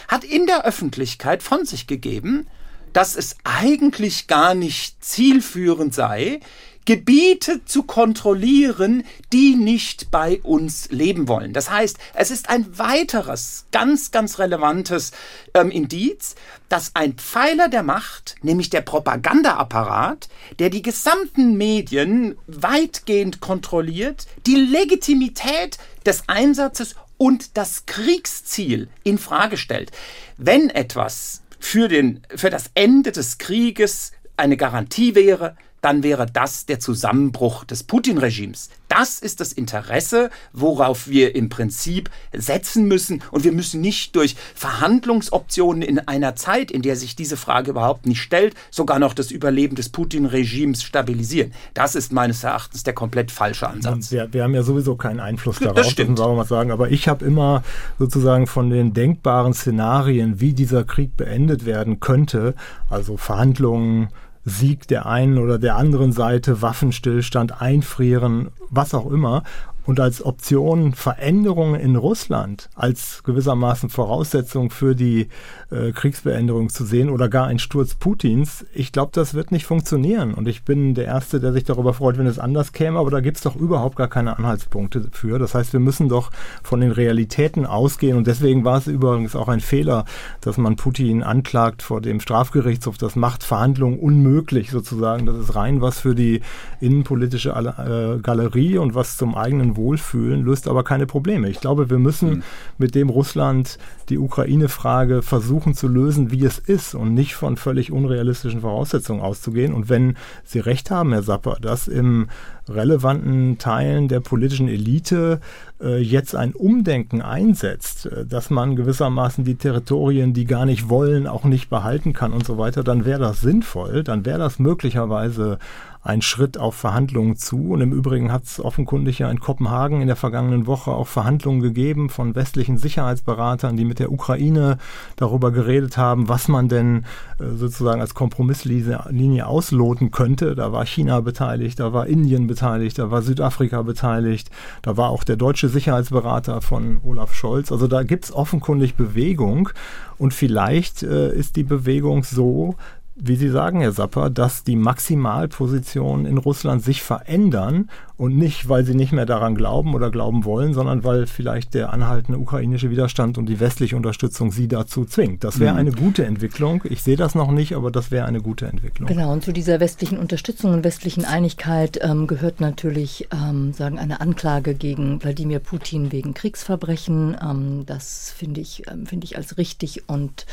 hat 0.07 0.23
in 0.23 0.45
der 0.45 0.65
Öffentlichkeit 0.65 1.43
von 1.43 1.65
sich 1.65 1.87
gegeben, 1.87 2.47
dass 2.93 3.15
es 3.15 3.35
eigentlich 3.43 4.27
gar 4.27 4.55
nicht 4.55 5.03
zielführend 5.03 5.93
sei, 5.93 6.39
Gebiete 6.85 7.65
zu 7.65 7.83
kontrollieren, 7.83 9.03
die 9.33 9.55
nicht 9.55 10.11
bei 10.11 10.39
uns 10.43 10.89
leben 10.91 11.27
wollen. 11.27 11.51
Das 11.51 11.71
heißt, 11.71 11.97
es 12.13 12.29
ist 12.29 12.49
ein 12.49 12.77
weiteres, 12.77 13.65
ganz, 13.71 14.11
ganz 14.11 14.37
relevantes 14.37 15.11
ähm, 15.55 15.71
Indiz, 15.71 16.35
dass 16.69 16.91
ein 16.93 17.13
Pfeiler 17.13 17.69
der 17.69 17.81
Macht, 17.83 18.35
nämlich 18.43 18.69
der 18.69 18.81
Propagandaapparat, 18.81 20.29
der 20.59 20.69
die 20.69 20.83
gesamten 20.83 21.57
Medien 21.57 22.37
weitgehend 22.45 23.39
kontrolliert, 23.39 24.27
die 24.45 24.55
Legitimität 24.55 25.79
des 26.05 26.23
Einsatzes 26.27 26.95
und 27.17 27.57
das 27.57 27.85
Kriegsziel 27.87 28.89
in 29.03 29.17
Frage 29.17 29.57
stellt. 29.57 29.91
Wenn 30.37 30.69
etwas 30.69 31.41
für, 31.59 31.87
den, 31.87 32.21
für 32.35 32.49
das 32.49 32.69
Ende 32.75 33.11
des 33.11 33.37
Krieges 33.37 34.11
eine 34.37 34.57
Garantie 34.57 35.15
wäre, 35.15 35.55
dann 35.85 36.01
wäre 36.01 36.25
das 36.25 36.65
der 36.65 36.79
Zusammenbruch 36.79 37.63
des 37.63 37.83
Putin-Regimes. 37.83 38.71
Das 38.87 39.19
ist 39.19 39.39
das 39.39 39.53
Interesse, 39.53 40.31
worauf 40.51 41.07
wir 41.07 41.35
im 41.35 41.49
Prinzip 41.49 42.09
setzen 42.33 42.87
müssen. 42.87 43.21
Und 43.29 43.43
wir 43.43 43.51
müssen 43.51 43.81
nicht 43.81 44.15
durch 44.15 44.35
Verhandlungsoptionen 44.55 45.83
in 45.83 45.99
einer 45.99 46.35
Zeit, 46.35 46.71
in 46.71 46.81
der 46.81 46.95
sich 46.95 47.15
diese 47.15 47.37
Frage 47.37 47.69
überhaupt 47.69 48.07
nicht 48.07 48.19
stellt, 48.19 48.55
sogar 48.71 48.97
noch 48.97 49.13
das 49.13 49.29
Überleben 49.29 49.75
des 49.75 49.89
Putin-Regimes 49.89 50.81
stabilisieren. 50.81 51.51
Das 51.75 51.93
ist 51.93 52.11
meines 52.11 52.43
Erachtens 52.43 52.81
der 52.81 52.93
komplett 52.93 53.29
falsche 53.29 53.69
Ansatz. 53.69 54.11
Wir, 54.11 54.33
wir 54.33 54.41
haben 54.41 54.55
ja 54.55 54.63
sowieso 54.63 54.95
keinen 54.95 55.19
Einfluss 55.19 55.59
darauf, 55.59 55.75
das 55.75 55.91
stimmt. 55.91 56.17
wir 56.17 56.33
mal 56.33 56.45
sagen. 56.45 56.71
Aber 56.71 56.89
ich 56.89 57.07
habe 57.07 57.23
immer 57.23 57.61
sozusagen 57.99 58.47
von 58.47 58.71
den 58.71 58.95
denkbaren 58.95 59.53
Szenarien, 59.53 60.41
wie 60.41 60.53
dieser 60.53 60.83
Krieg 60.83 61.15
beendet 61.15 61.67
werden 61.67 61.99
könnte, 61.99 62.55
also 62.89 63.17
Verhandlungen, 63.17 64.09
Sieg 64.45 64.87
der 64.87 65.07
einen 65.07 65.39
oder 65.39 65.57
der 65.57 65.75
anderen 65.75 66.11
Seite, 66.11 66.61
Waffenstillstand, 66.61 67.61
Einfrieren, 67.61 68.49
was 68.69 68.93
auch 68.93 69.11
immer 69.11 69.43
und 69.85 69.99
als 69.99 70.25
Option 70.25 70.93
Veränderungen 70.93 71.79
in 71.79 71.95
Russland 71.95 72.69
als 72.75 73.23
gewissermaßen 73.23 73.89
Voraussetzung 73.89 74.71
für 74.71 74.95
die 74.95 75.27
äh, 75.71 75.91
Kriegsbeendigung 75.91 76.69
zu 76.69 76.85
sehen 76.85 77.09
oder 77.09 77.29
gar 77.29 77.47
ein 77.47 77.59
Sturz 77.59 77.95
Putins, 77.95 78.65
ich 78.73 78.91
glaube, 78.91 79.11
das 79.13 79.33
wird 79.33 79.51
nicht 79.51 79.65
funktionieren. 79.65 80.33
Und 80.33 80.47
ich 80.47 80.63
bin 80.63 80.95
der 80.95 81.05
Erste, 81.05 81.39
der 81.39 81.53
sich 81.53 81.63
darüber 81.63 81.93
freut, 81.93 82.17
wenn 82.17 82.27
es 82.27 82.39
anders 82.39 82.73
käme, 82.73 82.99
aber 82.99 83.11
da 83.11 83.19
gibt 83.19 83.37
es 83.37 83.43
doch 83.43 83.55
überhaupt 83.55 83.95
gar 83.95 84.07
keine 84.07 84.37
Anhaltspunkte 84.37 85.09
für. 85.11 85.39
Das 85.39 85.55
heißt, 85.55 85.73
wir 85.73 85.79
müssen 85.79 86.09
doch 86.09 86.31
von 86.63 86.81
den 86.81 86.91
Realitäten 86.91 87.65
ausgehen 87.65 88.17
und 88.17 88.27
deswegen 88.27 88.65
war 88.65 88.77
es 88.77 88.87
übrigens 88.87 89.35
auch 89.35 89.47
ein 89.47 89.59
Fehler, 89.59 90.05
dass 90.41 90.57
man 90.57 90.75
Putin 90.75 91.23
anklagt 91.23 91.83
vor 91.83 92.01
dem 92.01 92.19
Strafgerichtshof. 92.19 92.97
Das 92.97 93.15
macht 93.15 93.43
Verhandlungen 93.43 93.99
unmöglich 93.99 94.71
sozusagen. 94.71 95.25
Das 95.25 95.37
ist 95.37 95.55
rein 95.55 95.81
was 95.81 95.99
für 95.99 96.15
die 96.15 96.41
innenpolitische 96.79 97.49
äh, 97.49 98.21
Galerie 98.21 98.77
und 98.77 98.95
was 98.95 99.17
zum 99.17 99.35
eigenen 99.35 99.74
wohlfühlen, 99.75 100.43
löst 100.43 100.67
aber 100.67 100.83
keine 100.83 101.05
Probleme. 101.05 101.49
Ich 101.49 101.59
glaube, 101.59 101.89
wir 101.89 101.99
müssen 101.99 102.29
mhm. 102.29 102.43
mit 102.77 102.95
dem 102.95 103.09
Russland 103.09 103.77
die 104.09 104.17
Ukraine-Frage 104.17 105.21
versuchen 105.21 105.73
zu 105.73 105.87
lösen, 105.87 106.31
wie 106.31 106.45
es 106.45 106.59
ist 106.59 106.95
und 106.95 107.13
nicht 107.13 107.35
von 107.35 107.57
völlig 107.57 107.91
unrealistischen 107.91 108.61
Voraussetzungen 108.61 109.21
auszugehen. 109.21 109.73
Und 109.73 109.89
wenn 109.89 110.15
Sie 110.43 110.59
recht 110.59 110.91
haben, 110.91 111.11
Herr 111.11 111.23
Sapper, 111.23 111.57
dass 111.61 111.87
im 111.87 112.27
relevanten 112.67 113.57
Teilen 113.57 114.07
der 114.07 114.19
politischen 114.19 114.67
Elite 114.67 115.39
äh, 115.81 115.97
jetzt 116.01 116.35
ein 116.35 116.53
Umdenken 116.53 117.21
einsetzt, 117.21 118.07
äh, 118.07 118.25
dass 118.25 118.49
man 118.49 118.75
gewissermaßen 118.75 119.43
die 119.43 119.55
Territorien, 119.55 120.33
die 120.33 120.45
gar 120.45 120.65
nicht 120.65 120.89
wollen, 120.89 121.27
auch 121.27 121.43
nicht 121.43 121.69
behalten 121.69 122.13
kann 122.13 122.33
und 122.33 122.45
so 122.45 122.57
weiter, 122.57 122.83
dann 122.83 123.05
wäre 123.05 123.19
das 123.19 123.41
sinnvoll, 123.41 124.03
dann 124.03 124.25
wäre 124.25 124.39
das 124.39 124.59
möglicherweise 124.59 125.59
ein 126.05 126.21
Schritt 126.21 126.59
auf 126.59 126.75
Verhandlungen 126.75 127.35
zu. 127.35 127.71
Und 127.71 127.81
im 127.81 127.91
Übrigen 127.91 128.31
hat 128.31 128.43
es 128.43 128.59
offenkundig 128.59 129.19
ja 129.19 129.29
in 129.31 129.39
Kopenhagen 129.39 130.01
in 130.01 130.07
der 130.07 130.15
vergangenen 130.15 130.67
Woche 130.67 130.91
auch 130.91 131.07
Verhandlungen 131.07 131.61
gegeben 131.61 132.09
von 132.09 132.35
westlichen 132.35 132.77
Sicherheitsberatern, 132.77 133.75
die 133.75 133.85
mit 133.85 133.97
der 133.97 134.11
Ukraine 134.11 134.77
darüber 135.15 135.51
geredet 135.51 135.97
haben, 135.97 136.29
was 136.29 136.47
man 136.47 136.69
denn 136.69 137.05
äh, 137.39 137.55
sozusagen 137.55 138.01
als 138.01 138.13
Kompromisslinie 138.13 139.47
ausloten 139.47 140.11
könnte. 140.11 140.53
Da 140.53 140.71
war 140.71 140.85
China 140.85 141.21
beteiligt, 141.21 141.79
da 141.79 141.91
war 141.91 142.05
Indien 142.05 142.45
beteiligt, 142.45 142.99
da 142.99 143.09
war 143.09 143.23
Südafrika 143.23 143.81
beteiligt, 143.81 144.51
da 144.83 144.97
war 144.97 145.09
auch 145.09 145.23
der 145.23 145.37
deutsche 145.37 145.69
Sicherheitsberater 145.69 146.61
von 146.61 146.97
Olaf 147.03 147.33
Scholz. 147.33 147.71
Also 147.71 147.87
da 147.87 148.03
gibt 148.03 148.25
es 148.25 148.31
offenkundig 148.31 148.93
Bewegung. 148.93 149.69
Und 150.17 150.33
vielleicht 150.33 151.01
äh, 151.01 151.33
ist 151.33 151.55
die 151.55 151.63
Bewegung 151.63 152.23
so, 152.23 152.75
wie 153.15 153.37
Sie 153.37 153.49
sagen, 153.49 153.79
Herr 153.79 153.93
Sapper, 153.93 154.29
dass 154.29 154.63
die 154.63 154.75
Maximalpositionen 154.75 156.25
in 156.25 156.37
Russland 156.37 156.83
sich 156.83 157.01
verändern 157.01 157.89
und 158.17 158.37
nicht, 158.37 158.69
weil 158.69 158.85
sie 158.85 158.95
nicht 158.95 159.11
mehr 159.11 159.25
daran 159.25 159.55
glauben 159.55 159.93
oder 159.93 160.09
glauben 160.09 160.45
wollen, 160.45 160.73
sondern 160.73 161.03
weil 161.03 161.27
vielleicht 161.27 161.73
der 161.73 161.91
anhaltende 161.91 162.39
ukrainische 162.39 162.89
Widerstand 162.89 163.37
und 163.37 163.47
die 163.47 163.59
westliche 163.59 163.95
Unterstützung 163.95 164.51
sie 164.51 164.67
dazu 164.67 165.05
zwingt. 165.05 165.43
Das 165.43 165.59
wäre 165.59 165.73
mhm. 165.73 165.79
eine 165.79 165.91
gute 165.91 166.25
Entwicklung. 166.25 166.81
Ich 166.85 167.03
sehe 167.03 167.17
das 167.17 167.35
noch 167.35 167.51
nicht, 167.51 167.75
aber 167.75 167.91
das 167.91 168.11
wäre 168.11 168.25
eine 168.25 168.41
gute 168.41 168.67
Entwicklung. 168.67 169.07
Genau, 169.07 169.33
und 169.33 169.43
zu 169.43 169.51
dieser 169.51 169.79
westlichen 169.79 170.17
Unterstützung 170.17 170.73
und 170.73 170.83
westlichen 170.83 171.25
Einigkeit 171.25 171.99
ähm, 172.01 172.27
gehört 172.27 172.61
natürlich 172.61 173.27
ähm, 173.33 173.73
sagen 173.73 173.99
eine 173.99 174.21
Anklage 174.21 174.75
gegen 174.75 175.21
Wladimir 175.21 175.59
Putin 175.59 176.11
wegen 176.11 176.33
Kriegsverbrechen. 176.33 177.35
Ähm, 177.41 177.85
das 177.85 178.33
finde 178.35 178.61
ich, 178.61 178.83
ähm, 178.89 179.05
finde 179.05 179.25
ich 179.25 179.37
als 179.37 179.57
richtig 179.57 180.07
und 180.07 180.45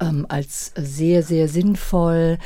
ähm, 0.00 0.26
als 0.28 0.72
sehr, 0.76 1.22
sehr 1.22 1.48
sinnvoll. 1.48 2.38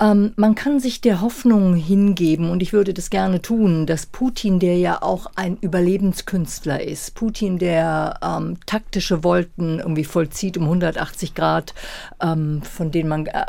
Ähm, 0.00 0.32
man 0.34 0.56
kann 0.56 0.80
sich 0.80 1.00
der 1.00 1.20
Hoffnung 1.20 1.74
hingeben, 1.76 2.50
und 2.50 2.62
ich 2.62 2.72
würde 2.72 2.92
das 2.92 3.10
gerne 3.10 3.40
tun, 3.40 3.86
dass 3.86 4.06
Putin, 4.06 4.58
der 4.58 4.76
ja 4.76 5.00
auch 5.02 5.26
ein 5.36 5.56
Überlebenskünstler 5.60 6.82
ist, 6.82 7.14
Putin, 7.14 7.58
der 7.58 8.18
ähm, 8.20 8.58
taktische 8.66 9.22
Wolken 9.22 9.78
irgendwie 9.78 10.04
vollzieht 10.04 10.56
um 10.56 10.64
180 10.64 11.34
Grad, 11.34 11.74
ähm, 12.20 12.62
von 12.62 12.90
denen 12.90 13.08
man 13.08 13.26
äh, 13.26 13.44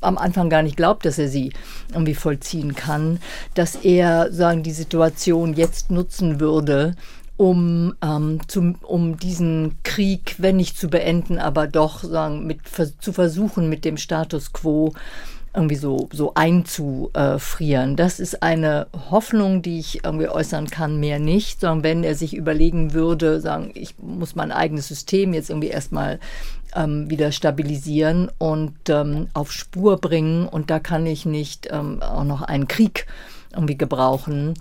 am 0.00 0.18
Anfang 0.18 0.50
gar 0.50 0.62
nicht 0.62 0.76
glaubt, 0.76 1.06
dass 1.06 1.18
er 1.18 1.28
sie 1.28 1.52
irgendwie 1.90 2.14
vollziehen 2.14 2.74
kann, 2.74 3.20
dass 3.54 3.76
er 3.76 4.32
sagen 4.32 4.64
die 4.64 4.72
Situation 4.72 5.54
jetzt 5.54 5.90
nutzen 5.90 6.40
würde, 6.40 6.96
um, 7.36 7.94
ähm, 8.02 8.40
zum, 8.46 8.76
um 8.82 9.16
diesen 9.16 9.76
Krieg, 9.82 10.36
wenn 10.38 10.56
nicht 10.56 10.78
zu 10.78 10.88
beenden, 10.88 11.38
aber 11.38 11.66
doch 11.66 12.04
sagen, 12.04 12.46
mit, 12.46 12.60
zu 13.00 13.12
versuchen, 13.12 13.68
mit 13.68 13.84
dem 13.84 13.96
Status 13.96 14.52
quo 14.52 14.92
irgendwie 15.54 15.76
so, 15.76 16.08
so 16.12 16.34
einzufrieren. 16.34 17.94
Das 17.94 18.18
ist 18.18 18.42
eine 18.42 18.88
Hoffnung, 19.10 19.62
die 19.62 19.78
ich 19.78 20.04
irgendwie 20.04 20.28
äußern 20.28 20.68
kann, 20.68 20.98
mehr 20.98 21.20
nicht, 21.20 21.60
sondern 21.60 21.84
wenn 21.84 22.04
er 22.04 22.16
sich 22.16 22.34
überlegen 22.34 22.92
würde, 22.92 23.40
sagen, 23.40 23.70
ich 23.74 23.94
muss 23.98 24.34
mein 24.34 24.50
eigenes 24.50 24.88
System 24.88 25.32
jetzt 25.32 25.50
irgendwie 25.50 25.68
erstmal 25.68 26.18
ähm, 26.74 27.08
wieder 27.08 27.30
stabilisieren 27.30 28.30
und 28.38 28.74
ähm, 28.88 29.28
auf 29.32 29.52
Spur 29.52 29.98
bringen 29.98 30.48
und 30.48 30.70
da 30.70 30.80
kann 30.80 31.06
ich 31.06 31.24
nicht 31.24 31.68
ähm, 31.70 32.02
auch 32.02 32.24
noch 32.24 32.42
einen 32.42 32.66
Krieg 32.66 33.06
irgendwie 33.52 33.78
gebrauchen. 33.78 34.54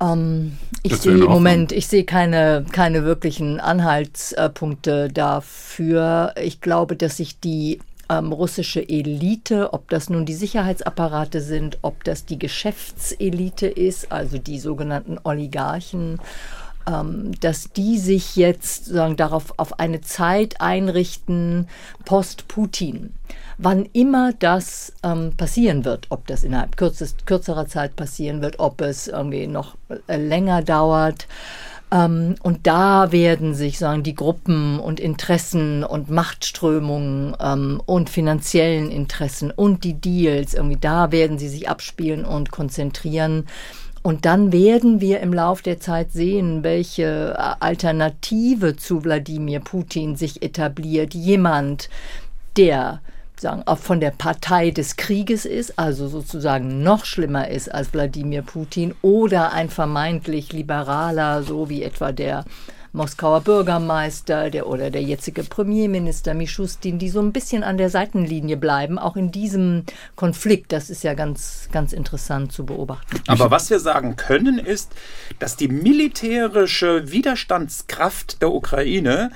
Ähm, 0.00 0.56
ich 0.82 0.96
sehe 0.96 1.14
im 1.14 1.24
Moment, 1.24 1.72
ich 1.72 1.86
sehe 1.86 2.04
keine, 2.04 2.64
keine 2.72 3.04
wirklichen 3.04 3.60
Anhaltspunkte 3.60 5.08
dafür. 5.08 6.34
Ich 6.42 6.60
glaube, 6.60 6.96
dass 6.96 7.16
sich 7.18 7.40
die 7.40 7.80
ähm, 8.10 8.32
russische 8.32 8.86
Elite, 8.86 9.72
ob 9.72 9.88
das 9.88 10.10
nun 10.10 10.26
die 10.26 10.34
Sicherheitsapparate 10.34 11.40
sind, 11.40 11.78
ob 11.82 12.04
das 12.04 12.24
die 12.24 12.38
Geschäftselite 12.38 13.66
ist, 13.66 14.12
also 14.12 14.38
die 14.38 14.58
sogenannten 14.58 15.18
Oligarchen, 15.22 16.20
ähm, 16.86 17.32
dass 17.40 17.72
die 17.72 17.98
sich 17.98 18.36
jetzt 18.36 18.84
sozusagen 18.84 19.16
darauf 19.16 19.58
auf 19.58 19.78
eine 19.78 20.00
Zeit 20.02 20.60
einrichten, 20.60 21.66
post-Putin. 22.04 23.14
Wann 23.58 23.88
immer 23.92 24.32
das 24.32 24.92
ähm, 25.02 25.32
passieren 25.36 25.84
wird, 25.84 26.06
ob 26.10 26.26
das 26.26 26.42
innerhalb 26.42 26.76
kürzest, 26.76 27.26
kürzerer 27.26 27.66
Zeit 27.66 27.96
passieren 27.96 28.42
wird, 28.42 28.58
ob 28.58 28.80
es 28.80 29.08
irgendwie 29.08 29.46
noch 29.46 29.76
äh, 30.08 30.16
länger 30.16 30.62
dauert, 30.62 31.26
ähm, 31.94 32.34
und 32.42 32.66
da 32.66 33.12
werden 33.12 33.54
sich 33.54 33.78
sagen 33.78 34.02
die 34.02 34.14
Gruppen 34.14 34.80
und 34.80 35.00
Interessen 35.00 35.84
und 35.84 36.10
Machtströmungen 36.10 37.36
ähm, 37.40 37.80
und 37.86 38.10
finanziellen 38.10 38.90
Interessen 38.90 39.50
und 39.50 39.84
die 39.84 39.94
Deals 39.94 40.54
irgendwie 40.54 40.78
da 40.80 41.12
werden 41.12 41.38
sie 41.38 41.48
sich 41.48 41.68
abspielen 41.68 42.24
und 42.24 42.50
konzentrieren. 42.50 43.46
Und 44.02 44.26
dann 44.26 44.52
werden 44.52 45.00
wir 45.00 45.20
im 45.20 45.32
Lauf 45.32 45.62
der 45.62 45.80
Zeit 45.80 46.12
sehen, 46.12 46.62
welche 46.62 47.38
Alternative 47.62 48.76
zu 48.76 49.02
Wladimir 49.02 49.60
Putin 49.60 50.14
sich 50.14 50.42
etabliert. 50.42 51.14
Jemand, 51.14 51.88
der 52.58 53.00
sagen, 53.44 53.62
auch 53.66 53.78
von 53.78 54.00
der 54.00 54.10
Partei 54.10 54.70
des 54.70 54.96
Krieges 54.96 55.44
ist, 55.44 55.78
also 55.78 56.08
sozusagen 56.08 56.82
noch 56.82 57.04
schlimmer 57.04 57.48
ist 57.48 57.72
als 57.72 57.92
Wladimir 57.92 58.42
Putin, 58.42 58.94
oder 59.02 59.52
ein 59.52 59.68
vermeintlich 59.68 60.52
liberaler, 60.52 61.42
so 61.42 61.68
wie 61.68 61.82
etwa 61.82 62.10
der 62.10 62.44
Moskauer 62.94 63.42
Bürgermeister 63.42 64.50
der, 64.50 64.66
oder 64.66 64.88
der 64.88 65.02
jetzige 65.02 65.42
Premierminister 65.42 66.32
Mischustin, 66.32 66.98
die 66.98 67.10
so 67.10 67.20
ein 67.20 67.32
bisschen 67.32 67.64
an 67.64 67.76
der 67.76 67.90
Seitenlinie 67.90 68.56
bleiben, 68.56 68.98
auch 68.98 69.16
in 69.16 69.30
diesem 69.30 69.84
Konflikt. 70.14 70.72
Das 70.72 70.88
ist 70.88 71.02
ja 71.02 71.14
ganz, 71.14 71.68
ganz 71.70 71.92
interessant 71.92 72.52
zu 72.52 72.64
beobachten. 72.64 73.20
Aber 73.26 73.50
was 73.50 73.68
wir 73.68 73.80
sagen 73.80 74.16
können, 74.16 74.58
ist, 74.58 74.92
dass 75.40 75.56
die 75.56 75.68
militärische 75.68 77.10
Widerstandskraft 77.10 78.40
der 78.40 78.52
Ukraine 78.52 79.30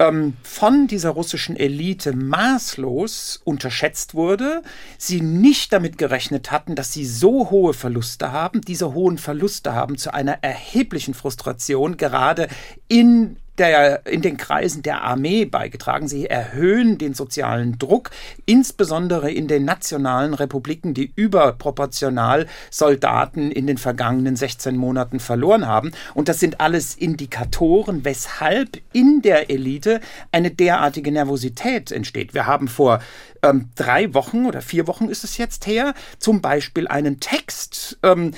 ähm, 0.00 0.34
von 0.42 0.86
dieser 0.86 1.10
russischen 1.10 1.56
Elite 1.56 2.16
maßlos 2.16 3.42
unterschätzt 3.44 4.14
wurde, 4.14 4.62
sie 4.98 5.20
nicht 5.20 5.72
damit 5.72 5.98
gerechnet 5.98 6.50
hatten, 6.50 6.74
dass 6.74 6.92
sie 6.92 7.04
so 7.04 7.50
hohe 7.50 7.74
Verluste 7.74 8.32
haben, 8.32 8.62
diese 8.62 8.94
hohen 8.94 9.18
Verluste 9.18 9.74
haben 9.74 9.98
zu 9.98 10.12
einer 10.12 10.42
erheblichen 10.42 11.12
Frustration 11.12 11.98
gerade 11.98 12.48
in 12.88 13.36
der, 13.58 14.06
in 14.06 14.22
den 14.22 14.36
Kreisen 14.36 14.82
der 14.82 15.02
Armee 15.02 15.44
beigetragen. 15.44 16.08
Sie 16.08 16.26
erhöhen 16.26 16.98
den 16.98 17.14
sozialen 17.14 17.78
Druck, 17.78 18.10
insbesondere 18.46 19.30
in 19.30 19.48
den 19.48 19.64
nationalen 19.64 20.34
Republiken, 20.34 20.94
die 20.94 21.12
überproportional 21.14 22.46
Soldaten 22.70 23.50
in 23.50 23.66
den 23.66 23.78
vergangenen 23.78 24.36
16 24.36 24.76
Monaten 24.76 25.20
verloren 25.20 25.66
haben. 25.66 25.92
Und 26.14 26.28
das 26.28 26.40
sind 26.40 26.60
alles 26.60 26.94
Indikatoren, 26.94 28.04
weshalb 28.04 28.80
in 28.92 29.22
der 29.22 29.50
Elite 29.50 30.00
eine 30.32 30.50
derartige 30.50 31.12
Nervosität 31.12 31.92
entsteht. 31.92 32.34
Wir 32.34 32.46
haben 32.46 32.68
vor 32.68 33.00
ähm, 33.42 33.70
drei 33.74 34.12
Wochen 34.14 34.46
oder 34.46 34.62
vier 34.62 34.86
Wochen 34.86 35.08
ist 35.08 35.24
es 35.24 35.38
jetzt 35.38 35.66
her, 35.66 35.94
zum 36.18 36.40
Beispiel 36.40 36.88
einen 36.88 37.20
Text 37.20 37.98
ähm, 38.02 38.32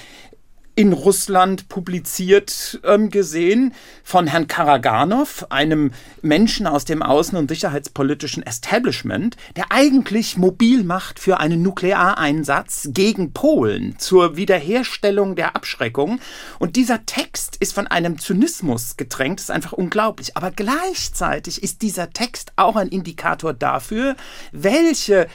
in 0.74 0.94
Russland 0.94 1.68
publiziert 1.68 2.80
ähm, 2.84 3.10
gesehen 3.10 3.74
von 4.02 4.26
Herrn 4.26 4.46
Karaganov, 4.46 5.46
einem 5.50 5.92
Menschen 6.22 6.66
aus 6.66 6.86
dem 6.86 7.02
außen- 7.02 7.36
und 7.36 7.48
sicherheitspolitischen 7.48 8.42
Establishment, 8.42 9.36
der 9.56 9.66
eigentlich 9.70 10.38
mobil 10.38 10.82
macht 10.82 11.18
für 11.18 11.40
einen 11.40 11.62
Nukleareinsatz 11.62 12.88
gegen 12.92 13.32
Polen 13.32 13.98
zur 13.98 14.36
Wiederherstellung 14.36 15.36
der 15.36 15.56
Abschreckung. 15.56 16.20
Und 16.58 16.76
dieser 16.76 17.04
Text 17.04 17.56
ist 17.56 17.74
von 17.74 17.86
einem 17.86 18.18
Zynismus 18.18 18.96
getränkt, 18.96 19.40
ist 19.40 19.50
einfach 19.50 19.72
unglaublich. 19.72 20.38
Aber 20.38 20.50
gleichzeitig 20.50 21.62
ist 21.62 21.82
dieser 21.82 22.10
Text 22.10 22.52
auch 22.56 22.76
ein 22.76 22.88
Indikator 22.88 23.52
dafür, 23.52 24.16
welche 24.52 25.28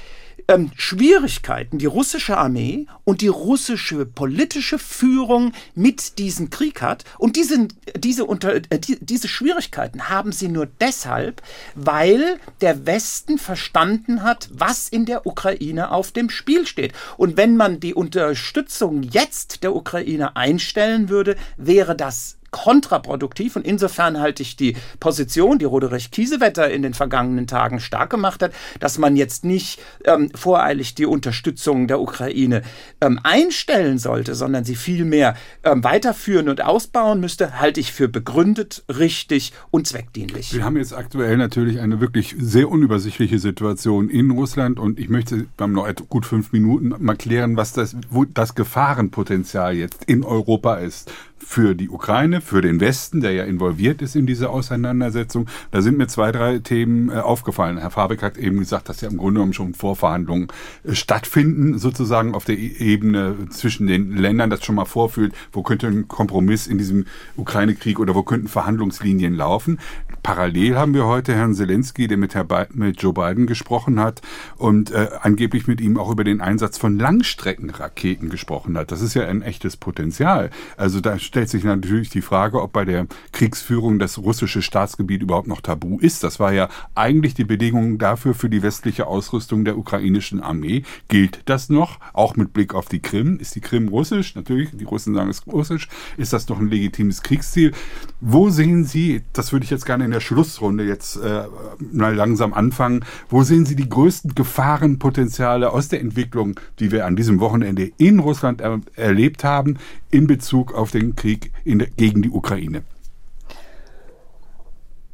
ähm, 0.47 0.71
Schwierigkeiten 0.75 1.77
die 1.77 1.85
russische 1.85 2.37
Armee 2.37 2.85
und 3.03 3.21
die 3.21 3.27
russische 3.27 4.05
politische 4.05 4.79
Führung 4.79 5.53
mit 5.75 6.17
diesem 6.19 6.49
Krieg 6.49 6.81
hat. 6.81 7.03
Und 7.17 7.35
diese, 7.35 7.67
diese, 7.95 8.25
unter, 8.25 8.55
äh, 8.55 8.79
die, 8.79 8.97
diese 9.01 9.27
Schwierigkeiten 9.27 10.09
haben 10.09 10.31
sie 10.31 10.47
nur 10.47 10.67
deshalb, 10.79 11.41
weil 11.75 12.39
der 12.61 12.85
Westen 12.85 13.37
verstanden 13.37 14.23
hat, 14.23 14.49
was 14.51 14.89
in 14.89 15.05
der 15.05 15.25
Ukraine 15.25 15.91
auf 15.91 16.11
dem 16.11 16.29
Spiel 16.29 16.65
steht. 16.65 16.93
Und 17.17 17.37
wenn 17.37 17.57
man 17.57 17.79
die 17.79 17.93
Unterstützung 17.93 19.03
jetzt 19.03 19.63
der 19.63 19.75
Ukraine 19.75 20.35
einstellen 20.35 21.09
würde, 21.09 21.35
wäre 21.57 21.95
das 21.95 22.36
kontraproduktiv 22.51 23.55
und 23.55 23.65
insofern 23.65 24.19
halte 24.19 24.43
ich 24.43 24.55
die 24.55 24.75
Position, 24.99 25.59
die 25.59 25.65
Roderich 25.65 26.11
Kiesewetter 26.11 26.69
in 26.69 26.81
den 26.81 26.93
vergangenen 26.93 27.47
Tagen 27.47 27.79
stark 27.79 28.09
gemacht 28.09 28.41
hat, 28.41 28.53
dass 28.79 28.97
man 28.97 29.15
jetzt 29.15 29.43
nicht 29.43 29.79
ähm, 30.05 30.29
voreilig 30.33 30.95
die 30.95 31.05
Unterstützung 31.05 31.87
der 31.87 31.99
Ukraine 31.99 32.61
ähm, 33.01 33.19
einstellen 33.23 33.97
sollte, 33.97 34.35
sondern 34.35 34.63
sie 34.63 34.75
vielmehr 34.75 35.35
ähm, 35.63 35.83
weiterführen 35.83 36.49
und 36.49 36.63
ausbauen 36.63 37.19
müsste, 37.19 37.59
halte 37.59 37.79
ich 37.79 37.91
für 37.91 38.07
begründet, 38.07 38.83
richtig 38.89 39.53
und 39.71 39.87
zweckdienlich. 39.87 40.53
Wir 40.53 40.63
haben 40.63 40.77
jetzt 40.77 40.93
aktuell 40.93 41.37
natürlich 41.37 41.79
eine 41.79 41.99
wirklich 41.99 42.35
sehr 42.39 42.69
unübersichtliche 42.69 43.39
Situation 43.39 44.09
in 44.09 44.31
Russland 44.31 44.79
und 44.79 44.99
ich 44.99 45.09
möchte, 45.09 45.37
wir 45.37 45.47
haben 45.59 45.73
noch 45.73 45.87
gut 46.09 46.25
fünf 46.25 46.51
Minuten, 46.51 46.93
mal 46.99 47.15
klären, 47.15 47.57
was 47.57 47.73
das, 47.73 47.95
wo 48.09 48.25
das 48.25 48.55
Gefahrenpotenzial 48.55 49.75
jetzt 49.75 50.05
in 50.05 50.23
Europa 50.23 50.75
ist 50.75 51.11
für 51.39 51.75
die 51.75 51.89
Ukraine, 51.89 52.41
für 52.41 52.61
den 52.61 52.79
Westen, 52.79 53.21
der 53.21 53.31
ja 53.31 53.43
involviert 53.43 54.01
ist 54.01 54.15
in 54.15 54.25
diese 54.25 54.49
Auseinandersetzung. 54.49 55.47
Da 55.71 55.81
sind 55.81 55.97
mir 55.97 56.07
zwei, 56.07 56.31
drei 56.31 56.59
Themen 56.59 57.09
äh, 57.09 57.13
aufgefallen. 57.15 57.77
Herr 57.77 57.91
Fabeck 57.91 58.21
hat 58.21 58.37
eben 58.37 58.59
gesagt, 58.59 58.89
dass 58.89 59.01
ja 59.01 59.09
im 59.09 59.17
Grunde 59.17 59.39
genommen 59.39 59.53
schon 59.53 59.73
Vorverhandlungen 59.73 60.47
äh, 60.83 60.95
stattfinden, 60.95 61.77
sozusagen 61.77 62.35
auf 62.35 62.45
der 62.45 62.57
e-, 62.57 62.77
Ebene 62.79 63.35
zwischen 63.49 63.87
den 63.87 64.15
Ländern, 64.15 64.49
das 64.49 64.63
schon 64.63 64.75
mal 64.75 64.85
vorfühlt, 64.85 65.33
wo 65.51 65.63
könnte 65.63 65.87
ein 65.87 66.07
Kompromiss 66.07 66.67
in 66.67 66.77
diesem 66.77 67.05
Ukraine-Krieg 67.35 67.99
oder 67.99 68.15
wo 68.15 68.23
könnten 68.23 68.47
Verhandlungslinien 68.47 69.35
laufen. 69.35 69.79
Parallel 70.23 70.75
haben 70.75 70.93
wir 70.93 71.05
heute 71.05 71.33
Herrn 71.33 71.53
Zelensky, 71.53 72.07
der 72.07 72.17
mit, 72.17 72.35
Herr 72.35 72.45
mit 72.73 73.01
Joe 73.01 73.13
Biden 73.13 73.47
gesprochen 73.47 73.99
hat 73.99 74.21
und 74.57 74.91
äh, 74.91 75.09
angeblich 75.21 75.67
mit 75.67 75.81
ihm 75.81 75.97
auch 75.97 76.11
über 76.11 76.23
den 76.23 76.41
Einsatz 76.41 76.77
von 76.77 76.97
Langstreckenraketen 76.97 78.29
gesprochen 78.29 78.77
hat. 78.77 78.91
Das 78.91 79.01
ist 79.01 79.13
ja 79.13 79.27
ein 79.27 79.41
echtes 79.41 79.77
Potenzial. 79.77 80.49
Also 80.75 80.99
da 80.99 81.17
stellt 81.27 81.49
sich 81.49 81.63
natürlich 81.63 82.09
die 82.09 82.21
Frage, 82.21 82.61
ob 82.61 82.73
bei 82.73 82.85
der 82.85 83.05
Kriegsführung 83.31 83.99
das 83.99 84.17
russische 84.17 84.61
Staatsgebiet 84.61 85.21
überhaupt 85.21 85.47
noch 85.47 85.61
tabu 85.61 85.99
ist. 85.99 86.23
Das 86.23 86.39
war 86.39 86.53
ja 86.53 86.69
eigentlich 86.95 87.33
die 87.33 87.43
Bedingung 87.43 87.99
dafür 87.99 88.33
für 88.33 88.49
die 88.49 88.63
westliche 88.63 89.05
Ausrüstung 89.05 89.65
der 89.65 89.77
ukrainischen 89.77 90.41
Armee. 90.41 90.83
Gilt 91.07 91.41
das 91.45 91.69
noch? 91.69 91.99
Auch 92.13 92.35
mit 92.35 92.53
Blick 92.53 92.73
auf 92.73 92.87
die 92.87 92.99
Krim. 92.99 93.37
Ist 93.39 93.55
die 93.55 93.61
Krim 93.61 93.89
russisch? 93.89 94.35
Natürlich, 94.35 94.71
die 94.73 94.85
Russen 94.85 95.13
sagen 95.13 95.29
es 95.29 95.45
russisch. 95.45 95.87
Ist 96.17 96.33
das 96.33 96.47
noch 96.49 96.59
ein 96.59 96.69
legitimes 96.69 97.21
Kriegsziel? 97.21 97.73
Wo 98.21 98.49
sehen 98.49 98.85
Sie, 98.85 99.21
das 99.33 99.51
würde 99.51 99.65
ich 99.65 99.69
jetzt 99.69 99.85
gerne 99.85 100.05
in 100.05 100.11
der 100.11 100.21
Schlussrunde 100.21 100.85
jetzt 100.85 101.17
äh, 101.17 101.43
mal 101.91 102.15
langsam 102.15 102.53
anfangen, 102.53 103.05
wo 103.29 103.43
sehen 103.43 103.65
Sie 103.65 103.75
die 103.75 103.89
größten 103.89 104.33
Gefahrenpotenziale 104.33 105.71
aus 105.71 105.89
der 105.89 106.01
Entwicklung, 106.01 106.59
die 106.79 106.91
wir 106.91 107.05
an 107.05 107.15
diesem 107.15 107.39
Wochenende 107.39 107.91
in 107.97 108.19
Russland 108.19 108.61
er 108.61 108.79
erlebt 108.95 109.43
haben, 109.43 109.77
in 110.11 110.27
Bezug 110.27 110.73
auf 110.73 110.91
den 110.91 111.15
Krieg 111.15 111.51
der, 111.65 111.87
gegen 111.87 112.21
die 112.21 112.29
Ukraine? 112.29 112.83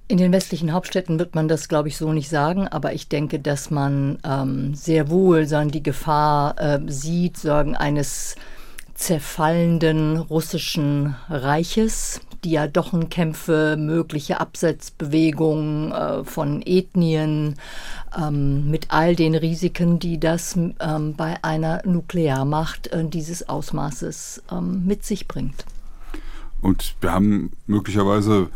In 0.08 0.18
den 0.18 0.32
westlichen 0.32 0.74
Hauptstädten 0.74 1.18
wird 1.18 1.34
man 1.34 1.48
das, 1.48 1.68
glaube 1.68 1.88
ich, 1.88 1.98
so 1.98 2.14
nicht 2.14 2.30
sagen, 2.30 2.68
aber 2.68 2.94
ich 2.94 3.08
denke, 3.08 3.39
dass 3.39 3.72
man 3.72 4.20
ähm, 4.24 4.76
sehr 4.76 5.10
wohl 5.10 5.48
sagen, 5.48 5.72
die 5.72 5.82
Gefahr 5.82 6.60
äh, 6.60 6.80
sieht, 6.88 7.38
sagen, 7.38 7.76
eines 7.76 8.36
zerfallenden 8.94 10.18
russischen 10.18 11.16
Reiches, 11.30 12.22
Diadochenkämpfe, 12.44 13.76
mögliche 13.78 14.39
Absetzbewegungen 14.39 15.91
äh, 15.91 16.24
von 16.24 16.62
Ethnien, 16.66 17.56
ähm, 18.18 18.70
mit 18.70 18.88
all 18.89 19.16
den 19.16 19.36
Risiken, 19.36 20.00
die 20.00 20.20
das 20.20 20.56
ähm, 20.56 21.16
bei 21.16 21.44
einer 21.44 21.82
Nuklearmacht 21.86 22.88
äh, 22.88 23.06
dieses 23.06 23.50
Ausmaßes 23.50 24.44
ähm, 24.52 24.86
mit 24.86 25.04
sich 25.04 25.28
bringt. 25.28 25.66
Und 26.62 26.96
wir 27.02 27.12
haben 27.12 27.52
möglicherweise 27.68 28.50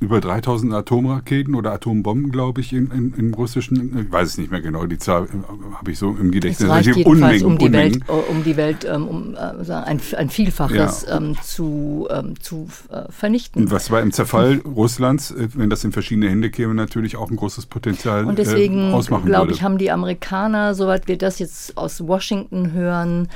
über 0.00 0.20
3000 0.20 0.72
Atomraketen 0.72 1.54
oder 1.54 1.72
Atombomben, 1.72 2.32
glaube 2.32 2.62
ich, 2.62 2.72
in, 2.72 2.90
in, 2.90 3.14
im 3.14 3.34
russischen, 3.34 4.06
ich 4.06 4.10
weiß 4.10 4.28
es 4.28 4.38
nicht 4.38 4.50
mehr 4.50 4.62
genau, 4.62 4.86
die 4.86 4.98
Zahl 4.98 5.24
äh, 5.24 5.76
habe 5.76 5.90
ich 5.90 5.98
so 5.98 6.10
im 6.10 6.30
Gedächtnis. 6.30 6.68
Es 6.68 6.74
reicht 6.74 6.96
jedenfalls 6.96 7.42
Unmengen, 7.42 7.44
um, 7.44 7.58
die 7.58 7.64
Unmengen. 7.66 7.94
Welt, 7.94 8.08
äh, 8.08 8.30
um 8.30 8.44
die 8.44 8.56
Welt, 8.56 8.86
ähm, 8.90 9.08
um 9.08 9.34
äh, 9.34 9.72
ein, 9.72 10.00
ein, 10.16 10.30
Vielfaches 10.30 11.06
ja. 11.06 11.18
ähm, 11.18 11.36
zu, 11.42 12.08
ähm, 12.10 12.40
zu 12.40 12.68
vernichten. 13.10 13.64
Und 13.64 13.70
was 13.70 13.90
war 13.90 14.00
im 14.00 14.12
Zerfall 14.12 14.62
Russlands, 14.64 15.34
wenn 15.36 15.68
das 15.68 15.84
in 15.84 15.92
verschiedene 15.92 16.30
Hände 16.30 16.50
käme, 16.50 16.74
natürlich 16.74 17.16
auch 17.16 17.30
ein 17.30 17.36
großes 17.36 17.66
Potenzial 17.66 18.24
Und 18.24 18.38
deswegen, 18.38 18.94
äh, 18.94 19.20
glaube 19.26 19.52
ich, 19.52 19.62
haben 19.62 19.76
die 19.76 19.90
Amerikaner, 19.90 20.74
soweit 20.74 21.08
wir 21.08 21.18
das 21.18 21.38
jetzt 21.38 21.76
aus 21.76 22.06
Washington 22.06 22.72
hören, 22.72 23.28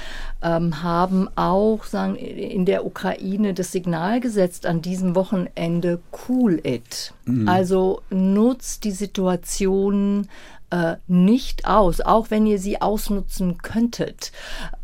ähm, 0.42 0.82
haben 0.82 1.28
auch 1.36 1.84
sagen, 1.84 2.16
in 2.16 2.64
der 2.64 2.84
Ukraine 2.86 3.54
das 3.54 3.72
Signal 3.72 4.20
gesetzt 4.20 4.66
an 4.66 4.82
diesem 4.82 5.14
Wochenende, 5.14 5.83
cool 6.28 6.60
it. 6.64 7.12
Mhm. 7.24 7.48
Also 7.48 8.02
nutzt 8.10 8.84
die 8.84 8.92
Situation 8.92 10.28
äh, 10.70 10.96
nicht 11.06 11.66
aus, 11.66 12.00
auch 12.00 12.30
wenn 12.30 12.46
ihr 12.46 12.58
sie 12.58 12.80
ausnutzen 12.80 13.58
könntet. 13.58 14.32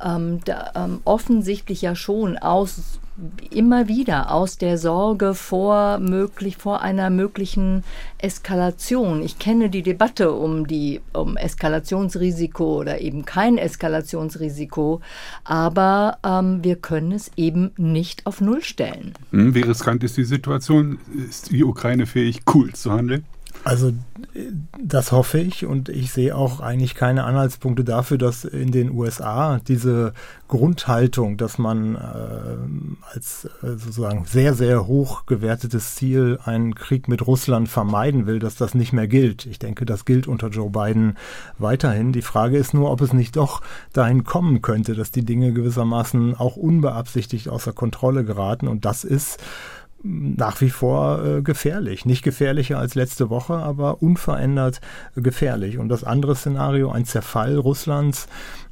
Ähm, 0.02 0.40
da, 0.44 0.72
ähm, 0.74 1.00
offensichtlich 1.04 1.82
ja 1.82 1.94
schon 1.94 2.38
aus 2.38 3.00
immer 3.50 3.88
wieder 3.88 4.32
aus 4.32 4.56
der 4.56 4.78
Sorge 4.78 5.34
vor 5.34 5.98
möglich 5.98 6.56
vor 6.56 6.82
einer 6.82 7.10
möglichen 7.10 7.84
Eskalation. 8.18 9.22
Ich 9.22 9.38
kenne 9.38 9.70
die 9.70 9.82
Debatte 9.82 10.32
um 10.32 10.66
die 10.66 11.00
um 11.12 11.36
Eskalationsrisiko 11.36 12.80
oder 12.80 13.00
eben 13.00 13.24
kein 13.24 13.58
Eskalationsrisiko, 13.58 15.00
aber 15.44 16.18
ähm, 16.24 16.62
wir 16.62 16.76
können 16.76 17.12
es 17.12 17.30
eben 17.36 17.72
nicht 17.76 18.26
auf 18.26 18.40
Null 18.40 18.62
stellen. 18.62 19.14
Hm, 19.30 19.54
wie 19.54 19.62
riskant 19.62 20.04
ist 20.04 20.16
die 20.16 20.24
Situation? 20.24 20.98
Ist 21.28 21.50
die 21.50 21.64
Ukraine 21.64 22.06
fähig, 22.06 22.40
cool 22.54 22.72
zu 22.72 22.92
handeln? 22.92 23.24
Also 23.62 23.92
das 24.82 25.12
hoffe 25.12 25.38
ich 25.38 25.66
und 25.66 25.90
ich 25.90 26.12
sehe 26.12 26.34
auch 26.34 26.60
eigentlich 26.60 26.94
keine 26.94 27.24
Anhaltspunkte 27.24 27.84
dafür, 27.84 28.16
dass 28.16 28.44
in 28.44 28.72
den 28.72 28.90
USA 28.90 29.60
diese 29.68 30.14
Grundhaltung, 30.48 31.36
dass 31.36 31.58
man 31.58 31.94
äh, 31.94 33.12
als 33.12 33.44
äh, 33.62 33.76
sozusagen 33.76 34.24
sehr, 34.24 34.54
sehr 34.54 34.86
hoch 34.86 35.26
gewertetes 35.26 35.94
Ziel 35.94 36.38
einen 36.42 36.74
Krieg 36.74 37.06
mit 37.06 37.26
Russland 37.26 37.68
vermeiden 37.68 38.26
will, 38.26 38.38
dass 38.38 38.56
das 38.56 38.74
nicht 38.74 38.94
mehr 38.94 39.08
gilt. 39.08 39.44
Ich 39.44 39.58
denke, 39.58 39.84
das 39.84 40.06
gilt 40.06 40.26
unter 40.26 40.48
Joe 40.48 40.70
Biden 40.70 41.18
weiterhin. 41.58 42.12
Die 42.12 42.22
Frage 42.22 42.56
ist 42.56 42.72
nur, 42.72 42.90
ob 42.90 43.02
es 43.02 43.12
nicht 43.12 43.36
doch 43.36 43.60
dahin 43.92 44.24
kommen 44.24 44.62
könnte, 44.62 44.94
dass 44.94 45.10
die 45.10 45.24
Dinge 45.24 45.52
gewissermaßen 45.52 46.34
auch 46.34 46.56
unbeabsichtigt 46.56 47.50
außer 47.50 47.74
Kontrolle 47.74 48.24
geraten 48.24 48.68
und 48.68 48.86
das 48.86 49.04
ist 49.04 49.38
nach 50.02 50.60
wie 50.60 50.70
vor 50.70 51.24
äh, 51.24 51.42
gefährlich. 51.42 52.06
Nicht 52.06 52.22
gefährlicher 52.22 52.78
als 52.78 52.94
letzte 52.94 53.30
Woche, 53.30 53.54
aber 53.54 54.02
unverändert 54.02 54.80
äh, 55.16 55.20
gefährlich. 55.20 55.78
Und 55.78 55.88
das 55.88 56.04
andere 56.04 56.34
Szenario, 56.34 56.90
ein 56.90 57.04
Zerfall 57.04 57.56
Russlands, 57.56 58.26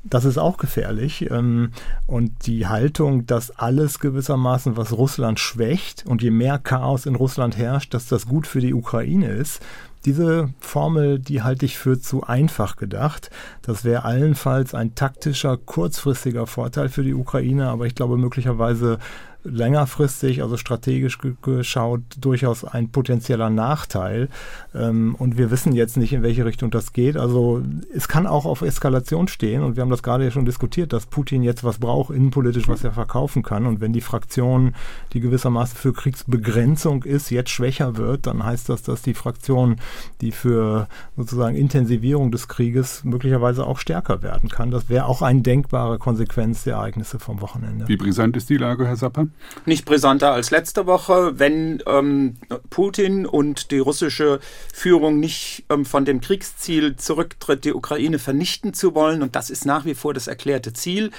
das 0.04 0.24
ist 0.24 0.38
auch 0.38 0.56
gefährlich. 0.56 1.30
Ähm, 1.30 1.72
und 2.06 2.46
die 2.46 2.66
Haltung, 2.66 3.26
dass 3.26 3.50
alles 3.58 3.98
gewissermaßen, 3.98 4.76
was 4.76 4.92
Russland 4.92 5.38
schwächt 5.38 6.04
und 6.06 6.22
je 6.22 6.30
mehr 6.30 6.58
Chaos 6.58 7.04
in 7.06 7.14
Russland 7.14 7.56
herrscht, 7.58 7.92
dass 7.94 8.06
das 8.06 8.26
gut 8.26 8.46
für 8.46 8.60
die 8.60 8.74
Ukraine 8.74 9.28
ist, 9.28 9.60
diese 10.04 10.50
Formel, 10.60 11.18
die 11.18 11.42
halte 11.42 11.66
ich 11.66 11.76
für 11.76 12.00
zu 12.00 12.22
einfach 12.22 12.76
gedacht. 12.76 13.30
Das 13.62 13.84
wäre 13.84 14.04
allenfalls 14.04 14.74
ein 14.74 14.94
taktischer, 14.94 15.56
kurzfristiger 15.56 16.46
Vorteil 16.46 16.88
für 16.88 17.02
die 17.02 17.14
Ukraine, 17.14 17.68
aber 17.68 17.86
ich 17.86 17.94
glaube 17.94 18.16
möglicherweise 18.16 18.98
längerfristig, 19.44 20.42
also 20.42 20.56
strategisch 20.56 21.18
geschaut, 21.42 22.02
durchaus 22.20 22.64
ein 22.64 22.90
potenzieller 22.90 23.50
Nachteil. 23.50 24.28
Ähm, 24.74 25.14
und 25.18 25.38
wir 25.38 25.50
wissen 25.50 25.72
jetzt 25.72 25.96
nicht, 25.96 26.12
in 26.12 26.22
welche 26.22 26.44
Richtung 26.44 26.70
das 26.70 26.92
geht. 26.92 27.16
Also 27.16 27.62
es 27.94 28.08
kann 28.08 28.26
auch 28.26 28.44
auf 28.44 28.62
Eskalation 28.62 29.28
stehen. 29.28 29.62
Und 29.62 29.76
wir 29.76 29.82
haben 29.82 29.90
das 29.90 30.02
gerade 30.02 30.24
ja 30.24 30.30
schon 30.30 30.44
diskutiert, 30.44 30.92
dass 30.92 31.06
Putin 31.06 31.42
jetzt 31.42 31.64
was 31.64 31.78
braucht, 31.78 32.14
innenpolitisch, 32.14 32.68
was 32.68 32.84
er 32.84 32.92
verkaufen 32.92 33.42
kann. 33.42 33.66
Und 33.66 33.80
wenn 33.80 33.92
die 33.92 34.00
Fraktion, 34.00 34.74
die 35.12 35.20
gewissermaßen 35.20 35.76
für 35.76 35.92
Kriegsbegrenzung 35.92 37.04
ist, 37.04 37.30
jetzt 37.30 37.50
schwächer 37.50 37.96
wird, 37.96 38.26
dann 38.26 38.44
heißt 38.44 38.68
das, 38.68 38.82
dass 38.82 39.02
die 39.02 39.14
Fraktion, 39.14 39.76
die 40.20 40.32
für 40.32 40.88
sozusagen 41.16 41.56
Intensivierung 41.56 42.30
des 42.30 42.48
Krieges 42.48 43.04
möglicherweise 43.04 43.66
auch 43.66 43.78
stärker 43.78 44.22
werden 44.22 44.48
kann. 44.48 44.70
Das 44.70 44.88
wäre 44.88 45.06
auch 45.06 45.22
eine 45.22 45.42
denkbare 45.42 45.98
Konsequenz 45.98 46.64
der 46.64 46.74
Ereignisse 46.74 47.18
vom 47.18 47.40
Wochenende. 47.40 47.88
Wie 47.88 47.96
brisant 47.96 48.36
ist 48.36 48.50
die 48.50 48.56
Lage, 48.56 48.86
Herr 48.86 48.96
Sapper? 48.96 49.27
Nicht 49.66 49.84
brisanter 49.84 50.32
als 50.32 50.50
letzte 50.50 50.86
Woche. 50.86 51.38
Wenn 51.38 51.82
ähm, 51.86 52.36
Putin 52.70 53.26
und 53.26 53.70
die 53.70 53.78
russische 53.78 54.40
Führung 54.72 55.20
nicht 55.20 55.64
ähm, 55.70 55.84
von 55.84 56.04
dem 56.04 56.20
Kriegsziel 56.20 56.96
zurücktritt, 56.96 57.64
die 57.64 57.72
Ukraine 57.72 58.18
vernichten 58.18 58.74
zu 58.74 58.94
wollen, 58.94 59.22
und 59.22 59.36
das 59.36 59.50
ist 59.50 59.66
nach 59.66 59.84
wie 59.84 59.94
vor 59.94 60.14
das 60.14 60.26
erklärte 60.26 60.72
Ziel, 60.72 61.10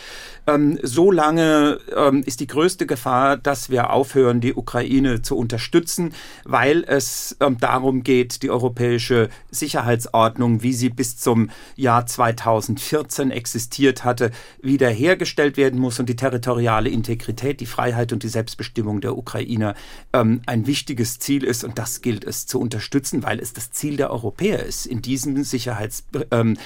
ähm, 0.48 0.80
so 0.82 1.12
lange 1.12 1.80
ähm, 1.96 2.24
ist 2.26 2.40
die 2.40 2.48
größte 2.48 2.86
Gefahr, 2.86 3.38
dass 3.38 3.70
wir 3.70 3.92
aufhören, 3.92 4.42
die 4.42 4.54
Ukraine 4.54 5.22
zu 5.22 5.38
unterstützen, 5.38 6.14
weil 6.46 6.84
es 6.88 7.38
ähm, 7.40 7.58
darum 7.60 8.04
geht, 8.04 8.42
die 8.44 8.50
europäische 8.50 9.30
Sicherheitsordnung, 9.52 10.64
wie 10.64 10.74
sie 10.74 10.90
bis 10.90 11.18
zum 11.18 11.50
Jahr 11.76 12.06
2014 12.06 13.32
existiert 13.32 14.04
hatte, 14.04 14.32
wiederhergestellt 14.62 15.58
werden 15.58 15.80
muss 15.80 16.00
und 16.00 16.10
die 16.10 16.16
territoriale 16.16 16.90
Integrität, 16.90 17.60
die 17.60 17.66
Freiheit 17.66 17.99
und 18.14 18.24
die 18.24 18.30
Selbstbestimmung 18.30 19.02
der 19.02 19.18
Ukrainer 19.18 19.76
ähm, 20.14 20.42
ein 20.46 20.68
wichtiges 20.68 21.20
Ziel 21.20 21.44
ist 21.44 21.64
und 21.64 21.78
das 21.78 22.02
gilt 22.02 22.24
es 22.24 22.46
zu 22.48 22.60
unterstützen, 22.60 23.24
weil 23.24 23.40
es 23.40 23.54
das 23.54 23.72
Ziel 23.72 23.98
der 23.98 24.12
Europäer 24.12 24.66
ist, 24.66 24.86
in 24.86 25.02
diesem 25.02 25.44
Sicherheitssystem 25.44 26.58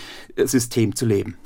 ähm, 0.89 0.95
zu 0.95 1.05
leben. 1.05 1.37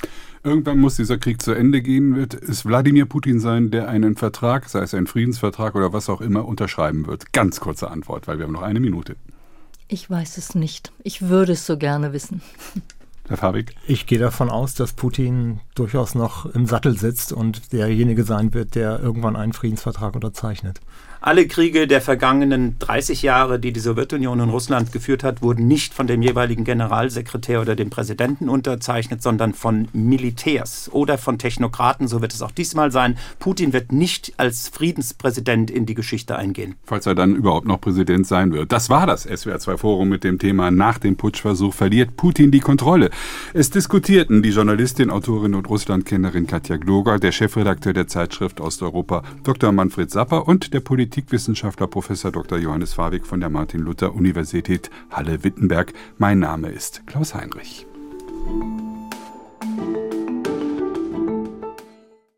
Irgendwann 0.43 0.79
muss 0.79 0.95
dieser 0.95 1.17
Krieg 1.17 1.41
zu 1.41 1.51
Ende 1.51 1.81
gehen. 1.81 2.15
Wird 2.15 2.33
es 2.33 2.65
Wladimir 2.65 3.05
Putin 3.05 3.39
sein, 3.39 3.71
der 3.71 3.89
einen 3.89 4.15
Vertrag, 4.15 4.69
sei 4.69 4.81
es 4.81 4.93
ein 4.93 5.07
Friedensvertrag 5.07 5.75
oder 5.75 5.91
was 5.93 6.09
auch 6.09 6.21
immer, 6.21 6.45
unterschreiben 6.45 7.07
wird? 7.07 7.33
Ganz 7.33 7.59
kurze 7.59 7.89
Antwort, 7.89 8.27
weil 8.27 8.37
wir 8.37 8.45
haben 8.45 8.53
noch 8.53 8.61
eine 8.61 8.79
Minute. 8.79 9.15
Ich 9.89 10.09
weiß 10.09 10.37
es 10.37 10.55
nicht. 10.55 10.91
Ich 11.03 11.23
würde 11.23 11.53
es 11.53 11.65
so 11.65 11.77
gerne 11.77 12.13
wissen. 12.13 12.41
Herr 13.27 13.37
Fabik? 13.37 13.75
Ich 13.85 14.05
gehe 14.05 14.19
davon 14.19 14.49
aus, 14.49 14.73
dass 14.73 14.93
Putin 14.93 15.59
durchaus 15.75 16.15
noch 16.15 16.45
im 16.45 16.65
Sattel 16.65 16.97
sitzt 16.97 17.33
und 17.33 17.73
derjenige 17.73 18.23
sein 18.23 18.53
wird, 18.53 18.75
der 18.75 19.01
irgendwann 19.01 19.35
einen 19.35 19.51
Friedensvertrag 19.51 20.15
unterzeichnet. 20.15 20.79
Alle 21.27 21.45
Kriege 21.45 21.87
der 21.87 21.99
vergangenen 21.99 22.79
30 22.79 23.21
Jahre, 23.21 23.59
die 23.59 23.73
die 23.73 23.81
Sowjetunion 23.81 24.39
in 24.39 24.49
Russland 24.49 24.93
geführt 24.93 25.25
hat, 25.25 25.41
wurden 25.41 25.67
nicht 25.67 25.93
von 25.93 26.07
dem 26.07 26.21
jeweiligen 26.21 26.63
Generalsekretär 26.63 27.59
oder 27.59 27.75
dem 27.75 27.89
Präsidenten 27.89 28.47
unterzeichnet, 28.47 29.21
sondern 29.21 29.53
von 29.53 29.89
Militärs 29.91 30.89
oder 30.89 31.17
von 31.17 31.37
Technokraten. 31.37 32.07
So 32.07 32.21
wird 32.21 32.33
es 32.33 32.41
auch 32.41 32.51
diesmal 32.51 32.93
sein. 32.93 33.17
Putin 33.39 33.73
wird 33.73 33.91
nicht 33.91 34.35
als 34.37 34.69
Friedenspräsident 34.69 35.69
in 35.69 35.85
die 35.85 35.95
Geschichte 35.95 36.37
eingehen. 36.37 36.75
Falls 36.85 37.05
er 37.05 37.13
dann 37.13 37.35
überhaupt 37.35 37.67
noch 37.67 37.81
Präsident 37.81 38.25
sein 38.25 38.53
wird. 38.53 38.71
Das 38.71 38.89
war 38.89 39.05
das 39.05 39.27
SWR2-Forum 39.27 40.07
mit 40.07 40.23
dem 40.23 40.39
Thema 40.39 40.71
Nach 40.71 40.97
dem 40.97 41.17
Putschversuch 41.17 41.73
verliert 41.73 42.15
Putin 42.15 42.51
die 42.51 42.61
Kontrolle. 42.61 43.09
Es 43.53 43.69
diskutierten 43.69 44.43
die 44.43 44.51
Journalistin, 44.51 45.09
Autorin 45.09 45.55
und 45.55 45.69
Russlandkennerin 45.69 46.47
Katja 46.47 46.77
Gloger, 46.77 47.19
der 47.19 47.33
Chefredakteur 47.33 47.91
der 47.91 48.07
Zeitschrift 48.07 48.61
Osteuropa 48.61 49.23
Dr. 49.43 49.73
Manfred 49.73 50.09
Sapper 50.09 50.47
und 50.47 50.73
der 50.73 50.79
Politiker 50.79 51.16
Politikwissenschaftler 51.17 51.87
Professor 51.87 52.31
Dr. 52.31 52.59
Johannes 52.59 52.95
Warwick 52.95 53.25
von 53.25 53.39
der 53.39 53.49
Martin-Luther-Universität 53.49 54.91
Halle-Wittenberg. 55.09 55.91
Mein 56.19 56.37
Name 56.37 56.69
ist 56.69 57.07
Klaus 57.07 57.33
Heinrich. 57.33 57.87